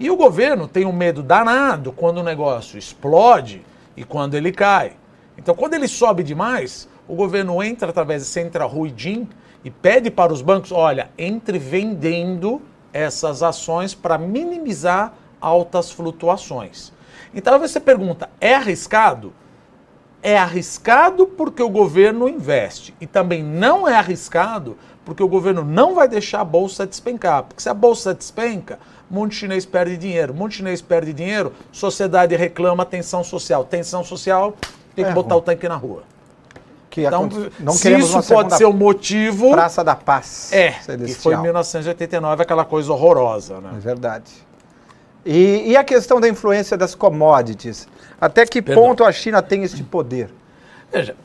E 0.00 0.10
o 0.10 0.16
governo 0.16 0.66
tem 0.66 0.86
um 0.86 0.92
medo 0.92 1.22
danado 1.22 1.92
quando 1.92 2.18
o 2.18 2.22
negócio 2.22 2.78
explode 2.78 3.62
e 3.94 4.02
quando 4.02 4.34
ele 4.34 4.50
cai. 4.50 4.94
Então, 5.36 5.54
quando 5.54 5.74
ele 5.74 5.86
sobe 5.86 6.22
demais, 6.22 6.88
o 7.06 7.14
governo 7.14 7.62
entra 7.62 7.90
através 7.90 8.22
de 8.22 8.28
Central 8.28 8.68
Ruidin 8.68 9.28
e 9.62 9.70
pede 9.70 10.10
para 10.10 10.32
os 10.32 10.40
bancos, 10.40 10.72
olha, 10.72 11.10
entre 11.18 11.58
vendendo 11.58 12.62
essas 12.94 13.42
ações 13.42 13.94
para 13.94 14.16
minimizar 14.16 15.12
altas 15.38 15.90
flutuações. 15.90 16.92
Então 17.34 17.58
você 17.58 17.78
pergunta, 17.78 18.30
é 18.40 18.54
arriscado? 18.54 19.32
É 20.26 20.38
arriscado 20.38 21.26
porque 21.26 21.62
o 21.62 21.68
governo 21.68 22.26
investe. 22.26 22.94
E 22.98 23.06
também 23.06 23.42
não 23.42 23.86
é 23.86 23.94
arriscado 23.94 24.74
porque 25.04 25.22
o 25.22 25.28
governo 25.28 25.62
não 25.62 25.94
vai 25.94 26.08
deixar 26.08 26.40
a 26.40 26.44
bolsa 26.44 26.86
despencar. 26.86 27.42
Porque 27.42 27.62
se 27.62 27.68
a 27.68 27.74
bolsa 27.74 28.14
despenca, 28.14 28.78
monte 29.10 29.34
chinês 29.34 29.66
perde 29.66 29.98
dinheiro. 29.98 30.32
Monte 30.32 30.56
chinês 30.56 30.80
perde 30.80 31.12
dinheiro, 31.12 31.52
sociedade 31.70 32.34
reclama 32.36 32.86
tensão 32.86 33.22
social. 33.22 33.64
Tensão 33.66 34.02
social, 34.02 34.56
tem 34.96 35.04
que 35.04 35.10
É 35.10 35.14
botar 35.14 35.34
ruim. 35.34 35.42
o 35.42 35.44
tanque 35.44 35.68
na 35.68 35.76
rua. 35.76 36.04
Que 36.88 37.02
Então, 37.04 37.28
não 37.60 37.72
se 37.74 37.92
isso 37.94 38.22
pode 38.22 38.56
ser 38.56 38.64
o 38.64 38.72
motivo, 38.72 39.50
Praça 39.50 39.84
da 39.84 39.94
Paz. 39.94 40.50
é. 40.54 40.68
E 40.68 40.72
foi 40.72 40.82
Celestial. 40.84 41.34
em 41.34 41.42
1989 41.42 42.42
aquela 42.42 42.64
coisa 42.64 42.90
horrorosa, 42.94 43.60
né? 43.60 43.72
É 43.76 43.78
verdade. 43.78 44.32
E, 45.26 45.70
e 45.72 45.76
a 45.76 45.84
questão 45.84 46.18
da 46.20 46.28
influência 46.28 46.76
das 46.78 46.94
commodities? 46.94 47.88
Até 48.20 48.46
que 48.46 48.62
Perdão. 48.62 48.82
ponto 48.84 49.04
a 49.04 49.12
China 49.12 49.42
tem 49.42 49.62
este 49.64 49.82
poder? 49.82 50.30
Veja, 50.92 51.16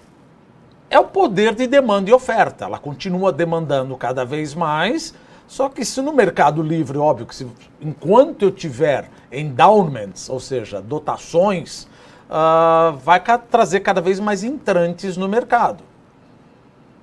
é 0.89 0.99
o 0.99 1.05
poder 1.05 1.53
de 1.53 1.67
demanda 1.67 2.09
e 2.09 2.13
oferta. 2.13 2.65
Ela 2.65 2.79
continua 2.79 3.31
demandando 3.31 3.95
cada 3.95 4.25
vez 4.25 4.55
mais, 4.55 5.13
só 5.47 5.69
que 5.69 5.85
se 5.85 6.01
no 6.01 6.11
mercado 6.13 6.61
livre, 6.61 6.97
óbvio 6.97 7.25
que 7.27 7.35
se, 7.35 7.47
enquanto 7.79 8.43
eu 8.43 8.51
tiver 8.51 9.09
endowments, 9.31 10.29
ou 10.29 10.39
seja, 10.39 10.81
dotações, 10.81 11.87
ah, 12.29 12.93
vai 13.03 13.19
ca- 13.19 13.37
trazer 13.37 13.81
cada 13.81 14.01
vez 14.01 14.19
mais 14.19 14.43
entrantes 14.43 15.15
no 15.15 15.27
mercado. 15.27 15.83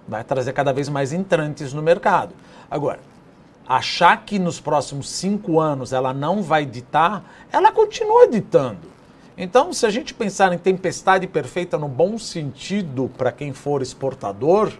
Vai 0.09 0.23
trazer 0.23 0.53
cada 0.53 0.73
vez 0.73 0.89
mais 0.89 1.13
entrantes 1.13 1.73
no 1.73 1.83
mercado. 1.83 2.33
Agora, 2.71 3.01
achar 3.69 4.25
que 4.25 4.39
nos 4.39 4.61
próximos 4.61 5.09
cinco 5.11 5.59
anos 5.59 5.93
ela 5.93 6.13
não 6.15 6.43
vai 6.43 6.65
ditar, 6.65 7.25
ela 7.53 7.73
continua 7.73 8.29
ditando. 8.29 8.96
Então, 9.39 9.71
se 9.71 9.85
a 9.85 9.91
gente 9.91 10.15
pensar 10.15 10.51
em 10.55 10.59
tempestade 10.59 11.27
perfeita 11.27 11.77
no 11.77 11.89
bom 11.89 12.19
sentido 12.19 13.11
para 13.19 13.31
quem 13.31 13.53
for 13.53 13.83
exportador, 13.83 14.73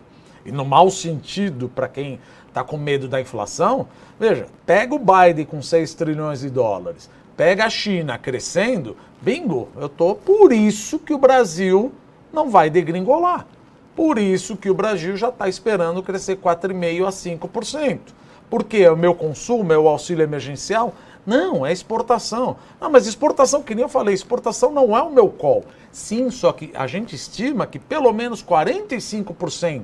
e 0.47 0.53
no 0.53 0.65
mau 0.65 0.91
sentido 0.91 1.69
para 1.69 1.89
quem 1.89 2.19
está 2.49 2.65
com 2.65 2.79
medo 2.79 3.07
da 3.07 3.21
inflação, 3.21 3.87
veja, 4.19 4.47
pega 4.65 4.95
o 4.95 4.99
Biden 4.99 5.45
com 5.45 5.61
6 5.61 5.93
trilhões 5.93 6.41
de 6.41 6.49
dólares, 6.49 7.11
pega 7.37 7.67
a 7.67 7.71
China 7.71 8.17
crescendo, 8.17 8.97
bingo, 9.21 9.69
eu 9.77 9.91
tô 9.91 10.15
por 10.15 10.51
isso 10.53 10.99
que 11.01 11.13
o 11.13 11.19
Brasil 11.19 11.93
não 12.33 12.49
vai 12.49 12.71
degringolar. 12.71 13.47
Por 13.95 14.19
isso 14.19 14.57
que 14.57 14.71
o 14.71 14.75
Brasil 14.75 15.17
já 15.17 15.29
está 15.29 15.49
esperando 15.49 16.03
crescer 16.03 16.37
4,5% 16.37 17.07
a 17.07 17.11
5%. 17.11 17.99
Porque 18.49 18.87
o 18.89 18.97
meu 18.97 19.15
consumo, 19.15 19.73
o 19.75 19.89
auxílio 19.89 20.23
emergencial? 20.23 20.95
Não, 21.27 21.67
é 21.67 21.73
exportação. 21.73 22.57
Não, 22.81 22.89
mas 22.89 23.07
exportação, 23.07 23.63
que 23.63 23.75
nem 23.75 23.83
eu 23.83 23.89
falei, 23.89 24.15
exportação 24.15 24.71
não 24.71 24.97
é 24.97 25.03
o 25.03 25.11
meu 25.11 25.29
call. 25.29 25.65
Sim, 25.91 26.31
só 26.31 26.53
que 26.53 26.71
a 26.75 26.87
gente 26.87 27.17
estima 27.17 27.67
que 27.67 27.79
pelo 27.79 28.13
menos 28.13 28.45
45% 28.45 29.83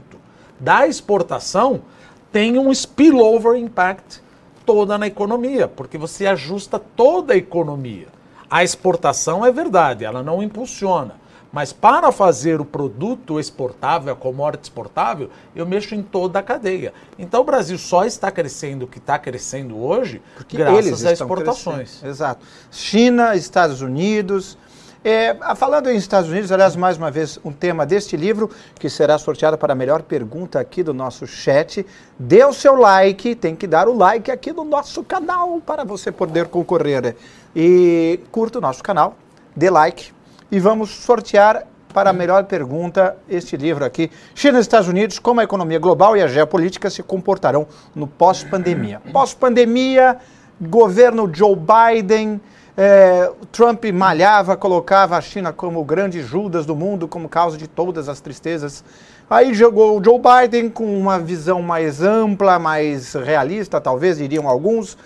da 0.60 0.86
exportação 0.86 1.82
tem 2.30 2.58
um 2.58 2.70
spillover 2.70 3.56
impact 3.56 4.22
toda 4.64 4.96
na 4.96 5.08
economia, 5.08 5.66
porque 5.66 5.98
você 5.98 6.26
ajusta 6.26 6.78
toda 6.78 7.34
a 7.34 7.36
economia. 7.36 8.06
A 8.48 8.62
exportação 8.62 9.44
é 9.44 9.50
verdade, 9.50 10.04
ela 10.04 10.22
não 10.22 10.42
impulsiona. 10.42 11.21
Mas 11.52 11.70
para 11.70 12.10
fazer 12.10 12.60
o 12.60 12.64
produto 12.64 13.38
exportável, 13.38 14.12
a 14.12 14.16
commodity 14.16 14.64
exportável, 14.64 15.28
eu 15.54 15.66
mexo 15.66 15.94
em 15.94 16.02
toda 16.02 16.38
a 16.38 16.42
cadeia. 16.42 16.94
Então 17.18 17.42
o 17.42 17.44
Brasil 17.44 17.76
só 17.76 18.06
está 18.06 18.30
crescendo 18.30 18.86
o 18.86 18.88
que 18.88 18.98
está 18.98 19.18
crescendo 19.18 19.78
hoje 19.78 20.22
Porque 20.34 20.56
graças 20.56 20.86
eles 20.86 21.04
às 21.04 21.20
exportações. 21.20 21.90
crescendo. 21.90 22.10
Exato. 22.10 22.46
China, 22.70 23.36
Estados 23.36 23.82
Unidos. 23.82 24.56
É, 25.04 25.36
falando 25.56 25.90
em 25.90 25.96
Estados 25.96 26.30
Unidos, 26.30 26.52
aliás, 26.52 26.76
mais 26.76 26.96
uma 26.96 27.10
vez, 27.10 27.36
um 27.44 27.50
tema 27.50 27.84
deste 27.84 28.16
livro, 28.16 28.48
que 28.78 28.88
será 28.88 29.18
sorteado 29.18 29.58
para 29.58 29.72
a 29.72 29.76
melhor 29.76 30.00
pergunta 30.00 30.60
aqui 30.60 30.80
do 30.80 30.94
nosso 30.94 31.26
chat. 31.26 31.84
Dê 32.16 32.44
o 32.44 32.52
seu 32.52 32.76
like, 32.76 33.34
tem 33.34 33.56
que 33.56 33.66
dar 33.66 33.88
o 33.88 33.96
like 33.96 34.30
aqui 34.30 34.52
no 34.52 34.64
nosso 34.64 35.02
canal 35.02 35.60
para 35.60 35.84
você 35.84 36.12
poder 36.12 36.46
concorrer. 36.46 37.16
E 37.54 38.20
curta 38.30 38.58
o 38.58 38.60
nosso 38.62 38.80
canal, 38.82 39.16
dê 39.56 39.68
like 39.68 40.12
e 40.52 40.60
vamos 40.60 40.90
sortear 40.90 41.66
para 41.94 42.10
a 42.10 42.12
melhor 42.12 42.44
pergunta 42.44 43.16
este 43.26 43.56
livro 43.56 43.86
aqui. 43.86 44.10
China 44.34 44.58
e 44.58 44.60
Estados 44.60 44.86
Unidos, 44.86 45.18
como 45.18 45.40
a 45.40 45.44
economia 45.44 45.78
global 45.78 46.14
e 46.14 46.22
a 46.22 46.26
geopolítica 46.26 46.90
se 46.90 47.02
comportarão 47.02 47.66
no 47.94 48.06
pós-pandemia. 48.06 49.00
Pós-pandemia, 49.12 50.18
governo 50.60 51.30
Joe 51.32 51.56
Biden, 51.56 52.38
eh, 52.76 53.30
Trump 53.50 53.82
malhava, 53.94 54.54
colocava 54.54 55.16
a 55.16 55.22
China 55.22 55.54
como 55.54 55.80
o 55.80 55.84
grande 55.84 56.20
Judas 56.20 56.66
do 56.66 56.76
mundo, 56.76 57.08
como 57.08 57.30
causa 57.30 57.56
de 57.56 57.66
todas 57.66 58.06
as 58.10 58.20
tristezas. 58.20 58.84
Aí 59.30 59.54
jogou 59.54 59.98
o 59.98 60.04
Joe 60.04 60.20
Biden 60.20 60.68
com 60.68 60.84
uma 60.84 61.18
visão 61.18 61.62
mais 61.62 62.02
ampla, 62.02 62.58
mais 62.58 63.14
realista, 63.14 63.80
talvez, 63.80 64.18
diriam 64.18 64.46
alguns. 64.46 64.98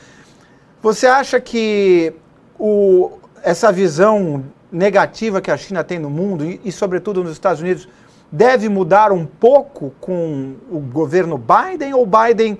Você 0.82 1.06
acha 1.06 1.40
que 1.40 2.12
o, 2.58 3.12
essa 3.44 3.70
visão 3.70 4.44
negativa 4.70 5.40
que 5.40 5.50
a 5.50 5.56
China 5.56 5.84
tem 5.84 5.98
no 5.98 6.10
mundo 6.10 6.44
e, 6.44 6.60
e, 6.64 6.72
sobretudo, 6.72 7.22
nos 7.22 7.32
Estados 7.32 7.60
Unidos 7.60 7.88
deve 8.30 8.68
mudar 8.68 9.12
um 9.12 9.24
pouco 9.24 9.92
com 10.00 10.56
o 10.70 10.80
governo 10.80 11.38
Biden 11.38 11.94
ou 11.94 12.06
Biden 12.06 12.58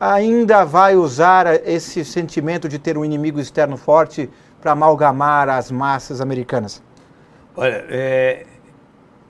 ainda 0.00 0.64
vai 0.64 0.94
usar 0.94 1.46
esse 1.68 2.04
sentimento 2.04 2.68
de 2.68 2.78
ter 2.78 2.96
um 2.96 3.04
inimigo 3.04 3.40
externo 3.40 3.76
forte 3.76 4.30
para 4.60 4.72
amalgamar 4.72 5.48
as 5.48 5.70
massas 5.70 6.20
americanas? 6.20 6.82
Olha, 7.56 7.84
é, 7.88 8.46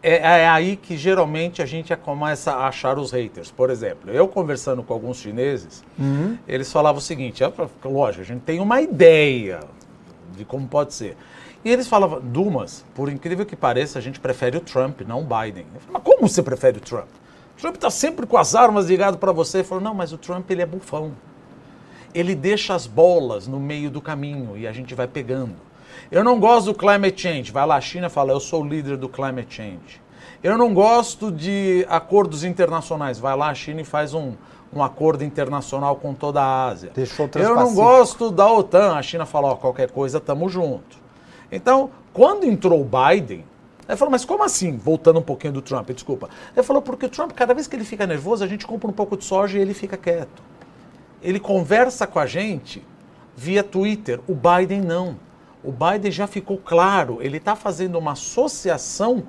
é, 0.03 0.17
é, 0.17 0.49
aí 0.49 0.77
que 0.77 0.97
geralmente 0.97 1.63
a 1.63 1.67
gente 1.67 1.95
começa 1.97 2.53
a 2.53 2.69
achar 2.69 2.99
os 2.99 3.13
haters. 3.13 3.51
Por 3.51 3.71
exemplo, 3.71 4.11
eu 4.11 4.29
conversando 4.29 4.83
com 4.83 4.93
alguns 4.93 5.19
chineses, 5.19 5.83
uhum. 5.99 6.37
eles 6.47 6.71
falavam 6.71 6.99
o 6.99 7.03
seguinte: 7.03 7.43
é, 7.43 7.53
lógico, 7.85 8.23
a 8.23 8.27
gente 8.27 8.43
tem 8.43 8.61
uma 8.61 8.81
ideia 8.81 9.61
de 10.37 10.45
como 10.45 10.69
pode 10.69 10.95
ser. 10.95 11.17
E 11.65 11.71
eles 11.71 11.89
falavam, 11.89 12.21
Dumas, 12.21 12.85
por 12.95 13.09
incrível 13.09 13.45
que 13.45 13.57
pareça, 13.57 13.99
a 13.99 14.03
gente 14.03 14.21
prefere 14.21 14.57
o 14.57 14.61
Trump, 14.61 15.01
não 15.03 15.21
o 15.21 15.25
Biden. 15.25 15.67
Eu 15.75 15.81
falei, 15.81 15.93
mas 15.93 16.03
como 16.03 16.29
você 16.29 16.43
prefere 16.43 16.79
o 16.79 16.81
Trump? 16.81 17.09
O 17.57 17.61
Trump 17.61 17.75
está 17.75 17.91
sempre 17.91 18.27
com 18.27 18.37
as 18.37 18.55
armas 18.55 18.87
ligadas 18.87 19.19
para 19.19 19.33
você. 19.33 19.59
Ele 19.59 19.65
falou, 19.65 19.83
não, 19.83 19.95
mas 19.95 20.13
o 20.13 20.19
Trump 20.19 20.49
ele 20.51 20.63
é 20.63 20.67
bufão. 20.67 21.13
Ele 22.15 22.35
deixa 22.35 22.75
as 22.75 22.87
bolas 22.87 23.49
no 23.49 23.59
meio 23.59 23.91
do 23.91 24.01
caminho 24.01 24.57
e 24.57 24.67
a 24.67 24.73
gente 24.73 24.95
vai 24.95 25.09
pegando. 25.09 25.57
Eu 26.11 26.23
não 26.23 26.39
gosto 26.39 26.67
do 26.67 26.75
climate 26.75 27.21
change. 27.21 27.51
Vai 27.51 27.67
lá, 27.67 27.77
a 27.77 27.81
China 27.81 28.09
fala, 28.09 28.33
eu 28.33 28.41
sou 28.41 28.63
o 28.63 28.67
líder 28.67 28.97
do 28.97 29.09
climate 29.09 29.57
change. 29.57 30.01
Eu 30.43 30.57
não 30.57 30.73
gosto 30.73 31.33
de 31.33 31.85
acordos 31.89 32.45
internacionais. 32.45 33.19
Vai 33.19 33.37
lá, 33.37 33.49
a 33.49 33.55
China 33.55 33.81
e 33.81 33.85
faz 33.85 34.15
um, 34.15 34.35
um 34.73 34.83
acordo 34.83 35.25
internacional 35.25 35.97
com 35.97 36.15
toda 36.15 36.41
a 36.41 36.67
Ásia. 36.67 36.93
Deixou 36.95 37.29
eu 37.35 37.57
não 37.57 37.75
gosto 37.75 38.31
da 38.31 38.51
OTAN. 38.51 38.95
A 38.95 39.03
China 39.03 39.27
fala, 39.27 39.49
ó, 39.49 39.57
qualquer 39.57 39.91
coisa, 39.91 40.21
tamo 40.21 40.49
junto. 40.49 41.08
Então, 41.51 41.91
quando 42.13 42.45
entrou 42.45 42.81
o 42.81 42.85
Biden, 42.85 43.45
ele 43.89 43.97
falou, 43.97 44.13
mas 44.13 44.25
como 44.25 44.45
assim? 44.45 44.77
Voltando 44.77 45.19
um 45.19 45.23
pouquinho 45.23 45.55
do 45.55 45.63
Trump, 45.63 45.91
desculpa. 45.91 46.29
Ele 46.55 46.63
falou, 46.63 46.83
porque 46.83 47.07
o 47.07 47.09
Trump, 47.09 47.33
cada 47.33 47.55
vez 47.55 47.67
que 47.67 47.75
ele 47.75 47.85
fica 47.85 48.07
nervoso, 48.07 48.45
a 48.45 48.47
gente 48.47 48.67
compra 48.67 48.89
um 48.89 48.93
pouco 48.93 49.17
de 49.17 49.25
soja 49.25 49.59
e 49.59 49.63
ele 49.63 49.73
fica 49.73 49.97
quieto. 49.97 50.43
Ele 51.23 51.41
conversa 51.41 52.07
com 52.07 52.19
a 52.19 52.27
gente 52.27 52.85
via 53.35 53.63
Twitter. 53.63 54.21
O 54.29 54.35
Biden 54.35 54.83
não. 54.83 55.17
O 55.65 55.73
Biden 55.73 56.13
já 56.13 56.27
ficou 56.27 56.59
claro, 56.59 57.19
ele 57.21 57.39
está 57.39 57.57
fazendo 57.57 57.99
uma 57.99 58.13
associação 58.13 59.25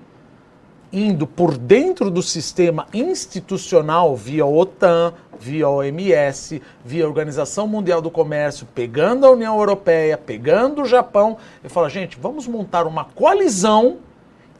indo 0.91 1.25
por 1.25 1.57
dentro 1.57 2.09
do 2.09 2.21
sistema 2.21 2.87
institucional 2.93 4.15
via 4.15 4.45
OTAN, 4.45 5.13
via 5.39 5.69
OMS, 5.69 6.61
via 6.83 7.07
Organização 7.07 7.67
Mundial 7.67 8.01
do 8.01 8.11
Comércio, 8.11 8.67
pegando 8.75 9.25
a 9.25 9.31
União 9.31 9.57
Europeia, 9.57 10.17
pegando 10.17 10.81
o 10.81 10.85
Japão, 10.85 11.37
e 11.63 11.69
fala, 11.69 11.89
gente, 11.89 12.17
vamos 12.19 12.47
montar 12.47 12.85
uma 12.85 13.05
coalizão 13.05 13.97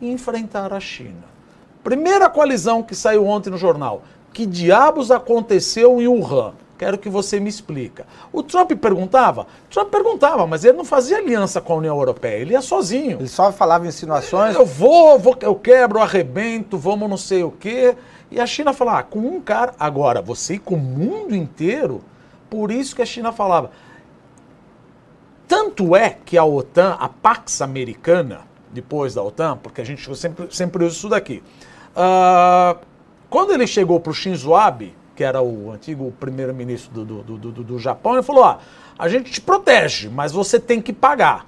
e 0.01 0.09
enfrentar 0.09 0.73
a 0.73 0.79
China. 0.79 1.25
Primeira 1.83 2.29
coalizão 2.29 2.81
que 2.81 2.95
saiu 2.95 3.25
ontem 3.25 3.49
no 3.49 3.57
jornal. 3.57 4.03
Que 4.33 4.45
diabos 4.45 5.11
aconteceu 5.11 6.01
em 6.01 6.07
Wuhan? 6.07 6.53
Quero 6.79 6.97
que 6.97 7.09
você 7.09 7.41
me 7.41 7.49
explica. 7.49 8.05
O 8.31 8.41
Trump 8.41 8.71
perguntava? 8.71 9.47
Trump 9.69 9.89
perguntava, 9.89 10.47
mas 10.47 10.63
ele 10.63 10.77
não 10.77 10.85
fazia 10.85 11.17
aliança 11.17 11.59
com 11.59 11.73
a 11.73 11.75
União 11.75 11.97
Europeia, 11.97 12.37
ele 12.37 12.53
ia 12.53 12.61
sozinho. 12.61 13.17
Ele 13.19 13.27
só 13.27 13.51
falava 13.51 13.85
insinuações. 13.85 14.55
Eu 14.55 14.65
vou, 14.65 15.19
vou 15.19 15.35
eu 15.41 15.55
quebro, 15.55 15.99
arrebento, 15.99 16.77
vamos 16.77 17.09
não 17.09 17.17
sei 17.17 17.43
o 17.43 17.51
quê. 17.51 17.97
E 18.31 18.39
a 18.39 18.45
China 18.45 18.73
falava, 18.73 18.99
ah, 18.99 19.03
com 19.03 19.19
um 19.19 19.41
cara. 19.41 19.73
Agora, 19.79 20.21
você 20.21 20.55
ir 20.55 20.59
com 20.59 20.75
o 20.75 20.79
mundo 20.79 21.35
inteiro, 21.35 22.01
por 22.49 22.71
isso 22.71 22.95
que 22.95 23.01
a 23.01 23.05
China 23.05 23.31
falava. 23.31 23.71
Tanto 25.47 25.95
é 25.95 26.17
que 26.25 26.37
a 26.37 26.45
OTAN, 26.45 26.95
a 26.99 27.09
Pax 27.09 27.61
Americana, 27.61 28.41
depois 28.71 29.15
da 29.15 29.23
OTAN, 29.23 29.57
porque 29.57 29.81
a 29.81 29.83
gente 29.83 30.15
sempre, 30.15 30.47
sempre 30.51 30.83
usa 30.85 30.95
isso 30.95 31.09
daqui. 31.09 31.43
Uh, 31.91 32.79
quando 33.29 33.51
ele 33.51 33.65
chegou 33.65 33.99
para 33.99 34.11
o 34.11 34.13
Shinzo 34.13 34.53
Abe, 34.53 34.95
que 35.15 35.23
era 35.23 35.41
o 35.41 35.71
antigo 35.71 36.13
primeiro-ministro 36.19 37.03
do, 37.03 37.23
do, 37.23 37.37
do, 37.37 37.63
do, 37.63 37.79
Japão, 37.79 38.13
ele 38.13 38.23
falou: 38.23 38.45
ah, 38.45 38.59
a 38.97 39.09
gente 39.09 39.31
te 39.31 39.41
protege, 39.41 40.07
mas 40.07 40.31
você 40.31 40.59
tem 40.59 40.81
que 40.81 40.93
pagar. 40.93 41.45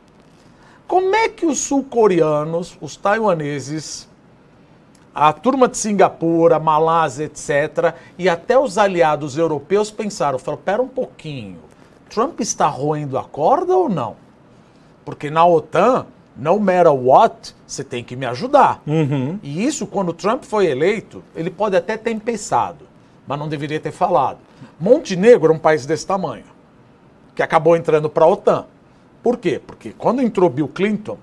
Como 0.88 1.15
é 1.15 1.29
que 1.29 1.45
os 1.45 1.59
sul-coreanos, 1.59 2.77
os 2.82 2.97
taiwaneses, 2.97 4.09
a 5.14 5.34
turma 5.34 5.68
de 5.68 5.78
Singapura, 5.78 6.59
Malásia, 6.59 7.26
etc., 7.26 7.93
e 8.18 8.30
até 8.30 8.57
os 8.57 8.78
aliados 8.78 9.38
europeus 9.38 9.91
pensaram, 9.91 10.39
falaram, 10.39 10.64
pera 10.64 10.82
um 10.82 10.88
pouquinho, 10.88 11.57
Trump 12.09 12.39
está 12.39 12.68
roendo 12.68 13.18
a 13.18 13.24
corda 13.24 13.76
ou 13.76 13.89
não? 13.89 14.16
Porque 15.05 15.30
na 15.30 15.45
OTAN, 15.45 16.05
no 16.36 16.59
matter 16.59 16.93
what, 16.93 17.55
você 17.66 17.84
tem 17.84 18.03
que 18.03 18.16
me 18.16 18.26
ajudar. 18.26 18.82
Uhum. 18.86 19.39
E 19.41 19.66
isso, 19.66 19.88
quando 19.88 20.14
Trump 20.14 20.43
foi 20.43 20.68
eleito, 20.68 21.24
ele 21.36 21.49
pode 21.49 21.76
até 21.76 21.97
ter 21.97 22.18
pensado, 22.20 22.86
mas 23.28 23.39
não 23.39 23.47
deveria 23.47 23.80
ter 23.80 23.91
falado. 23.91 24.39
Montenegro 24.80 25.53
é 25.53 25.55
um 25.55 25.59
país 25.59 25.86
desse 25.86 26.05
tamanho, 26.05 26.45
que 27.36 27.41
acabou 27.41 27.76
entrando 27.76 28.09
para 28.09 28.26
a 28.26 28.28
OTAN. 28.28 28.66
Por 29.24 29.38
quê? 29.38 29.62
Porque 29.66 29.91
quando 29.97 30.22
entrou 30.22 30.49
Bill 30.49 30.68
Clinton, 30.68 31.18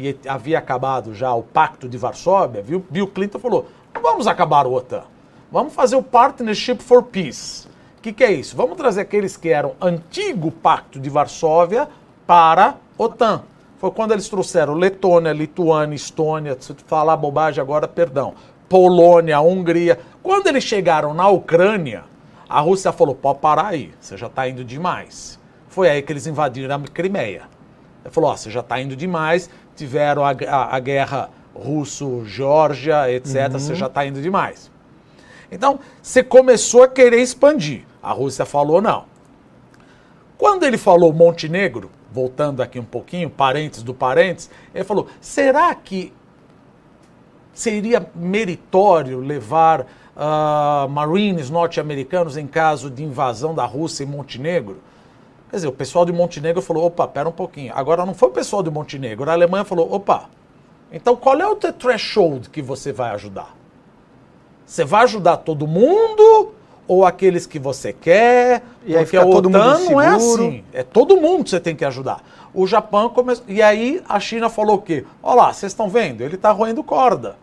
e 0.00 0.18
havia 0.26 0.58
acabado 0.58 1.14
já 1.14 1.34
o 1.34 1.42
Pacto 1.42 1.88
de 1.88 1.98
Varsóvia, 1.98 2.62
viu? 2.62 2.84
Bill 2.90 3.06
Clinton 3.06 3.38
falou: 3.38 3.66
vamos 4.02 4.26
acabar 4.26 4.66
o 4.66 4.72
OTAN, 4.72 5.04
vamos 5.52 5.74
fazer 5.74 5.96
o 5.96 6.02
Partnership 6.02 6.78
for 6.78 7.02
Peace. 7.02 7.68
O 7.98 8.02
que, 8.02 8.12
que 8.12 8.24
é 8.24 8.32
isso? 8.32 8.56
Vamos 8.56 8.78
trazer 8.78 9.02
aqueles 9.02 9.36
que 9.36 9.50
eram 9.50 9.74
antigo 9.80 10.50
Pacto 10.50 10.98
de 10.98 11.10
Varsóvia 11.10 11.86
para 12.26 12.76
OTAN. 12.96 13.42
Foi 13.78 13.90
quando 13.90 14.12
eles 14.12 14.28
trouxeram 14.28 14.74
Letônia, 14.74 15.32
Lituânia, 15.32 15.96
Estônia, 15.96 16.56
se 16.58 16.74
falar 16.86 17.16
bobagem 17.16 17.62
agora, 17.62 17.86
perdão, 17.86 18.34
Polônia, 18.68 19.40
Hungria. 19.40 19.98
Quando 20.22 20.46
eles 20.46 20.64
chegaram 20.64 21.12
na 21.12 21.28
Ucrânia, 21.28 22.04
a 22.48 22.60
Rússia 22.60 22.92
falou: 22.92 23.14
pode 23.14 23.38
parar 23.38 23.66
aí, 23.66 23.92
você 24.00 24.16
já 24.16 24.26
está 24.26 24.48
indo 24.48 24.64
demais. 24.64 25.38
Foi 25.68 25.88
aí 25.88 26.02
que 26.02 26.12
eles 26.12 26.26
invadiram 26.26 26.74
a 26.74 26.80
Crimeia. 26.80 27.42
Ele 28.04 28.12
falou: 28.12 28.30
ó, 28.30 28.36
você 28.36 28.50
já 28.50 28.60
está 28.60 28.80
indo 28.80 28.96
demais, 28.96 29.48
tiveram 29.80 30.22
a, 30.22 30.30
a, 30.30 30.76
a 30.76 30.78
guerra 30.78 31.30
russo-geórgia, 31.54 33.10
etc., 33.10 33.50
você 33.50 33.74
já 33.74 33.86
está 33.86 34.04
indo 34.04 34.20
demais. 34.20 34.70
Então, 35.50 35.80
você 36.02 36.22
começou 36.22 36.82
a 36.82 36.88
querer 36.88 37.20
expandir. 37.20 37.84
A 38.02 38.12
Rússia 38.12 38.44
falou 38.44 38.82
não. 38.82 39.06
Quando 40.36 40.64
ele 40.64 40.76
falou 40.76 41.12
Montenegro, 41.14 41.90
voltando 42.12 42.62
aqui 42.62 42.78
um 42.78 42.84
pouquinho, 42.84 43.30
parentes 43.30 43.82
do 43.82 43.94
parentes, 43.94 44.50
ele 44.74 44.84
falou: 44.84 45.06
será 45.18 45.74
que 45.74 46.12
seria 47.54 48.06
meritório 48.14 49.18
levar 49.18 49.80
uh, 49.80 50.88
marines 50.90 51.48
norte-americanos 51.48 52.36
em 52.36 52.46
caso 52.46 52.90
de 52.90 53.02
invasão 53.02 53.54
da 53.54 53.64
Rússia 53.64 54.04
em 54.04 54.06
Montenegro? 54.06 54.78
Quer 55.50 55.56
dizer, 55.56 55.68
o 55.68 55.72
pessoal 55.72 56.04
de 56.04 56.12
Montenegro 56.12 56.62
falou: 56.62 56.86
opa, 56.86 57.08
pera 57.08 57.28
um 57.28 57.32
pouquinho. 57.32 57.72
Agora 57.74 58.06
não 58.06 58.14
foi 58.14 58.28
o 58.28 58.32
pessoal 58.32 58.62
de 58.62 58.70
Montenegro, 58.70 59.28
a 59.28 59.32
Alemanha 59.32 59.64
falou: 59.64 59.92
opa, 59.92 60.30
então 60.92 61.16
qual 61.16 61.38
é 61.40 61.46
o 61.46 61.56
teu 61.56 61.72
threshold 61.72 62.48
que 62.50 62.62
você 62.62 62.92
vai 62.92 63.10
ajudar? 63.10 63.54
Você 64.64 64.84
vai 64.84 65.02
ajudar 65.02 65.38
todo 65.38 65.66
mundo 65.66 66.52
ou 66.86 67.04
aqueles 67.04 67.46
que 67.46 67.58
você 67.58 67.92
quer? 67.92 68.62
E 68.84 68.96
aí 68.96 69.04
Porque 69.04 69.16
a 69.16 69.24
OTAN 69.24 69.50
não 69.50 70.00
é 70.00 70.08
assim. 70.08 70.64
É 70.72 70.84
todo 70.84 71.16
mundo 71.16 71.44
que 71.44 71.50
você 71.50 71.60
tem 71.60 71.74
que 71.74 71.84
ajudar. 71.84 72.22
O 72.54 72.66
Japão 72.66 73.08
começou. 73.08 73.44
E 73.48 73.60
aí 73.60 74.00
a 74.08 74.20
China 74.20 74.48
falou 74.48 74.76
o 74.76 74.82
quê? 74.82 75.04
Olha 75.22 75.42
lá, 75.42 75.52
vocês 75.52 75.72
estão 75.72 75.88
vendo? 75.88 76.22
Ele 76.22 76.36
está 76.36 76.52
roendo 76.52 76.82
corda. 76.84 77.36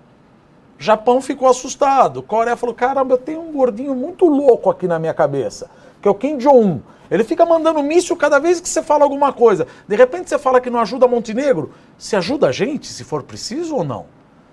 Japão 0.80 1.22
ficou 1.22 1.48
assustado. 1.48 2.22
Coreia 2.22 2.56
falou: 2.56 2.76
caramba, 2.76 3.14
eu 3.14 3.18
tenho 3.18 3.42
um 3.42 3.52
gordinho 3.52 3.96
muito 3.96 4.26
louco 4.26 4.70
aqui 4.70 4.88
na 4.88 5.00
minha 5.00 5.14
cabeça, 5.14 5.70
que 6.02 6.08
é 6.08 6.12
o 6.12 6.16
Kim 6.16 6.38
Jong-un. 6.38 6.82
Ele 7.10 7.24
fica 7.24 7.46
mandando 7.46 7.82
míssil 7.82 8.16
cada 8.18 8.40
vez 8.40 8.60
que 8.60 8.68
você 8.68 8.82
fala 8.82 9.04
alguma 9.04 9.32
coisa. 9.32 9.66
De 9.88 9.96
repente 9.96 10.30
você 10.30 10.38
fala 10.38 10.60
que 10.60 10.70
não 10.70 10.80
ajuda 10.80 11.08
Montenegro. 11.08 11.72
Se 11.98 12.16
ajuda 12.16 12.48
a 12.48 12.52
gente, 12.52 12.88
se 12.88 13.04
for 13.04 13.24
preciso 13.24 13.76
ou 13.76 13.84
não? 13.84 14.06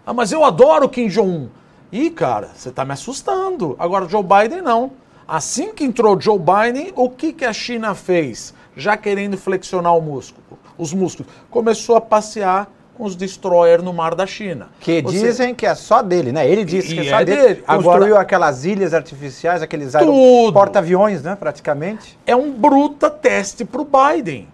Ah, 0.07 0.14
mas 0.14 0.30
eu 0.32 0.45
adoro 0.45 0.88
Kim 0.88 1.09
Jong-un. 1.09 1.49
Ih, 1.90 2.11
cara, 2.11 2.51
você 2.55 2.68
está 2.68 2.84
me 2.84 2.92
assustando. 2.92 3.76
Agora, 3.78 4.09
Joe 4.09 4.22
Biden 4.22 4.62
não. 4.62 4.92
Assim 5.26 5.72
que 5.72 5.84
entrou 5.84 6.20
Joe 6.20 6.38
Biden, 6.38 6.92
o 6.95 7.09
que, 7.09 7.32
que 7.32 7.45
a 7.45 7.53
China 7.53 7.95
fez? 7.95 8.53
Já 8.76 8.97
querendo 8.97 9.38
flexionar 9.38 9.97
o 9.97 10.01
músculo, 10.01 10.45
os 10.76 10.92
músculos. 10.92 11.32
Começou 11.51 11.97
a 11.97 12.01
passear 12.01 12.68
com 12.97 13.05
os 13.05 13.16
destroyers 13.16 13.82
no 13.82 13.92
mar 13.92 14.14
da 14.14 14.26
China. 14.26 14.68
Que 14.80 15.03
Ou 15.05 15.11
seja, 15.11 15.26
dizem 15.26 15.55
que 15.55 15.66
é 15.66 15.74
só 15.74 16.01
dele, 16.01 16.30
né? 16.32 16.49
Ele 16.49 16.64
disse 16.64 16.95
que 16.95 17.01
é 17.01 17.11
só 17.11 17.20
é 17.20 17.24
dele. 17.24 17.40
dele. 17.42 17.55
Construiu 17.62 18.05
Agora- 18.07 18.20
aquelas 18.20 18.64
ilhas 18.64 18.95
artificiais, 18.95 19.62
aqueles 19.62 19.92
Tudo. 19.92 20.53
porta-aviões, 20.53 21.22
né? 21.22 21.36
Praticamente. 21.36 22.18
é 22.26 22.36
um 22.36 22.53
bruta 22.53 23.11
teste 23.11 23.64
para 23.64 23.82
o 23.82 23.84
Biden. 23.86 24.49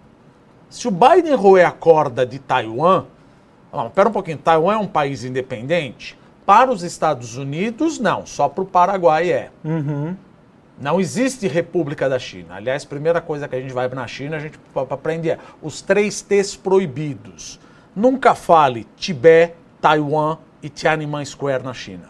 Se 0.69 0.87
o 0.87 0.91
Biden 0.91 1.35
roer 1.35 1.67
a 1.67 1.71
corda 1.71 2.25
de 2.25 2.39
Taiwan, 2.39 3.05
ah, 3.71 3.89
pera 3.93 4.09
um 4.09 4.11
pouquinho, 4.11 4.37
Taiwan 4.37 4.73
é 4.73 4.77
um 4.77 4.87
país 4.87 5.23
independente? 5.23 6.17
Para 6.45 6.71
os 6.71 6.81
Estados 6.81 7.37
Unidos, 7.37 7.99
não, 7.99 8.25
só 8.25 8.49
para 8.49 8.63
o 8.63 8.65
Paraguai 8.65 9.31
é. 9.31 9.49
Não 10.79 10.99
existe 10.99 11.47
República 11.47 12.09
da 12.09 12.17
China. 12.17 12.55
Aliás, 12.55 12.83
primeira 12.83 13.21
coisa 13.21 13.47
que 13.47 13.55
a 13.55 13.61
gente 13.61 13.71
vai 13.73 13.87
na 13.89 14.07
China, 14.07 14.37
a 14.37 14.39
gente 14.39 14.57
aprende 14.89 15.29
é 15.29 15.37
os 15.61 15.81
três 15.81 16.21
T's 16.21 16.55
proibidos. 16.55 17.59
Nunca 17.95 18.33
fale 18.33 18.87
Tibete, 18.95 19.53
Taiwan 19.81 20.37
e 20.63 20.69
Tiananmen 20.69 21.25
Square 21.25 21.63
na 21.63 21.73
China. 21.73 22.09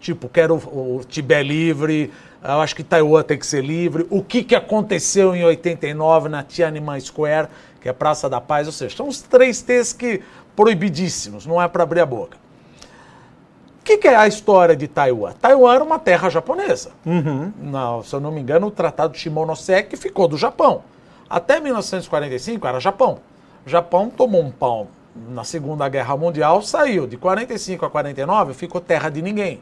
Tipo, 0.00 0.28
quero 0.28 0.56
o, 0.56 0.98
o 0.98 1.04
Tibete 1.04 1.48
livre, 1.48 2.12
eu 2.42 2.60
acho 2.60 2.76
que 2.76 2.84
Taiwan 2.84 3.22
tem 3.22 3.38
que 3.38 3.46
ser 3.46 3.64
livre. 3.64 4.06
O 4.10 4.22
que, 4.22 4.44
que 4.44 4.54
aconteceu 4.54 5.34
em 5.34 5.44
89 5.44 6.28
na 6.28 6.42
Tiananmen 6.44 7.00
Square, 7.00 7.48
que 7.80 7.88
é 7.88 7.92
Praça 7.92 8.28
da 8.28 8.40
Paz, 8.40 8.66
ou 8.66 8.72
seja, 8.72 8.96
são 8.96 9.08
os 9.08 9.20
três 9.20 9.60
T's 9.60 9.92
que 9.92 10.22
proibidíssimos, 10.54 11.46
não 11.46 11.60
é 11.60 11.66
para 11.66 11.82
abrir 11.82 12.00
a 12.00 12.06
boca. 12.06 12.36
O 13.80 13.84
que, 13.88 13.96
que 13.96 14.08
é 14.08 14.14
a 14.14 14.28
história 14.28 14.76
de 14.76 14.86
Taiwan? 14.86 15.32
Taiwan 15.32 15.74
era 15.74 15.82
uma 15.84 15.98
terra 15.98 16.28
japonesa. 16.28 16.90
Não, 17.58 18.02
se 18.02 18.14
eu 18.14 18.20
não 18.20 18.30
me 18.30 18.40
engano, 18.40 18.66
o 18.66 18.70
Tratado 18.70 19.14
de 19.14 19.18
Shimonoseki 19.18 19.96
ficou 19.96 20.28
do 20.28 20.36
Japão. 20.36 20.82
Até 21.28 21.58
1945 21.58 22.66
era 22.66 22.78
Japão. 22.78 23.18
O 23.66 23.68
Japão 23.68 24.10
tomou 24.10 24.42
um 24.42 24.50
pau 24.50 24.88
na 25.28 25.44
Segunda 25.44 25.88
Guerra 25.88 26.16
Mundial, 26.16 26.62
saiu. 26.62 27.06
De 27.06 27.16
45 27.16 27.84
a 27.84 27.90
49 27.90 28.54
ficou 28.54 28.80
terra 28.80 29.08
de 29.08 29.22
ninguém. 29.22 29.60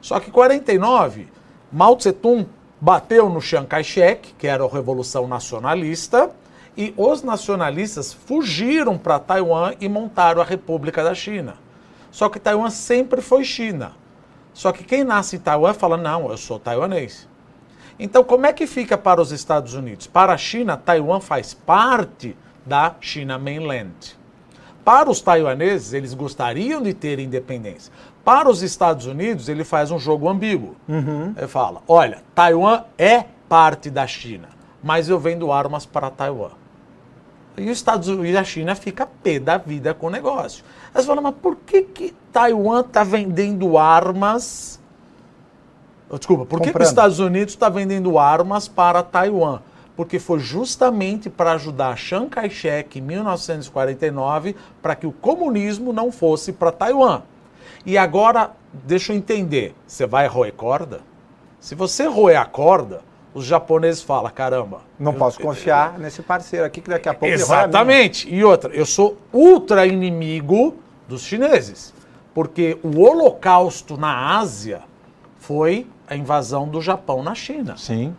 Só 0.00 0.20
que 0.20 0.30
em 0.30 0.32
49, 0.32 1.28
Mao 1.72 1.96
Tse-tung 1.96 2.46
bateu 2.80 3.28
no 3.28 3.40
Chiang 3.40 3.66
Kai-shek, 3.66 4.34
que 4.38 4.46
era 4.46 4.64
a 4.64 4.68
Revolução 4.68 5.26
Nacionalista, 5.26 6.30
e 6.76 6.94
os 6.96 7.22
nacionalistas 7.22 8.12
fugiram 8.12 8.96
para 8.96 9.18
Taiwan 9.18 9.74
e 9.80 9.88
montaram 9.88 10.40
a 10.40 10.44
República 10.44 11.02
da 11.02 11.14
China. 11.14 11.56
Só 12.10 12.28
que 12.28 12.38
Taiwan 12.38 12.70
sempre 12.70 13.20
foi 13.20 13.44
China. 13.44 13.92
Só 14.54 14.72
que 14.72 14.84
quem 14.84 15.04
nasce 15.04 15.36
em 15.36 15.40
Taiwan 15.40 15.74
fala: 15.74 15.96
não, 15.96 16.30
eu 16.30 16.36
sou 16.36 16.58
taiwanês. 16.58 17.28
Então, 17.98 18.22
como 18.22 18.46
é 18.46 18.52
que 18.52 18.66
fica 18.66 18.96
para 18.96 19.20
os 19.20 19.32
Estados 19.32 19.74
Unidos? 19.74 20.06
Para 20.06 20.32
a 20.32 20.38
China, 20.38 20.76
Taiwan 20.76 21.20
faz 21.20 21.52
parte 21.52 22.36
da 22.64 22.94
China 23.00 23.38
Mainland. 23.38 24.17
Para 24.88 25.10
os 25.10 25.20
taiwaneses, 25.20 25.92
eles 25.92 26.14
gostariam 26.14 26.80
de 26.80 26.94
ter 26.94 27.18
independência. 27.18 27.92
Para 28.24 28.48
os 28.48 28.62
Estados 28.62 29.04
Unidos, 29.04 29.46
ele 29.46 29.62
faz 29.62 29.90
um 29.90 29.98
jogo 29.98 30.26
ambíguo. 30.30 30.76
Ele 31.36 31.46
fala: 31.46 31.82
olha, 31.86 32.22
Taiwan 32.34 32.84
é 32.96 33.26
parte 33.46 33.90
da 33.90 34.06
China, 34.06 34.48
mas 34.82 35.10
eu 35.10 35.18
vendo 35.18 35.52
armas 35.52 35.84
para 35.84 36.10
Taiwan. 36.10 36.52
E 37.58 37.68
os 37.68 37.76
Estados 37.76 38.08
Unidos 38.08 38.30
e 38.30 38.36
a 38.38 38.44
China 38.44 38.74
fica 38.74 39.06
pé 39.22 39.38
da 39.38 39.58
vida 39.58 39.92
com 39.92 40.06
o 40.06 40.10
negócio. 40.10 40.64
Aí 40.94 41.02
você 41.02 41.06
fala, 41.06 41.20
mas 41.20 41.34
por 41.34 41.56
que, 41.56 41.82
que 41.82 42.14
Taiwan 42.32 42.80
está 42.80 43.04
vendendo 43.04 43.76
armas? 43.76 44.80
Desculpa, 46.10 46.46
por 46.46 46.60
que, 46.60 46.64
que 46.64 46.70
os 46.70 46.72
Comprando. 46.72 46.88
Estados 46.88 47.18
Unidos 47.18 47.52
está 47.52 47.68
vendendo 47.68 48.18
armas 48.18 48.66
para 48.66 49.02
Taiwan? 49.02 49.60
Porque 49.98 50.20
foi 50.20 50.38
justamente 50.38 51.28
para 51.28 51.54
ajudar 51.54 51.98
Chiang 51.98 52.28
Kai-shek 52.28 53.00
em 53.00 53.02
1949 53.02 54.54
para 54.80 54.94
que 54.94 55.08
o 55.08 55.10
comunismo 55.10 55.92
não 55.92 56.12
fosse 56.12 56.52
para 56.52 56.70
Taiwan. 56.70 57.22
E 57.84 57.98
agora, 57.98 58.52
deixa 58.72 59.12
eu 59.12 59.16
entender, 59.16 59.74
você 59.84 60.06
vai 60.06 60.28
roer 60.28 60.52
corda? 60.52 61.00
Se 61.58 61.74
você 61.74 62.06
roer 62.06 62.40
a 62.40 62.44
corda, 62.44 63.00
os 63.34 63.44
japoneses 63.44 64.00
falam, 64.00 64.30
caramba, 64.30 64.82
Não 65.00 65.10
eu- 65.10 65.18
posso 65.18 65.40
confiar 65.40 65.98
nesse 65.98 66.22
parceiro 66.22 66.64
aqui 66.64 66.80
que 66.80 66.90
daqui 66.90 67.08
a 67.08 67.12
pouco. 67.14 67.34
Exatamente. 67.34 68.32
E 68.32 68.44
outra, 68.44 68.72
eu 68.72 68.86
sou 68.86 69.18
ultra 69.32 69.84
inimigo 69.84 70.76
dos 71.08 71.22
chineses. 71.22 71.92
Porque 72.32 72.78
o 72.84 73.00
holocausto 73.00 73.96
na 73.96 74.38
Ásia 74.38 74.82
foi 75.38 75.88
a 76.06 76.14
invasão 76.14 76.68
do 76.68 76.80
Japão 76.80 77.20
na 77.20 77.34
China. 77.34 77.76
Sim. 77.76 78.14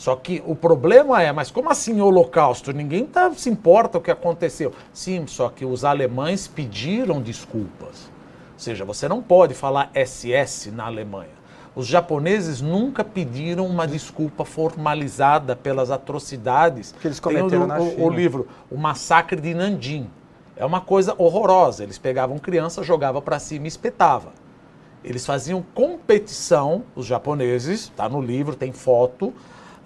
Só 0.00 0.16
que 0.16 0.42
o 0.46 0.56
problema 0.56 1.22
é, 1.22 1.30
mas 1.30 1.50
como 1.50 1.68
assim 1.68 2.00
holocausto? 2.00 2.72
Ninguém 2.72 3.04
tá, 3.04 3.30
se 3.34 3.50
importa 3.50 3.98
o 3.98 4.00
que 4.00 4.10
aconteceu. 4.10 4.72
Sim, 4.94 5.26
só 5.26 5.50
que 5.50 5.62
os 5.66 5.84
alemães 5.84 6.48
pediram 6.48 7.20
desculpas. 7.20 8.10
Ou 8.54 8.58
seja, 8.58 8.82
você 8.82 9.06
não 9.06 9.20
pode 9.20 9.52
falar 9.52 9.90
SS 9.94 10.70
na 10.70 10.86
Alemanha. 10.86 11.38
Os 11.76 11.86
japoneses 11.86 12.62
nunca 12.62 13.04
pediram 13.04 13.66
uma 13.66 13.86
desculpa 13.86 14.42
formalizada 14.42 15.54
pelas 15.54 15.90
atrocidades 15.90 16.94
Que 16.98 17.06
eles 17.08 17.20
Tem 17.20 17.36
cometeram 17.36 17.64
o, 17.64 17.66
na 17.66 17.78
o- 17.78 17.90
China. 17.90 18.02
o 18.06 18.08
livro, 18.10 18.48
O 18.70 18.78
Massacre 18.78 19.38
de 19.38 19.52
Nanjing. 19.52 20.08
É 20.56 20.64
uma 20.64 20.80
coisa 20.80 21.14
horrorosa. 21.18 21.82
Eles 21.82 21.98
pegavam 21.98 22.38
criança, 22.38 22.82
jogavam 22.82 23.20
para 23.20 23.38
cima 23.38 23.66
e 23.66 23.68
espetava. 23.68 24.32
Eles 25.04 25.26
faziam 25.26 25.62
competição, 25.74 26.84
os 26.96 27.04
japoneses, 27.04 27.80
está 27.82 28.08
no 28.08 28.22
livro, 28.22 28.56
tem 28.56 28.72
foto, 28.72 29.32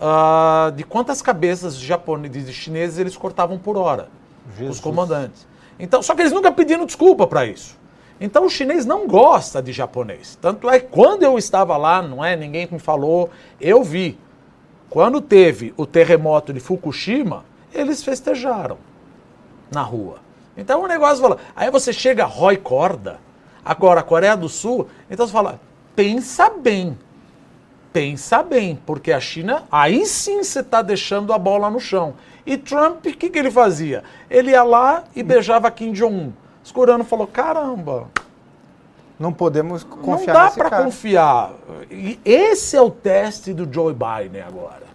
uh, 0.05 0.71
de 0.73 0.85
quantas 0.85 1.23
cabeças 1.23 1.79
de, 1.79 1.87
japoneses, 1.87 2.47
de 2.47 2.53
chineses 2.53 2.99
eles 2.99 3.17
cortavam 3.17 3.59
por 3.59 3.77
hora, 3.79 4.09
Jesus. 4.57 4.77
os 4.77 4.81
comandantes. 4.81 5.47
Então, 5.79 6.03
só 6.03 6.15
que 6.15 6.21
eles 6.23 6.33
nunca 6.33 6.53
pediram 6.53 6.85
desculpa 6.85 7.27
para 7.27 7.47
isso. 7.47 7.77
Então 8.21 8.47
o 8.47 8.51
chinês 8.51 8.87
não 8.87 9.09
gosta 9.09 9.61
de 9.61 9.73
japonês. 9.73 10.39
Tanto 10.41 10.71
é 10.71 10.79
que 10.79 10.87
quando 10.87 11.25
eu 11.25 11.37
estava 11.37 11.77
lá, 11.77 12.01
não 12.01 12.25
é 12.25 12.37
ninguém 12.37 12.69
me 12.71 12.79
falou, 12.79 13.31
eu 13.61 13.83
vi. 13.83 14.19
Quando 14.89 15.21
teve 15.21 15.75
o 15.77 15.85
terremoto 15.85 16.53
de 16.53 16.61
Fukushima, 16.61 17.45
eles 17.73 18.05
festejaram 18.05 18.79
na 19.73 19.83
rua. 19.83 20.19
Então 20.57 20.85
o 20.85 20.87
negócio 20.87 21.21
fala. 21.21 21.39
Aí 21.57 21.71
você 21.73 21.93
chega, 21.93 22.25
rói 22.25 22.57
corda. 22.57 23.19
Agora, 23.65 24.01
a 24.01 24.05
Coreia 24.05 24.37
do 24.37 24.49
Sul, 24.49 24.87
então 25.11 25.27
você 25.27 25.33
fala, 25.33 25.59
pensa 25.97 26.51
bem. 26.51 26.97
Pensa 27.95 28.43
bem, 28.43 28.77
porque 28.85 29.13
a 29.13 29.21
China, 29.21 29.63
aí 29.71 30.05
sim 30.05 30.43
você 30.43 30.59
está 30.59 30.83
deixando 30.83 31.33
a 31.33 31.39
bola 31.39 31.71
no 31.71 31.79
chão. 31.79 32.15
E 32.45 32.59
Trump, 32.59 33.07
o 33.07 33.17
que, 33.17 33.31
que 33.31 33.39
ele 33.39 33.53
fazia? 33.53 34.03
Ele 34.29 34.51
ia 34.51 34.65
lá 34.65 35.05
e 35.15 35.23
beijava 35.23 35.71
Kim 35.71 35.93
Jong-un. 35.93 36.33
Escurano 36.65 37.05
falou: 37.05 37.29
caramba. 37.29 38.09
Não 39.17 39.33
podemos 39.33 39.85
confiar 39.85 40.27
Não 40.27 40.43
dá 40.43 40.51
para 40.51 40.83
confiar. 40.83 41.53
E 41.89 42.19
esse 42.25 42.77
é 42.77 42.83
o 42.83 42.91
teste 42.91 43.55
do 43.55 43.73
Joe 43.73 43.95
Biden 43.95 44.43
agora. 44.43 44.89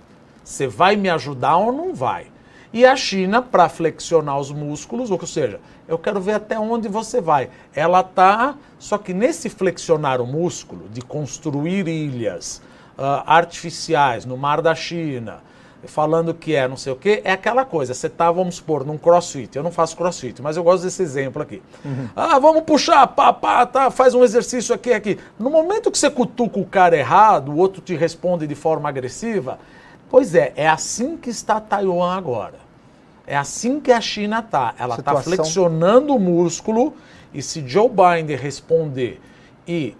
Você 0.43 0.67
vai 0.67 0.97
me 0.97 1.09
ajudar 1.09 1.55
ou 1.55 1.71
não 1.71 1.95
vai? 1.95 2.27
E 2.73 2.85
a 2.85 2.97
China, 2.97 3.41
para 3.41 3.69
flexionar 3.69 4.37
os 4.37 4.51
músculos, 4.51 5.09
ou 5.09 5.25
seja, 5.25 5.61
eu 5.87 5.97
quero 5.97 6.19
ver 6.19 6.33
até 6.33 6.59
onde 6.59 6.89
você 6.89 7.21
vai. 7.21 7.49
Ela 7.73 8.01
está, 8.01 8.55
só 8.77 8.97
que 8.97 9.13
nesse 9.13 9.47
flexionar 9.49 10.19
o 10.19 10.27
músculo, 10.27 10.89
de 10.89 11.01
construir 11.01 11.87
ilhas 11.87 12.61
artificiais 13.25 14.25
no 14.25 14.37
mar 14.37 14.61
da 14.61 14.75
China, 14.75 15.39
falando 15.85 16.33
que 16.33 16.55
é 16.55 16.67
não 16.67 16.75
sei 16.75 16.91
o 16.91 16.95
quê, 16.95 17.21
é 17.23 17.31
aquela 17.31 17.63
coisa. 17.63 17.93
Você 17.93 18.09
tá, 18.09 18.31
vamos 18.31 18.55
supor, 18.55 18.85
num 18.85 18.97
crossfit. 18.97 19.55
Eu 19.55 19.63
não 19.63 19.71
faço 19.71 19.95
crossfit, 19.95 20.41
mas 20.41 20.57
eu 20.57 20.63
gosto 20.63 20.83
desse 20.83 21.01
exemplo 21.01 21.41
aqui. 21.41 21.61
Uhum. 21.85 22.09
Ah, 22.15 22.37
vamos 22.39 22.63
puxar, 22.63 23.07
pá, 23.07 23.31
pá, 23.31 23.65
tá, 23.65 23.89
faz 23.89 24.13
um 24.13 24.23
exercício 24.23 24.75
aqui, 24.75 24.93
aqui. 24.93 25.17
No 25.37 25.49
momento 25.49 25.89
que 25.89 25.97
você 25.97 26.09
cutuca 26.09 26.59
o 26.59 26.65
cara 26.65 26.97
errado, 26.97 27.51
o 27.51 27.57
outro 27.57 27.81
te 27.81 27.95
responde 27.95 28.45
de 28.45 28.55
forma 28.55 28.89
agressiva. 28.89 29.59
Pois 30.09 30.33
é, 30.33 30.53
é 30.55 30.67
assim 30.67 31.15
que 31.15 31.29
está 31.29 31.59
Taiwan 31.61 32.15
agora. 32.15 32.69
É 33.25 33.37
assim 33.37 33.79
que 33.79 33.91
a 33.91 34.01
China 34.01 34.39
está. 34.39 34.73
Ela 34.77 34.95
está 34.95 35.15
flexionando 35.21 36.15
o 36.15 36.19
músculo 36.19 36.95
e 37.31 37.43
se 37.43 37.65
Joe 37.65 37.87
Biden 37.87 38.35
responder 38.35 39.21
e 39.67 39.95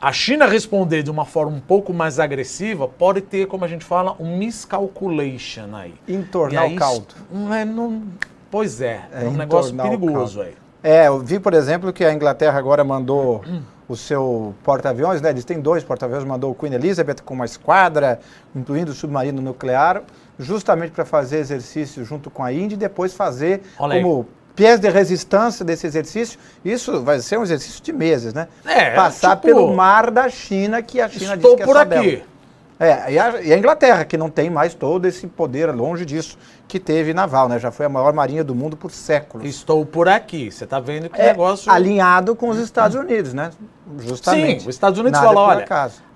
a 0.00 0.12
China 0.12 0.46
responder 0.46 1.02
de 1.02 1.10
uma 1.10 1.24
forma 1.24 1.56
um 1.56 1.60
pouco 1.60 1.92
mais 1.92 2.20
agressiva, 2.20 2.86
pode 2.86 3.20
ter, 3.20 3.46
como 3.46 3.64
a 3.64 3.68
gente 3.68 3.84
fala, 3.84 4.14
um 4.20 4.38
miscalculation 4.38 5.74
aí. 5.74 5.94
Entornar 6.06 6.64
aí, 6.64 6.76
o 6.76 6.78
caldo. 6.78 7.14
Não 7.30 7.52
é, 7.52 7.64
não, 7.64 8.04
pois 8.50 8.80
é, 8.80 9.02
é, 9.12 9.24
é 9.24 9.28
um 9.28 9.32
negócio 9.32 9.74
perigoso 9.74 10.40
aí. 10.40 10.54
É, 10.82 11.08
eu 11.08 11.18
vi, 11.18 11.40
por 11.40 11.52
exemplo, 11.52 11.92
que 11.92 12.04
a 12.04 12.12
Inglaterra 12.12 12.56
agora 12.56 12.84
mandou 12.84 13.42
hum. 13.44 13.60
o 13.88 13.96
seu 13.96 14.54
porta-aviões, 14.62 15.20
né? 15.20 15.30
Eles 15.30 15.44
têm 15.44 15.60
dois 15.60 15.82
porta-aviões, 15.82 16.22
mandou 16.22 16.52
o 16.52 16.54
Queen 16.54 16.72
Elizabeth 16.72 17.16
com 17.24 17.34
uma 17.34 17.44
esquadra, 17.44 18.20
incluindo 18.54 18.92
o 18.92 18.94
submarino 18.94 19.42
nuclear, 19.42 20.04
justamente 20.38 20.92
para 20.92 21.04
fazer 21.04 21.38
exercício 21.38 22.04
junto 22.04 22.30
com 22.30 22.44
a 22.44 22.52
Índia 22.52 22.76
e 22.76 22.78
depois 22.78 23.12
fazer 23.12 23.62
Olha 23.76 24.00
como 24.00 24.20
aí 24.20 24.37
pièce 24.58 24.82
de 24.82 24.90
resistência 24.90 25.64
desse 25.64 25.86
exercício, 25.86 26.36
isso 26.64 27.00
vai 27.04 27.20
ser 27.20 27.38
um 27.38 27.44
exercício 27.44 27.80
de 27.80 27.92
meses, 27.92 28.34
né? 28.34 28.48
É, 28.64 28.90
Passar 28.90 29.36
tipo, 29.36 29.46
pelo 29.46 29.72
mar 29.72 30.10
da 30.10 30.28
China, 30.28 30.82
que 30.82 31.00
a 31.00 31.08
China 31.08 31.36
diz 31.36 31.54
que 31.54 31.62
é 31.62 31.64
por 31.64 31.76
aqui. 31.76 32.16
Dela. 32.16 32.22
É, 32.80 33.12
e 33.12 33.18
a, 33.18 33.40
e 33.40 33.52
a, 33.52 33.58
Inglaterra, 33.58 34.04
que 34.04 34.16
não 34.16 34.28
tem 34.28 34.50
mais 34.50 34.74
todo 34.74 35.06
esse 35.06 35.28
poder 35.28 35.72
longe 35.72 36.04
disso 36.04 36.36
que 36.66 36.80
teve 36.80 37.14
naval, 37.14 37.48
né? 37.48 37.58
Já 37.58 37.70
foi 37.70 37.86
a 37.86 37.88
maior 37.88 38.12
marinha 38.12 38.42
do 38.42 38.54
mundo 38.54 38.76
por 38.76 38.90
séculos. 38.90 39.46
Estou 39.46 39.86
por 39.86 40.08
aqui. 40.08 40.50
Você 40.50 40.64
está 40.64 40.80
vendo 40.80 41.08
que 41.08 41.20
é, 41.20 41.26
negócio. 41.26 41.70
Alinhado 41.70 42.34
com 42.34 42.48
os 42.48 42.58
Estados 42.58 42.96
Unidos, 42.96 43.32
né? 43.32 43.50
Justamente. 44.00 44.62
Sim, 44.62 44.68
os 44.68 44.74
Estados 44.74 44.98
Unidos 44.98 45.20
falam, 45.20 45.42
olha. 45.42 45.66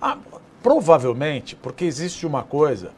Ah, 0.01 0.17
provavelmente, 0.63 1.55
porque 1.55 1.85
existe 1.85 2.27
uma 2.27 2.43
coisa. 2.43 2.91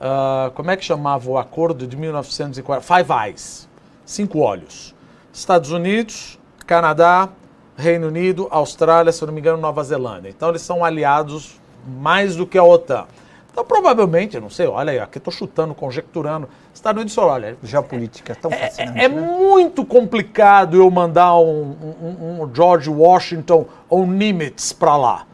Uh, 0.00 0.50
como 0.52 0.70
é 0.70 0.76
que 0.76 0.84
chamava 0.84 1.28
o 1.30 1.36
acordo 1.36 1.86
de 1.86 1.96
1940? 1.96 2.82
Five 2.82 3.12
Eyes 3.12 3.69
cinco 4.10 4.40
olhos. 4.40 4.94
Estados 5.32 5.70
Unidos, 5.70 6.38
Canadá, 6.66 7.28
Reino 7.76 8.08
Unido, 8.08 8.48
Austrália, 8.50 9.12
se 9.12 9.24
não 9.24 9.32
me 9.32 9.40
engano, 9.40 9.58
Nova 9.58 9.82
Zelândia. 9.84 10.28
Então 10.28 10.48
eles 10.48 10.62
são 10.62 10.84
aliados 10.84 11.60
mais 11.86 12.36
do 12.36 12.46
que 12.46 12.58
a 12.58 12.64
OTAN. 12.64 13.06
Então 13.50 13.64
provavelmente, 13.64 14.36
eu 14.36 14.42
não 14.42 14.50
sei, 14.50 14.66
olha 14.66 14.92
aí, 14.92 14.98
aqui 14.98 15.18
estou 15.18 15.32
chutando, 15.32 15.74
conjecturando. 15.74 16.48
Estados 16.74 17.00
Unidos 17.00 17.14
falou, 17.14 17.30
olha... 17.30 17.56
Geopolítica, 17.62 18.32
é 18.32 18.34
tão 18.34 18.50
é, 18.52 18.56
fascinante. 18.56 18.98
É, 18.98 19.04
é 19.04 19.08
né? 19.08 19.20
muito 19.20 19.84
complicado 19.84 20.76
eu 20.76 20.90
mandar 20.90 21.36
um, 21.38 21.76
um, 22.02 22.42
um 22.42 22.54
George 22.54 22.90
Washington 22.90 23.66
ou 23.88 24.06
Nimitz 24.06 24.72
para 24.72 24.96
lá. 24.96 25.26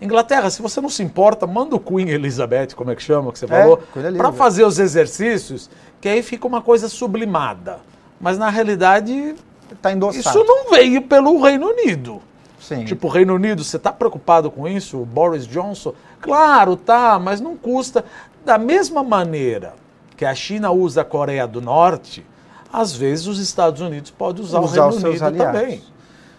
Inglaterra, 0.00 0.48
se 0.48 0.62
você 0.62 0.80
não 0.80 0.88
se 0.88 1.02
importa, 1.02 1.46
manda 1.46 1.76
o 1.76 1.80
Queen 1.80 2.08
Elizabeth, 2.08 2.68
como 2.74 2.90
é 2.90 2.96
que 2.96 3.02
chama, 3.02 3.30
que 3.30 3.38
você 3.38 3.44
é, 3.44 3.48
falou, 3.48 3.82
para 4.16 4.32
fazer 4.32 4.64
os 4.64 4.78
exercícios, 4.78 5.68
que 6.00 6.08
aí 6.08 6.22
fica 6.22 6.46
uma 6.46 6.62
coisa 6.62 6.88
sublimada. 6.88 7.80
Mas 8.20 8.36
na 8.36 8.50
realidade, 8.50 9.34
tá 9.80 9.92
endossado. 9.92 10.20
isso 10.20 10.44
não 10.44 10.70
veio 10.70 11.02
pelo 11.02 11.40
Reino 11.40 11.68
Unido. 11.68 12.20
Sim. 12.60 12.84
Tipo, 12.84 13.08
o 13.08 13.10
Reino 13.10 13.34
Unido, 13.34 13.64
você 13.64 13.78
está 13.78 13.90
preocupado 13.90 14.50
com 14.50 14.68
isso? 14.68 15.00
O 15.00 15.06
Boris 15.06 15.46
Johnson? 15.46 15.94
Claro, 16.20 16.76
tá, 16.76 17.18
mas 17.18 17.40
não 17.40 17.56
custa. 17.56 18.04
Da 18.44 18.58
mesma 18.58 19.02
maneira 19.02 19.74
que 20.16 20.24
a 20.24 20.34
China 20.34 20.70
usa 20.70 21.00
a 21.00 21.04
Coreia 21.04 21.46
do 21.46 21.62
Norte, 21.62 22.24
às 22.70 22.92
vezes 22.92 23.26
os 23.26 23.38
Estados 23.38 23.80
Unidos 23.80 24.10
podem 24.10 24.44
usar, 24.44 24.60
usar 24.60 24.86
o 24.86 24.90
Reino 24.90 25.08
Unido 25.08 25.24
aliados. 25.24 25.60
também. 25.60 25.82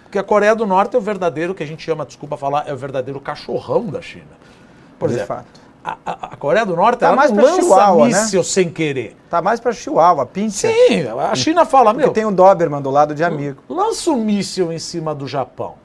Porque 0.04 0.20
a 0.20 0.24
Coreia 0.24 0.56
do 0.56 0.68
Norte 0.68 0.96
é 0.96 1.00
o 1.00 1.02
verdadeiro, 1.02 1.56
que 1.56 1.64
a 1.64 1.66
gente 1.66 1.82
chama, 1.82 2.06
desculpa 2.06 2.38
falar, 2.38 2.68
é 2.68 2.74
o 2.74 2.78
verdadeiro 2.78 3.20
cachorrão 3.20 3.88
da 3.88 4.02
China. 4.02 4.26
Por 5.00 5.10
De 5.10 5.16
exemplo, 5.16 5.36
fato 5.36 5.62
a, 5.84 5.98
a, 6.06 6.36
Coreia 6.38 6.66
do 6.66 6.76
Norte 6.76 7.00
tá 7.00 7.16
mais 7.16 7.32
lança 7.32 7.62
Chihuahua, 7.62 8.06
míssil 8.06 8.42
né? 8.42 8.44
sem 8.44 8.70
querer. 8.70 9.18
Tá 9.30 9.42
mais 9.42 9.60
para 9.60 9.72
Chihuahua, 9.72 10.26
pincha. 10.26 10.68
Sim, 10.68 11.08
a 11.08 11.36
China 11.36 11.66
fala, 11.66 11.92
Porque 11.92 12.06
meu... 12.06 12.14
tem 12.14 12.26
um 12.26 12.34
Doberman 12.34 12.82
do 12.82 12.92
lado 12.92 13.16
de 13.16 13.24
amigo. 13.24 13.64
Lança 13.68 14.12
um 14.12 14.24
míssil 14.24 14.72
em 14.72 14.80
cima 14.80 15.16
do 15.16 15.28
Japão. 15.28 15.76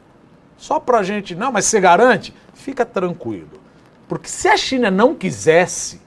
Só 0.59 0.79
pra 0.79 1.03
gente... 1.03 1.35
Não, 1.35 1.51
mas 1.51 1.65
você 1.65 1.81
garante? 1.81 2.35
Fica 2.53 2.85
tranquilo. 2.85 3.49
Porque 4.09 4.29
se 4.29 4.49
a 4.49 4.57
China 4.57 4.91
não 4.91 5.15
quisesse, 5.15 6.01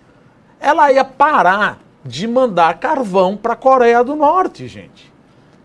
ela 0.60 0.92
ia 0.92 1.04
parar 1.04 1.80
de 2.06 2.28
mandar 2.28 2.80
carvão 2.80 3.36
para 3.36 3.54
a 3.54 3.56
Coreia 3.56 4.04
do 4.04 4.16
Norte, 4.16 4.68
gente. 4.68 5.12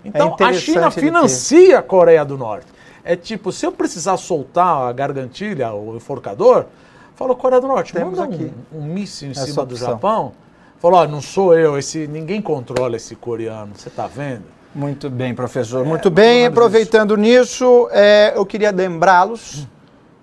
Então 0.05 0.37
é 0.39 0.45
a 0.45 0.53
China 0.53 0.91
financia 0.91 1.79
a 1.79 1.83
Coreia 1.83 2.25
do 2.25 2.37
Norte. 2.37 2.66
É 3.03 3.16
tipo, 3.16 3.53
se 3.53 3.66
eu 3.66 3.72
precisar 3.72 4.16
soltar 4.16 4.89
a 4.89 4.93
gargantilha, 4.93 5.72
o 5.72 5.97
enforcador, 5.97 6.66
Falou, 7.15 7.37
Coreia 7.37 7.61
do 7.61 7.69
Norte, 7.69 7.93
Temos 7.93 8.19
manda 8.19 8.35
aqui. 8.35 8.53
um, 8.73 8.79
um 8.79 8.83
míssil 8.85 9.29
em 9.29 9.31
Essa 9.33 9.47
cima 9.47 9.62
opção. 9.62 9.67
do 9.67 9.77
Japão. 9.77 10.33
Falou, 10.79 11.07
não 11.09 11.21
sou 11.21 11.57
eu, 11.57 11.79
esse, 11.79 12.07
ninguém 12.07 12.43
controla 12.43 12.97
esse 12.97 13.15
coreano, 13.17 13.73
você 13.75 13.89
está 13.89 14.07
vendo? 14.07 14.43
Muito 14.75 15.09
bem, 15.09 15.35
professor. 15.35 15.85
É, 15.87 15.89
Muito 15.89 16.11
bem, 16.11 16.45
aproveitando 16.47 17.17
nisso, 17.17 17.89
é, 17.93 18.33
eu 18.35 18.45
queria 18.45 18.73
lembrá-los 18.73 19.67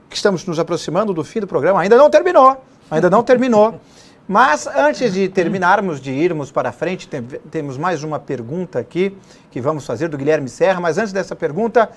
que 0.10 0.16
estamos 0.16 0.46
nos 0.46 0.60
aproximando 0.60 1.14
do 1.14 1.24
fim 1.24 1.40
do 1.40 1.48
programa. 1.48 1.80
Ainda 1.80 1.98
não 1.98 2.10
terminou, 2.10 2.58
ainda 2.92 3.10
não 3.10 3.24
terminou. 3.24 3.80
Mas 4.28 4.68
antes 4.68 5.14
de 5.14 5.28
terminarmos, 5.30 6.00
de 6.00 6.12
irmos 6.12 6.52
para 6.52 6.72
frente, 6.72 7.08
tem, 7.08 7.22
temos 7.50 7.78
mais 7.78 8.04
uma 8.04 8.20
pergunta 8.20 8.78
aqui 8.80 9.18
que 9.50 9.60
vamos 9.60 9.86
fazer 9.86 10.10
do 10.10 10.18
Guilherme 10.18 10.48
Serra. 10.48 10.80
Mas 10.80 10.98
antes 10.98 11.12
dessa 11.12 11.36
pergunta, 11.36 11.90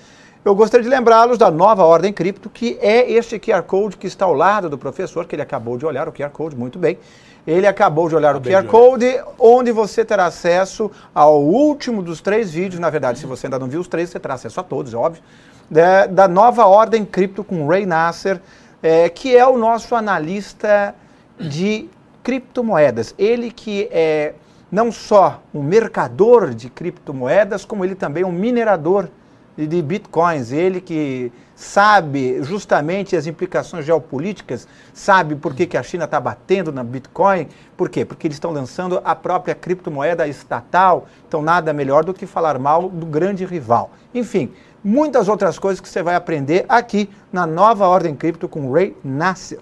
eu 0.45 0.55
gostaria 0.55 0.85
de 0.85 0.91
lembrá-los 0.91 1.39
da 1.39 1.51
nova 1.51 1.85
ordem 1.85 2.13
cripto, 2.13 2.51
que 2.51 2.79
é 2.83 3.11
este 3.11 3.39
QR 3.39 3.63
Code 3.63 3.97
que 3.97 4.07
está 4.07 4.27
ao 4.27 4.35
lado 4.35 4.69
do 4.69 4.77
professor, 4.77 5.25
que 5.27 5.35
ele 5.35 5.41
acabou 5.41 5.79
de 5.79 5.87
olhar 5.87 6.07
o 6.07 6.13
QR 6.13 6.29
Code, 6.29 6.55
muito 6.55 6.79
bem. 6.79 6.99
Ele 7.47 7.67
acabou 7.67 8.11
de 8.11 8.15
olhar 8.15 8.37
o 8.37 8.41
QR 8.41 8.65
Code, 8.67 9.07
onde 9.39 9.73
você 9.73 10.05
terá 10.05 10.27
acesso 10.27 10.91
ao 11.15 11.43
último 11.43 12.03
dos 12.03 12.21
três 12.21 12.51
vídeos. 12.51 12.79
Na 12.79 12.91
verdade, 12.91 13.19
se 13.19 13.27
você 13.27 13.47
ainda 13.47 13.59
não 13.59 13.69
viu 13.69 13.81
os 13.81 13.89
três, 13.89 14.11
você 14.11 14.21
terá 14.21 14.35
acesso 14.35 14.61
a 14.61 14.63
todos, 14.63 14.93
é 14.93 14.97
óbvio. 14.99 15.23
Da, 15.71 16.07
da 16.07 16.29
nova 16.29 16.67
ordem 16.67 17.07
cripto 17.07 17.43
com 17.43 17.67
Ray 17.67 17.87
Nasser, 17.87 18.39
é, 18.83 19.09
que 19.09 19.35
é 19.35 19.47
o 19.47 19.57
nosso 19.57 19.95
analista 19.95 20.95
de 21.41 21.89
criptomoedas. 22.23 23.15
Ele 23.19 23.51
que 23.51 23.89
é 23.91 24.35
não 24.71 24.93
só 24.93 25.41
um 25.55 25.63
mercador 25.63 26.53
de 26.53 26.69
criptomoedas, 26.69 27.65
como 27.65 27.83
ele 27.83 27.95
também 27.95 28.25
é 28.25 28.27
um 28.27 28.33
minerador 28.33 29.09
de 29.57 29.83
bitcoins. 29.83 30.53
Ele 30.53 30.81
que 30.81 31.33
sabe 31.55 32.43
justamente 32.43 33.17
as 33.17 33.27
implicações 33.27 33.85
geopolíticas, 33.85 34.67
sabe 34.93 35.37
por 35.37 35.55
que, 35.55 35.67
que 35.67 35.77
a 35.77 35.83
China 35.83 36.05
está 36.05 36.21
batendo 36.21 36.73
na 36.73 36.83
Bitcoin. 36.83 37.49
Por 37.77 37.89
quê? 37.89 38.05
Porque 38.05 38.27
eles 38.27 38.37
estão 38.37 38.51
lançando 38.51 39.01
a 39.05 39.15
própria 39.15 39.55
criptomoeda 39.55 40.27
estatal. 40.27 41.07
Então, 41.29 41.43
nada 41.43 41.73
melhor 41.73 42.05
do 42.05 42.13
que 42.13 42.27
falar 42.27 42.59
mal 42.59 42.89
do 42.89 43.07
grande 43.07 43.45
rival. 43.45 43.91
Enfim, 44.13 44.53
muitas 44.83 45.29
outras 45.29 45.59
coisas 45.59 45.81
que 45.81 45.89
você 45.89 46.03
vai 46.03 46.15
aprender 46.15 46.65
aqui 46.69 47.09
na 47.33 47.47
Nova 47.47 47.87
Ordem 47.87 48.15
Cripto 48.15 48.49
com 48.49 48.73
Ray 48.73 48.97
Nasser. 49.05 49.61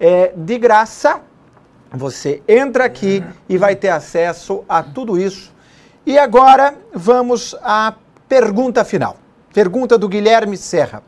É 0.00 0.32
de 0.36 0.58
graça, 0.58 1.20
você 1.92 2.42
entra 2.46 2.84
aqui 2.84 3.24
e 3.48 3.58
vai 3.58 3.74
ter 3.74 3.88
acesso 3.88 4.64
a 4.68 4.82
tudo 4.82 5.18
isso. 5.18 5.52
E 6.06 6.18
agora 6.18 6.74
vamos 6.94 7.54
à 7.62 7.94
pergunta 8.28 8.84
final. 8.84 9.16
Pergunta 9.54 9.96
do 9.96 10.08
Guilherme 10.08 10.56
Serra. 10.56 11.02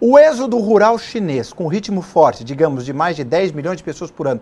O 0.00 0.18
êxodo 0.18 0.58
rural 0.58 0.98
chinês, 0.98 1.52
com 1.52 1.68
ritmo 1.68 2.02
forte, 2.02 2.42
digamos, 2.42 2.84
de 2.84 2.92
mais 2.92 3.14
de 3.14 3.22
10 3.22 3.52
milhões 3.52 3.76
de 3.76 3.84
pessoas 3.84 4.10
por 4.10 4.26
ano, 4.26 4.40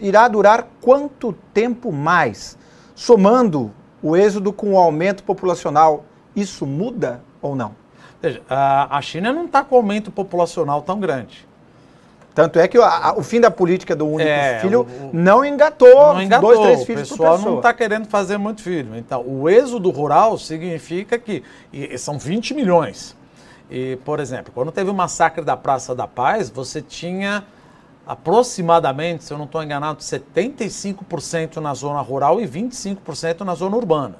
irá 0.00 0.26
durar 0.28 0.66
quanto 0.80 1.34
tempo 1.52 1.92
mais? 1.92 2.56
Somando 2.94 3.70
o 4.02 4.16
êxodo 4.16 4.52
com 4.52 4.72
o 4.72 4.78
aumento 4.78 5.22
populacional, 5.22 6.04
isso 6.34 6.64
muda 6.64 7.22
ou 7.42 7.54
não? 7.54 7.76
Veja, 8.20 8.42
a 8.48 9.00
China 9.02 9.32
não 9.32 9.44
está 9.44 9.62
com 9.62 9.76
aumento 9.76 10.10
populacional 10.10 10.82
tão 10.82 10.98
grande. 10.98 11.47
Tanto 12.38 12.60
é 12.60 12.68
que 12.68 12.78
a, 12.78 13.08
a, 13.08 13.18
o 13.18 13.22
fim 13.24 13.40
da 13.40 13.50
política 13.50 13.96
do 13.96 14.06
único 14.06 14.30
é, 14.30 14.60
filho 14.60 14.82
o, 14.82 15.10
não, 15.12 15.44
engatou 15.44 16.14
não 16.14 16.22
engatou 16.22 16.54
dois, 16.54 16.60
três 16.60 16.84
filhos. 16.84 17.10
O 17.10 17.16
pessoal 17.16 17.36
não 17.36 17.56
está 17.56 17.74
querendo 17.74 18.06
fazer 18.06 18.38
muito 18.38 18.62
filho. 18.62 18.94
Então, 18.94 19.24
o 19.26 19.48
êxodo 19.48 19.90
rural 19.90 20.38
significa 20.38 21.18
que 21.18 21.42
e, 21.72 21.98
são 21.98 22.16
20 22.16 22.54
milhões. 22.54 23.16
E, 23.68 23.98
por 24.04 24.20
exemplo, 24.20 24.52
quando 24.54 24.70
teve 24.70 24.88
o 24.88 24.94
massacre 24.94 25.44
da 25.44 25.56
Praça 25.56 25.96
da 25.96 26.06
Paz, 26.06 26.48
você 26.48 26.80
tinha 26.80 27.42
aproximadamente, 28.06 29.24
se 29.24 29.32
eu 29.32 29.36
não 29.36 29.46
estou 29.46 29.60
enganado, 29.60 29.98
75% 29.98 31.56
na 31.56 31.74
zona 31.74 32.00
rural 32.00 32.40
e 32.40 32.46
25% 32.46 33.40
na 33.40 33.56
zona 33.56 33.76
urbana. 33.76 34.14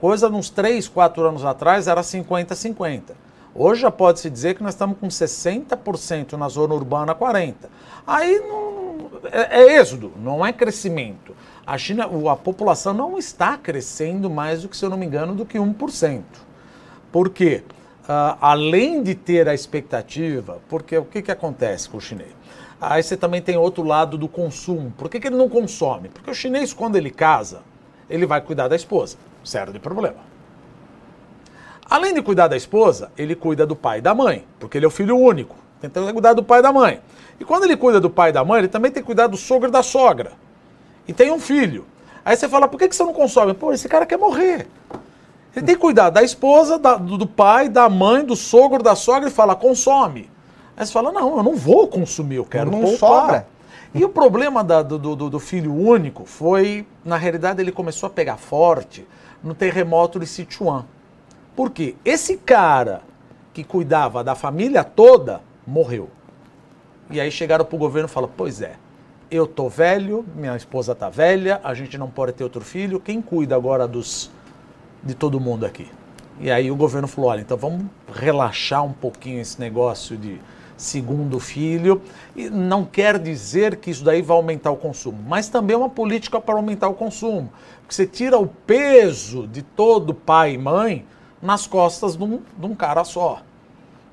Coisa 0.00 0.28
uns 0.28 0.50
3, 0.50 0.88
4 0.88 1.22
anos 1.24 1.44
atrás 1.44 1.86
era 1.86 2.00
50-50. 2.00 3.12
Hoje 3.54 3.82
já 3.82 3.90
pode-se 3.90 4.28
dizer 4.28 4.54
que 4.54 4.62
nós 4.62 4.74
estamos 4.74 4.98
com 4.98 5.06
60% 5.06 6.32
na 6.32 6.48
zona 6.48 6.74
urbana, 6.74 7.14
40%. 7.14 7.54
Aí 8.04 8.40
não, 8.40 9.10
é, 9.30 9.60
é, 9.60 9.80
êxodo, 9.80 10.12
não 10.16 10.44
é 10.44 10.52
crescimento. 10.52 11.36
A 11.64 11.78
China, 11.78 12.08
a 12.30 12.36
população 12.36 12.92
não 12.92 13.16
está 13.16 13.56
crescendo 13.56 14.28
mais 14.28 14.62
do 14.62 14.68
que, 14.68 14.76
se 14.76 14.84
eu 14.84 14.90
não 14.90 14.96
me 14.96 15.06
engano, 15.06 15.34
do 15.34 15.46
que 15.46 15.56
1%. 15.56 16.22
Por 17.12 17.30
quê? 17.30 17.62
Uh, 18.02 18.36
além 18.40 19.02
de 19.02 19.14
ter 19.14 19.48
a 19.48 19.54
expectativa, 19.54 20.60
porque 20.68 20.98
o 20.98 21.04
que, 21.04 21.22
que 21.22 21.30
acontece 21.30 21.88
com 21.88 21.96
o 21.96 22.00
chinês? 22.00 22.34
Aí 22.80 23.02
você 23.02 23.16
também 23.16 23.40
tem 23.40 23.56
outro 23.56 23.82
lado 23.84 24.18
do 24.18 24.28
consumo. 24.28 24.92
Por 24.98 25.08
que, 25.08 25.20
que 25.20 25.28
ele 25.28 25.36
não 25.36 25.48
consome? 25.48 26.08
Porque 26.08 26.30
o 26.30 26.34
chinês, 26.34 26.74
quando 26.74 26.96
ele 26.96 27.10
casa, 27.10 27.62
ele 28.10 28.26
vai 28.26 28.40
cuidar 28.40 28.68
da 28.68 28.76
esposa. 28.76 29.16
Zero 29.46 29.72
de 29.72 29.78
problema. 29.78 30.33
Além 31.88 32.14
de 32.14 32.22
cuidar 32.22 32.48
da 32.48 32.56
esposa, 32.56 33.10
ele 33.16 33.34
cuida 33.34 33.66
do 33.66 33.76
pai 33.76 33.98
e 33.98 34.00
da 34.00 34.14
mãe, 34.14 34.44
porque 34.58 34.78
ele 34.78 34.84
é 34.84 34.88
o 34.88 34.90
filho 34.90 35.16
único. 35.16 35.56
Tentando 35.80 36.12
cuidar 36.12 36.32
do 36.32 36.42
pai 36.42 36.60
e 36.60 36.62
da 36.62 36.72
mãe. 36.72 37.00
E 37.38 37.44
quando 37.44 37.64
ele 37.64 37.76
cuida 37.76 38.00
do 38.00 38.08
pai 38.08 38.30
e 38.30 38.32
da 38.32 38.44
mãe, 38.44 38.60
ele 38.60 38.68
também 38.68 38.90
tem 38.90 39.02
que 39.02 39.06
cuidar 39.06 39.26
do 39.26 39.36
sogro 39.36 39.68
e 39.68 39.72
da 39.72 39.82
sogra. 39.82 40.32
E 41.06 41.12
tem 41.12 41.30
um 41.30 41.38
filho. 41.38 41.84
Aí 42.24 42.36
você 42.36 42.48
fala, 42.48 42.66
por 42.66 42.78
que, 42.78 42.88
que 42.88 42.96
você 42.96 43.04
não 43.04 43.12
consome? 43.12 43.52
Pô, 43.52 43.72
esse 43.72 43.88
cara 43.88 44.06
quer 44.06 44.16
morrer. 44.16 44.66
Ele 45.54 45.66
tem 45.66 45.74
que 45.74 45.80
cuidar 45.80 46.10
da 46.10 46.22
esposa, 46.22 46.78
da, 46.78 46.96
do 46.96 47.26
pai, 47.26 47.68
da 47.68 47.88
mãe, 47.88 48.24
do 48.24 48.34
sogro, 48.34 48.82
da 48.82 48.96
sogra 48.96 49.28
e 49.28 49.32
fala, 49.32 49.54
consome. 49.54 50.30
Aí 50.76 50.84
você 50.86 50.92
fala, 50.92 51.12
não, 51.12 51.36
eu 51.36 51.42
não 51.42 51.54
vou 51.54 51.86
consumir, 51.86 52.36
eu 52.36 52.44
quero 52.44 52.70
não 52.70 52.80
poupar. 52.80 53.20
Sobra. 53.20 53.46
E 53.94 54.04
o 54.04 54.08
problema 54.08 54.64
da, 54.64 54.82
do, 54.82 54.98
do, 54.98 55.30
do, 55.30 55.38
filho 55.38 55.72
único 55.72 56.24
foi, 56.24 56.84
na 57.04 57.16
realidade, 57.16 57.60
ele 57.60 57.70
começou 57.70 58.08
a 58.08 58.10
pegar 58.10 58.36
forte 58.36 59.06
no 59.40 59.54
terremoto 59.54 60.18
de 60.18 60.26
Sichuan. 60.26 60.84
Porque 61.54 61.96
esse 62.04 62.36
cara 62.36 63.02
que 63.52 63.62
cuidava 63.62 64.24
da 64.24 64.34
família 64.34 64.82
toda 64.82 65.40
morreu. 65.66 66.08
E 67.10 67.20
aí 67.20 67.30
chegaram 67.30 67.64
para 67.64 67.76
o 67.76 67.78
governo 67.78 68.08
e 68.08 68.10
falaram: 68.10 68.32
Pois 68.36 68.60
é, 68.60 68.76
eu 69.30 69.46
tô 69.46 69.68
velho, 69.68 70.24
minha 70.34 70.56
esposa 70.56 70.94
tá 70.94 71.08
velha, 71.08 71.60
a 71.62 71.72
gente 71.74 71.96
não 71.96 72.10
pode 72.10 72.32
ter 72.32 72.44
outro 72.44 72.62
filho, 72.62 72.98
quem 72.98 73.22
cuida 73.22 73.54
agora 73.54 73.86
dos 73.86 74.30
de 75.02 75.14
todo 75.14 75.38
mundo 75.38 75.64
aqui? 75.64 75.88
E 76.40 76.50
aí 76.50 76.70
o 76.70 76.76
governo 76.76 77.06
falou: 77.06 77.30
Olha, 77.30 77.40
então 77.40 77.56
vamos 77.56 77.86
relaxar 78.12 78.84
um 78.84 78.92
pouquinho 78.92 79.40
esse 79.40 79.60
negócio 79.60 80.16
de 80.16 80.40
segundo 80.76 81.38
filho. 81.38 82.02
E 82.34 82.50
não 82.50 82.84
quer 82.84 83.18
dizer 83.18 83.76
que 83.76 83.90
isso 83.90 84.02
daí 84.02 84.22
vai 84.22 84.36
aumentar 84.36 84.72
o 84.72 84.76
consumo, 84.76 85.22
mas 85.28 85.48
também 85.48 85.74
é 85.74 85.78
uma 85.78 85.90
política 85.90 86.40
para 86.40 86.56
aumentar 86.56 86.88
o 86.88 86.94
consumo. 86.94 87.52
Porque 87.80 87.94
você 87.94 88.06
tira 88.06 88.38
o 88.38 88.46
peso 88.46 89.46
de 89.46 89.62
todo 89.62 90.12
pai 90.12 90.54
e 90.54 90.58
mãe 90.58 91.06
nas 91.44 91.66
costas 91.66 92.16
de 92.16 92.24
um, 92.24 92.40
de 92.56 92.66
um 92.66 92.74
cara 92.74 93.04
só. 93.04 93.42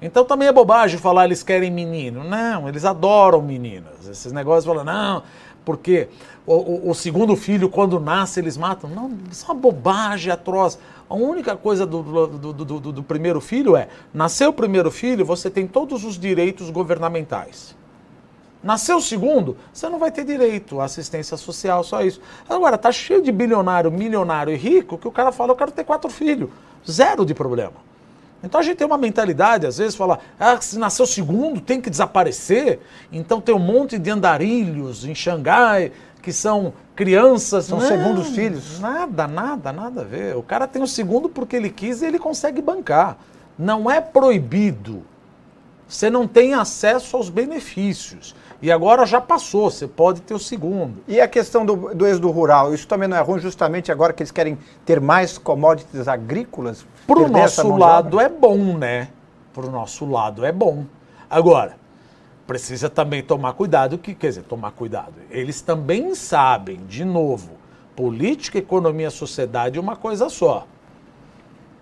Então 0.02 0.26
também 0.26 0.48
é 0.48 0.52
bobagem 0.52 1.00
falar 1.00 1.26
eles 1.26 1.42
querem 1.42 1.72
menino. 1.72 2.24
Não, 2.24 2.68
eles 2.68 2.84
adoram 2.84 3.42
meninas. 3.42 4.08
Esses 4.08 4.34
negócios 4.34 4.66
falam, 4.66 4.84
não, 4.84 5.24
porque 5.64 6.10
o, 6.46 6.54
o, 6.54 6.90
o, 6.90 6.94
segundo 6.96 7.36
filho, 7.36 7.70
quando 7.70 8.00
nasce, 8.00 8.40
eles 8.40 8.58
matam. 8.58 8.90
Não, 8.90 9.12
isso 9.32 9.46
é 9.48 9.54
uma 9.54 9.60
bobagem 9.60 10.32
atroz. 10.32 10.78
A 11.08 11.16
única 11.16 11.56
coisa 11.56 11.86
do, 11.86 12.02
do, 12.02 12.54
do, 12.54 12.66
do, 12.66 12.92
do 12.92 13.04
primeiro 13.04 13.40
filho 13.40 13.78
é: 13.78 13.88
nasceu 14.14 14.50
o 14.50 14.54
primeiro 14.54 14.92
filho, 14.92 15.24
você 15.24 15.50
tem 15.50 15.68
todos 15.68 16.04
os 16.04 16.18
direitos 16.18 16.70
governamentais. 16.70 17.76
Nasceu 18.64 18.98
o 18.98 19.02
segundo, 19.02 19.58
você 19.74 19.90
não 19.90 19.98
vai 19.98 20.12
ter 20.12 20.24
direito 20.24 20.80
à 20.80 20.86
assistência 20.86 21.36
social, 21.36 21.84
só 21.84 22.04
isso. 22.04 22.22
Agora, 22.48 22.78
tá 22.78 22.92
cheio 22.92 23.22
de 23.22 23.32
bilionário, 23.32 23.92
milionário 23.92 24.54
e 24.54 24.58
rico 24.58 24.98
que 24.98 25.08
o 25.08 25.12
cara 25.12 25.32
fala: 25.32 25.52
eu 25.52 25.56
quero 25.56 25.72
ter 25.72 25.84
quatro 25.84 26.10
filhos. 26.10 26.50
Zero 26.90 27.26
de 27.26 27.34
problema. 27.34 27.92
Então 28.44 28.60
a 28.60 28.64
gente 28.64 28.78
tem 28.78 28.88
uma 28.88 28.98
mentalidade, 28.98 29.68
às 29.68 29.78
vezes, 29.78 29.96
fala, 29.96 30.20
ah, 30.40 30.60
se 30.60 30.78
nasceu 30.80 31.06
segundo, 31.06 31.62
tem 31.62 31.80
que 31.80 31.90
desaparecer. 31.90 32.80
Então 33.12 33.40
tem 33.40 33.54
um 33.54 33.60
monte 33.60 34.00
de 34.00 34.10
andarilhos 34.10 35.06
em 35.06 35.14
Xangai 35.14 35.92
que 36.22 36.32
são 36.32 36.74
crianças. 36.96 37.66
São 37.66 37.80
não, 37.80 37.88
segundos 37.88 38.30
filhos. 38.30 38.80
Nada, 38.80 39.28
nada, 39.28 39.72
nada 39.72 40.02
a 40.02 40.04
ver. 40.04 40.36
O 40.36 40.44
cara 40.44 40.68
tem 40.68 40.82
o 40.82 40.88
segundo 40.88 41.30
porque 41.30 41.56
ele 41.56 41.70
quis 41.70 42.02
e 42.02 42.06
ele 42.06 42.20
consegue 42.20 42.62
bancar. 42.62 43.18
Não 43.58 43.90
é 43.90 44.02
proibido. 44.02 45.04
Você 45.88 46.10
não 46.10 46.28
tem 46.28 46.54
acesso 46.54 47.18
aos 47.18 47.30
benefícios. 47.30 48.34
E 48.62 48.72
agora 48.72 49.06
já 49.08 49.20
passou, 49.20 49.72
você 49.72 49.88
pode 49.88 50.22
ter 50.22 50.36
o 50.36 50.40
segundo. 50.40 51.02
E 51.08 51.20
a 51.20 51.28
questão 51.28 51.66
do, 51.66 51.96
do 51.96 52.06
êxodo 52.06 52.30
rural, 52.30 52.74
isso 52.74 52.88
também 52.88 53.08
não 53.08 53.18
é 53.18 53.22
ruim, 53.22 53.40
justamente 53.40 53.92
agora 53.92 54.14
que 54.14 54.22
eles 54.22 54.32
querem 54.32 54.58
ter 54.86 55.02
mais 55.02 55.38
commodities 55.38 56.08
agrícolas? 56.08 56.86
Para 57.08 57.20
o 57.20 57.28
nosso 57.28 57.76
lado 57.76 58.20
é 58.20 58.30
bom, 58.30 58.78
né? 58.78 59.08
Para 59.52 59.66
o 59.66 59.72
nosso 59.72 60.06
lado 60.06 60.46
é 60.46 60.52
bom. 60.52 60.86
Agora, 61.28 61.76
precisa 62.46 62.88
também 62.88 63.24
tomar 63.24 63.54
cuidado, 63.54 63.98
que 63.98 64.14
quer 64.14 64.28
dizer, 64.28 64.44
tomar 64.44 64.72
cuidado. 64.72 65.14
Eles 65.32 65.62
também 65.62 66.14
sabem, 66.14 66.82
de 66.88 67.04
novo, 67.04 67.54
política, 67.96 68.60
economia, 68.60 69.10
sociedade 69.10 69.80
é 69.80 69.82
uma 69.82 69.96
coisa 69.96 70.30
só. 70.30 70.68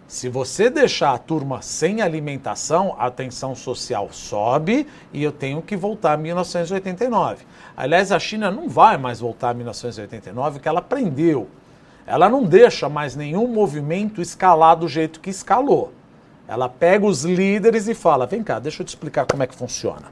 Se 0.10 0.28
você 0.28 0.72
deixar 0.72 1.14
a 1.14 1.20
turma 1.20 1.62
sem 1.62 2.01
alimentação, 2.01 2.95
a 2.97 3.12
tensão 3.12 3.53
social 3.53 4.10
sobe 4.12 4.88
e 5.14 5.22
eu 5.22 5.32
tenho 5.32 5.62
que 5.62 5.78
voltar 5.78 6.14
a 6.14 6.18
1989. 6.18 7.45
Aliás, 7.78 8.12
a 8.12 8.18
China 8.18 8.49
não 8.49 8.68
vai 8.68 8.97
mais 8.97 9.20
voltar 9.20 9.51
a 9.51 9.53
1989, 9.53 10.55
porque 10.55 10.68
ela 10.68 10.80
aprendeu. 10.80 11.47
Ela 12.07 12.28
não 12.28 12.43
deixa 12.43 12.89
mais 12.89 13.16
nenhum 13.16 13.47
movimento 13.47 14.20
escalar 14.20 14.76
do 14.78 14.88
jeito 14.88 15.20
que 15.20 15.30
escalou. 15.30 15.93
Ela 16.47 16.68
pega 16.68 17.05
os 17.05 17.24
líderes 17.24 17.88
e 17.88 17.93
fala: 17.93 18.26
vem 18.26 18.41
cá, 18.41 18.57
deixa 18.57 18.82
eu 18.82 18.86
te 18.88 18.89
explicar 18.89 19.28
como 19.28 19.43
é 19.43 19.47
que 19.47 19.53
funciona. 19.53 20.12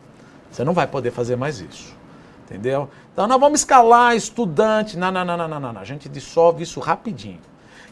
Você 0.51 0.63
não 0.63 0.73
vai 0.73 0.85
poder 0.85 1.09
fazer 1.09 1.35
mais 1.35 1.59
isso. 1.59 1.97
Entendeu? 2.45 2.87
Então 3.11 3.25
nós 3.25 3.39
vamos 3.39 3.61
escalar 3.61 4.15
estudante. 4.15 4.95
Não, 4.95 5.11
não, 5.11 5.25
não, 5.25 5.35
não, 5.35 5.47
não, 5.47 5.73
não. 5.73 5.81
A 5.81 5.83
gente 5.83 6.07
dissolve 6.07 6.61
isso 6.61 6.79
rapidinho. 6.79 7.41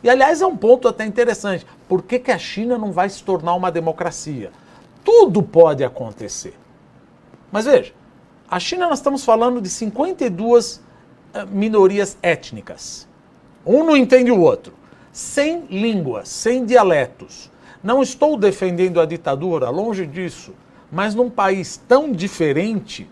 E 0.06 0.10
aliás 0.10 0.40
é 0.40 0.46
um 0.46 0.56
ponto 0.56 0.88
até 0.88 1.04
interessante. 1.04 1.66
Por 1.90 2.04
que, 2.04 2.20
que 2.20 2.32
a 2.32 2.38
China 2.38 2.78
não 2.78 2.92
vai 2.92 3.10
se 3.10 3.24
tornar 3.24 3.56
uma 3.56 3.72
democracia? 3.72 4.52
Tudo 5.04 5.42
pode 5.42 5.84
acontecer. 5.84 6.54
Mas 7.52 7.66
veja, 7.66 7.92
a 8.48 8.60
China 8.60 8.88
nós 8.88 9.00
estamos 9.00 9.26
falando 9.26 9.60
de 9.60 9.68
52 9.68 10.80
eh, 11.34 11.46
minorias 11.48 12.20
étnicas. 12.22 13.08
Um 13.66 13.84
não 13.84 13.98
entende 13.98 14.30
o 14.30 14.40
outro. 14.42 14.76
Sem 15.12 15.66
línguas, 15.72 16.30
sem 16.30 16.66
dialetos. 16.66 17.50
Não 17.84 18.04
estou 18.04 18.38
defendendo 18.38 19.02
a 19.02 19.08
ditadura, 19.08 19.72
longe 19.72 20.06
disso. 20.06 20.54
Mas 20.92 21.16
num 21.16 21.32
país 21.32 21.82
tão 21.88 22.12
diferente, 22.12 23.10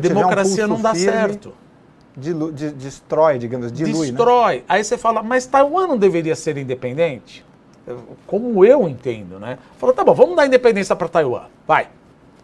democracia 0.00 0.64
um 0.64 0.70
não 0.70 0.82
dá 0.82 0.92
firme, 0.92 1.12
certo 1.12 1.63
dilu, 2.16 2.52
de, 2.52 2.70
destrói, 2.70 3.38
digamos, 3.38 3.72
dilui. 3.72 4.06
Né? 4.06 4.12
Destrói. 4.12 4.56
Né? 4.56 4.62
Aí 4.68 4.84
você 4.84 4.96
fala, 4.96 5.22
mas 5.22 5.46
Taiwan 5.46 5.86
não 5.86 5.98
deveria 5.98 6.34
ser 6.36 6.56
independente? 6.56 7.44
Como 8.26 8.64
eu 8.64 8.88
entendo, 8.88 9.38
né? 9.38 9.58
Fala, 9.78 9.92
tá 9.92 10.02
bom, 10.02 10.14
vamos 10.14 10.36
dar 10.36 10.46
independência 10.46 10.96
para 10.96 11.08
Taiwan. 11.08 11.44
Vai. 11.66 11.88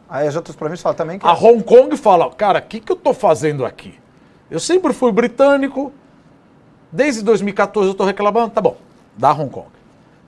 Aí 0.08 0.26
as 0.26 0.36
outras 0.36 0.54
províncias 0.54 0.82
falam 0.82 0.96
também 0.96 1.18
que. 1.18 1.26
A 1.26 1.32
Hong 1.32 1.62
Kong 1.62 1.96
fala, 1.96 2.28
cara, 2.30 2.58
o 2.58 2.62
que, 2.62 2.80
que 2.80 2.92
eu 2.92 2.96
tô 2.96 3.14
fazendo 3.14 3.64
aqui? 3.64 3.94
Eu 4.50 4.58
sempre 4.58 4.92
fui 4.92 5.12
britânico, 5.12 5.92
desde 6.90 7.22
2014 7.22 7.88
eu 7.88 7.94
tô 7.94 8.04
reclamando, 8.04 8.50
tá 8.50 8.60
bom, 8.60 8.76
dá 9.16 9.32
Hong 9.32 9.48
Kong. 9.48 9.68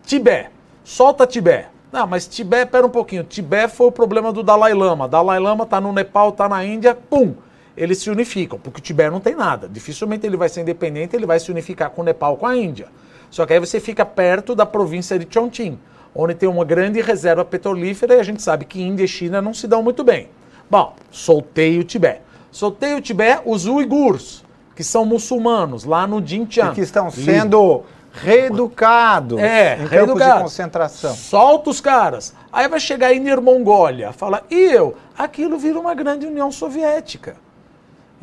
Tibete, 0.07 0.51
solta 0.85 1.27
Tibete. 1.27 1.69
Não, 1.91 2.07
mas 2.07 2.27
Tibete, 2.27 2.71
pera 2.71 2.87
um 2.87 2.91
pouquinho. 2.91 3.23
Tibete 3.25 3.75
foi 3.75 3.89
o 3.89 3.93
problema 3.93 4.33
do 4.33 4.43
Dalai 4.43 4.73
Lama. 4.73 5.07
Dalai 5.07 5.39
Lama 5.39 5.67
tá 5.67 5.79
no 5.79 5.93
Nepal, 5.93 6.33
tá 6.33 6.49
na 6.49 6.65
Índia, 6.65 6.95
pum! 6.95 7.35
Eles 7.77 7.99
se 7.99 8.11
unificam, 8.11 8.59
porque 8.59 8.81
o 8.81 8.83
Tibete 8.83 9.11
não 9.11 9.21
tem 9.21 9.35
nada. 9.35 9.69
Dificilmente 9.69 10.27
ele 10.27 10.37
vai 10.37 10.49
ser 10.49 10.61
independente, 10.61 11.17
ele 11.17 11.27
vai 11.27 11.41
se 11.41 11.51
unificar 11.51 11.91
com 11.91 12.03
o 12.03 12.05
Nepal, 12.05 12.37
com 12.37 12.47
a 12.47 12.57
Índia. 12.57 12.89
Só 13.31 13.47
que 13.47 13.55
aí 13.55 13.59
você 13.59 13.81
fica 13.81 14.05
perto 14.05 14.55
da 14.55 14.67
província 14.67 15.19
de 15.19 15.27
Chongqing, 15.29 15.79
onde 16.15 16.35
tem 16.35 16.49
uma 16.49 16.65
grande 16.65 17.01
reserva 17.01 17.45
petrolífera 17.45 18.15
e 18.17 18.21
a 18.21 18.23
gente 18.23 18.43
sabe 18.43 18.67
que 18.67 18.83
Índia 18.83 19.05
e 19.05 19.09
China 19.09 19.41
não 19.41 19.55
se 19.55 19.67
dão 19.67 19.83
muito 19.83 20.05
bem. 20.05 20.29
Bom, 20.71 20.95
soltei 21.11 21.79
o 21.79 21.85
Tibete. 21.85 22.21
Soltei 22.51 22.95
o 22.95 23.01
Tibete, 23.01 23.43
os 23.47 23.67
uigurs, 23.67 24.45
que 24.77 24.85
são 24.85 25.07
muçulmanos, 25.07 25.85
lá 25.85 26.07
no 26.07 26.19
Xinjiang. 26.27 26.73
E 26.73 26.75
que 26.75 26.81
estão 26.83 27.11
sendo 27.11 27.83
reeducados 28.13 29.39
É, 29.39 29.79
em 29.81 29.87
reeducado. 29.87 30.37
de 30.37 30.43
concentração. 30.43 31.15
Solta 31.15 31.71
os 31.71 31.81
caras. 31.81 32.35
Aí 32.53 32.69
vai 32.69 32.79
chegar 32.81 33.09
a 33.09 33.15
Inner 33.15 33.41
Mongólia, 33.41 34.13
fala, 34.13 34.43
e 34.51 34.55
eu? 34.55 34.95
Aquilo 35.17 35.57
vira 35.57 35.79
uma 35.81 35.95
grande 35.95 36.27
União 36.27 36.53
Soviética. 36.53 37.37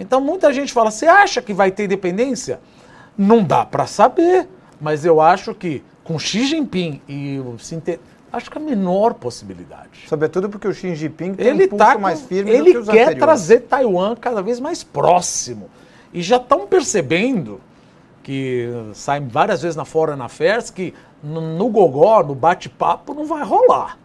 Então 0.02 0.22
muita 0.22 0.54
gente 0.54 0.72
fala, 0.72 0.90
você 0.90 1.06
acha 1.08 1.42
que 1.42 1.54
vai 1.54 1.72
ter 1.72 1.84
independência? 1.84 2.62
Não 3.18 3.44
dá 3.44 3.66
para 3.66 3.86
saber, 3.86 4.48
mas 4.80 5.04
eu 5.04 5.20
acho 5.20 5.54
que 5.54 5.84
com 6.06 6.18
Xi 6.18 6.46
Jinping 6.46 7.02
e 7.08 7.38
o 7.40 7.60
Sinte... 7.60 8.00
acho 8.32 8.50
que 8.50 8.58
é 8.58 8.62
a 8.62 8.64
menor 8.64 9.14
possibilidade. 9.16 10.06
Sobretudo 10.08 10.50
porque 10.50 10.68
o 10.70 10.74
Xi 10.74 10.96
Jinping 10.96 11.34
tem 11.34 11.48
Ele 11.48 11.66
um 11.66 11.68
pulso 11.68 11.86
tá 11.86 11.96
com- 11.96 12.02
mais 12.02 12.22
firme 12.22 12.50
ele 12.50 12.64
do 12.64 12.72
que 12.72 12.78
os 12.78 12.86
quer 12.88 13.10
anteriores. 13.10 13.20
trazer 13.20 13.60
Taiwan 13.62 14.16
cada 14.16 14.42
vez 14.42 14.60
mais 14.62 14.84
próximo. 14.84 15.70
E 16.14 16.22
já 16.22 16.38
estão 16.38 16.66
percebendo 16.66 17.60
que 18.24 18.70
saem 18.94 19.28
várias 19.28 19.62
vezes 19.62 19.76
na 19.76 19.84
Foreign 19.86 20.22
Affairs 20.22 20.70
que 20.70 20.94
no, 21.22 21.42
no 21.58 21.68
gogó, 21.68 22.24
no 22.24 22.34
bate-papo, 22.34 23.14
não 23.14 23.26
vai 23.26 23.44
rolar. 23.44 23.98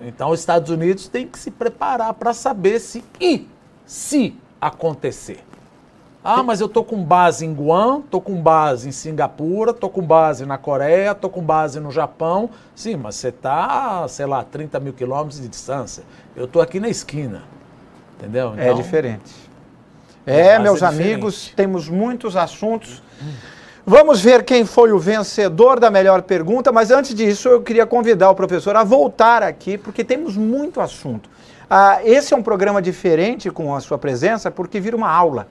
Então 0.00 0.30
os 0.30 0.40
Estados 0.40 0.70
Unidos 0.70 1.08
têm 1.08 1.26
que 1.26 1.38
se 1.38 1.50
preparar 1.50 2.12
para 2.14 2.32
saber 2.34 2.78
se 2.78 3.02
e 3.20 3.48
se 3.88 4.36
acontecer. 4.60 5.40
Ah, 6.22 6.42
mas 6.42 6.60
eu 6.60 6.68
tô 6.68 6.84
com 6.84 7.02
base 7.02 7.46
em 7.46 7.54
Guam, 7.54 8.02
tô 8.02 8.20
com 8.20 8.34
base 8.34 8.86
em 8.88 8.92
Singapura, 8.92 9.72
tô 9.72 9.88
com 9.88 10.02
base 10.02 10.44
na 10.44 10.58
Coreia, 10.58 11.14
tô 11.14 11.30
com 11.30 11.40
base 11.40 11.80
no 11.80 11.90
Japão. 11.90 12.50
Sim, 12.74 12.96
mas 12.96 13.14
você 13.14 13.32
tá, 13.32 14.04
sei 14.08 14.26
lá, 14.26 14.44
30 14.44 14.78
mil 14.78 14.92
quilômetros 14.92 15.40
de 15.40 15.48
distância. 15.48 16.02
Eu 16.36 16.46
tô 16.46 16.60
aqui 16.60 16.78
na 16.78 16.88
esquina. 16.88 17.44
Entendeu? 18.18 18.52
É 18.58 18.64
Então, 18.64 18.74
diferente. 18.76 19.32
a 20.26 20.30
É, 20.30 20.50
base 20.52 20.62
meus 20.64 20.82
é 20.82 20.86
amigos, 20.86 21.34
diferente. 21.34 21.56
temos 21.56 21.88
muitos 21.88 22.36
assuntos. 22.36 23.02
Vamos 23.86 24.20
ver 24.20 24.44
quem 24.44 24.66
foi 24.66 24.92
o 24.92 24.98
vencedor 24.98 25.80
da 25.80 25.90
melhor 25.90 26.20
pergunta, 26.20 26.70
mas 26.70 26.90
antes 26.90 27.14
disso 27.14 27.48
eu 27.48 27.62
queria 27.62 27.86
convidar 27.86 28.28
o 28.30 28.34
professor 28.34 28.76
a 28.76 28.84
voltar 28.84 29.42
aqui, 29.42 29.78
porque 29.78 30.04
temos 30.04 30.36
muito 30.36 30.78
assunto. 30.78 31.30
Ah, 31.70 32.00
esse 32.04 32.32
é 32.32 32.36
um 32.36 32.42
programa 32.42 32.80
diferente 32.80 33.50
com 33.50 33.74
a 33.74 33.80
sua 33.80 33.98
presença, 33.98 34.50
porque 34.50 34.80
vira 34.80 34.96
uma 34.96 35.10
aula. 35.10 35.48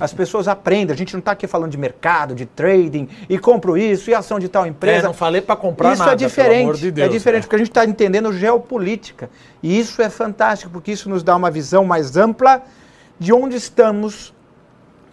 As 0.00 0.12
pessoas 0.12 0.46
aprendem, 0.48 0.92
a 0.92 0.96
gente 0.96 1.14
não 1.14 1.18
está 1.18 1.32
aqui 1.32 1.46
falando 1.46 1.70
de 1.70 1.78
mercado, 1.78 2.34
de 2.34 2.44
trading, 2.44 3.08
e 3.28 3.38
compro 3.38 3.76
isso, 3.76 4.10
e 4.10 4.14
ação 4.14 4.38
de 4.38 4.46
tal 4.46 4.66
É, 4.66 4.68
empresa. 4.68 5.06
não 5.06 5.14
falei 5.14 5.40
para 5.40 5.56
comprar 5.56 5.94
isso 5.94 6.00
nada, 6.00 6.12
é 6.12 6.16
diferente. 6.16 6.78
de 6.78 6.90
Deus. 6.90 7.08
é 7.08 7.10
diferente, 7.10 7.40
né? 7.40 7.46
porque 7.46 7.56
a 7.56 7.58
gente 7.58 7.70
está 7.70 7.84
entendendo 7.86 8.30
geopolítica. 8.32 9.30
E 9.62 9.78
isso 9.78 10.02
é 10.02 10.10
fantástico, 10.10 10.70
porque 10.70 10.92
isso 10.92 11.08
nos 11.08 11.22
dá 11.22 11.34
uma 11.34 11.50
visão 11.50 11.84
mais 11.86 12.18
ampla 12.18 12.62
de 13.18 13.32
onde 13.32 13.56
estamos, 13.56 14.34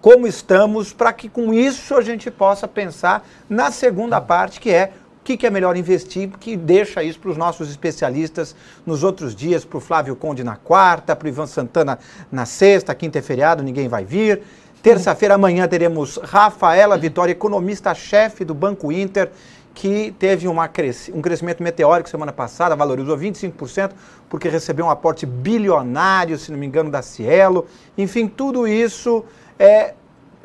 como 0.01 0.27
estamos, 0.27 0.91
para 0.91 1.13
que 1.13 1.29
com 1.29 1.53
isso 1.53 1.95
a 1.95 2.01
gente 2.01 2.29
possa 2.29 2.67
pensar 2.67 3.25
na 3.49 3.71
segunda 3.71 4.19
parte, 4.19 4.59
que 4.59 4.71
é 4.71 4.91
que, 5.25 5.35
que 5.35 5.47
é 5.47 5.49
melhor 5.49 5.75
investir, 5.75 6.29
que 6.39 6.55
deixa 6.55 7.01
isso 7.03 7.19
para 7.19 7.31
os 7.31 7.37
nossos 7.37 7.69
especialistas 7.69 8.55
nos 8.85 9.03
outros 9.03 9.35
dias, 9.35 9.65
para 9.65 9.77
o 9.77 9.81
Flávio 9.81 10.15
Conde 10.15 10.43
na 10.43 10.55
quarta, 10.55 11.15
para 11.15 11.25
o 11.25 11.29
Ivan 11.29 11.47
Santana 11.47 11.97
na 12.31 12.45
sexta, 12.45 12.93
quinta 12.93 13.17
é 13.17 13.21
feriado, 13.23 13.63
ninguém 13.63 13.87
vai 13.87 14.05
vir. 14.05 14.43
Terça-feira, 14.83 15.33
amanhã, 15.33 15.67
teremos 15.67 16.17
Rafaela 16.23 16.95
Vitória, 16.95 17.31
economista-chefe 17.31 18.45
do 18.45 18.53
Banco 18.53 18.91
Inter, 18.91 19.31
que 19.73 20.13
teve 20.19 20.47
uma 20.47 20.67
cresci- 20.67 21.11
um 21.11 21.21
crescimento 21.23 21.63
meteórico 21.63 22.07
semana 22.07 22.31
passada, 22.31 22.75
valorizou 22.75 23.17
25%, 23.17 23.91
porque 24.29 24.47
recebeu 24.47 24.85
um 24.85 24.89
aporte 24.91 25.25
bilionário, 25.25 26.37
se 26.37 26.51
não 26.51 26.59
me 26.59 26.67
engano, 26.67 26.91
da 26.91 27.01
Cielo. 27.01 27.65
Enfim, 27.97 28.27
tudo 28.27 28.67
isso 28.67 29.25
é 29.57 29.95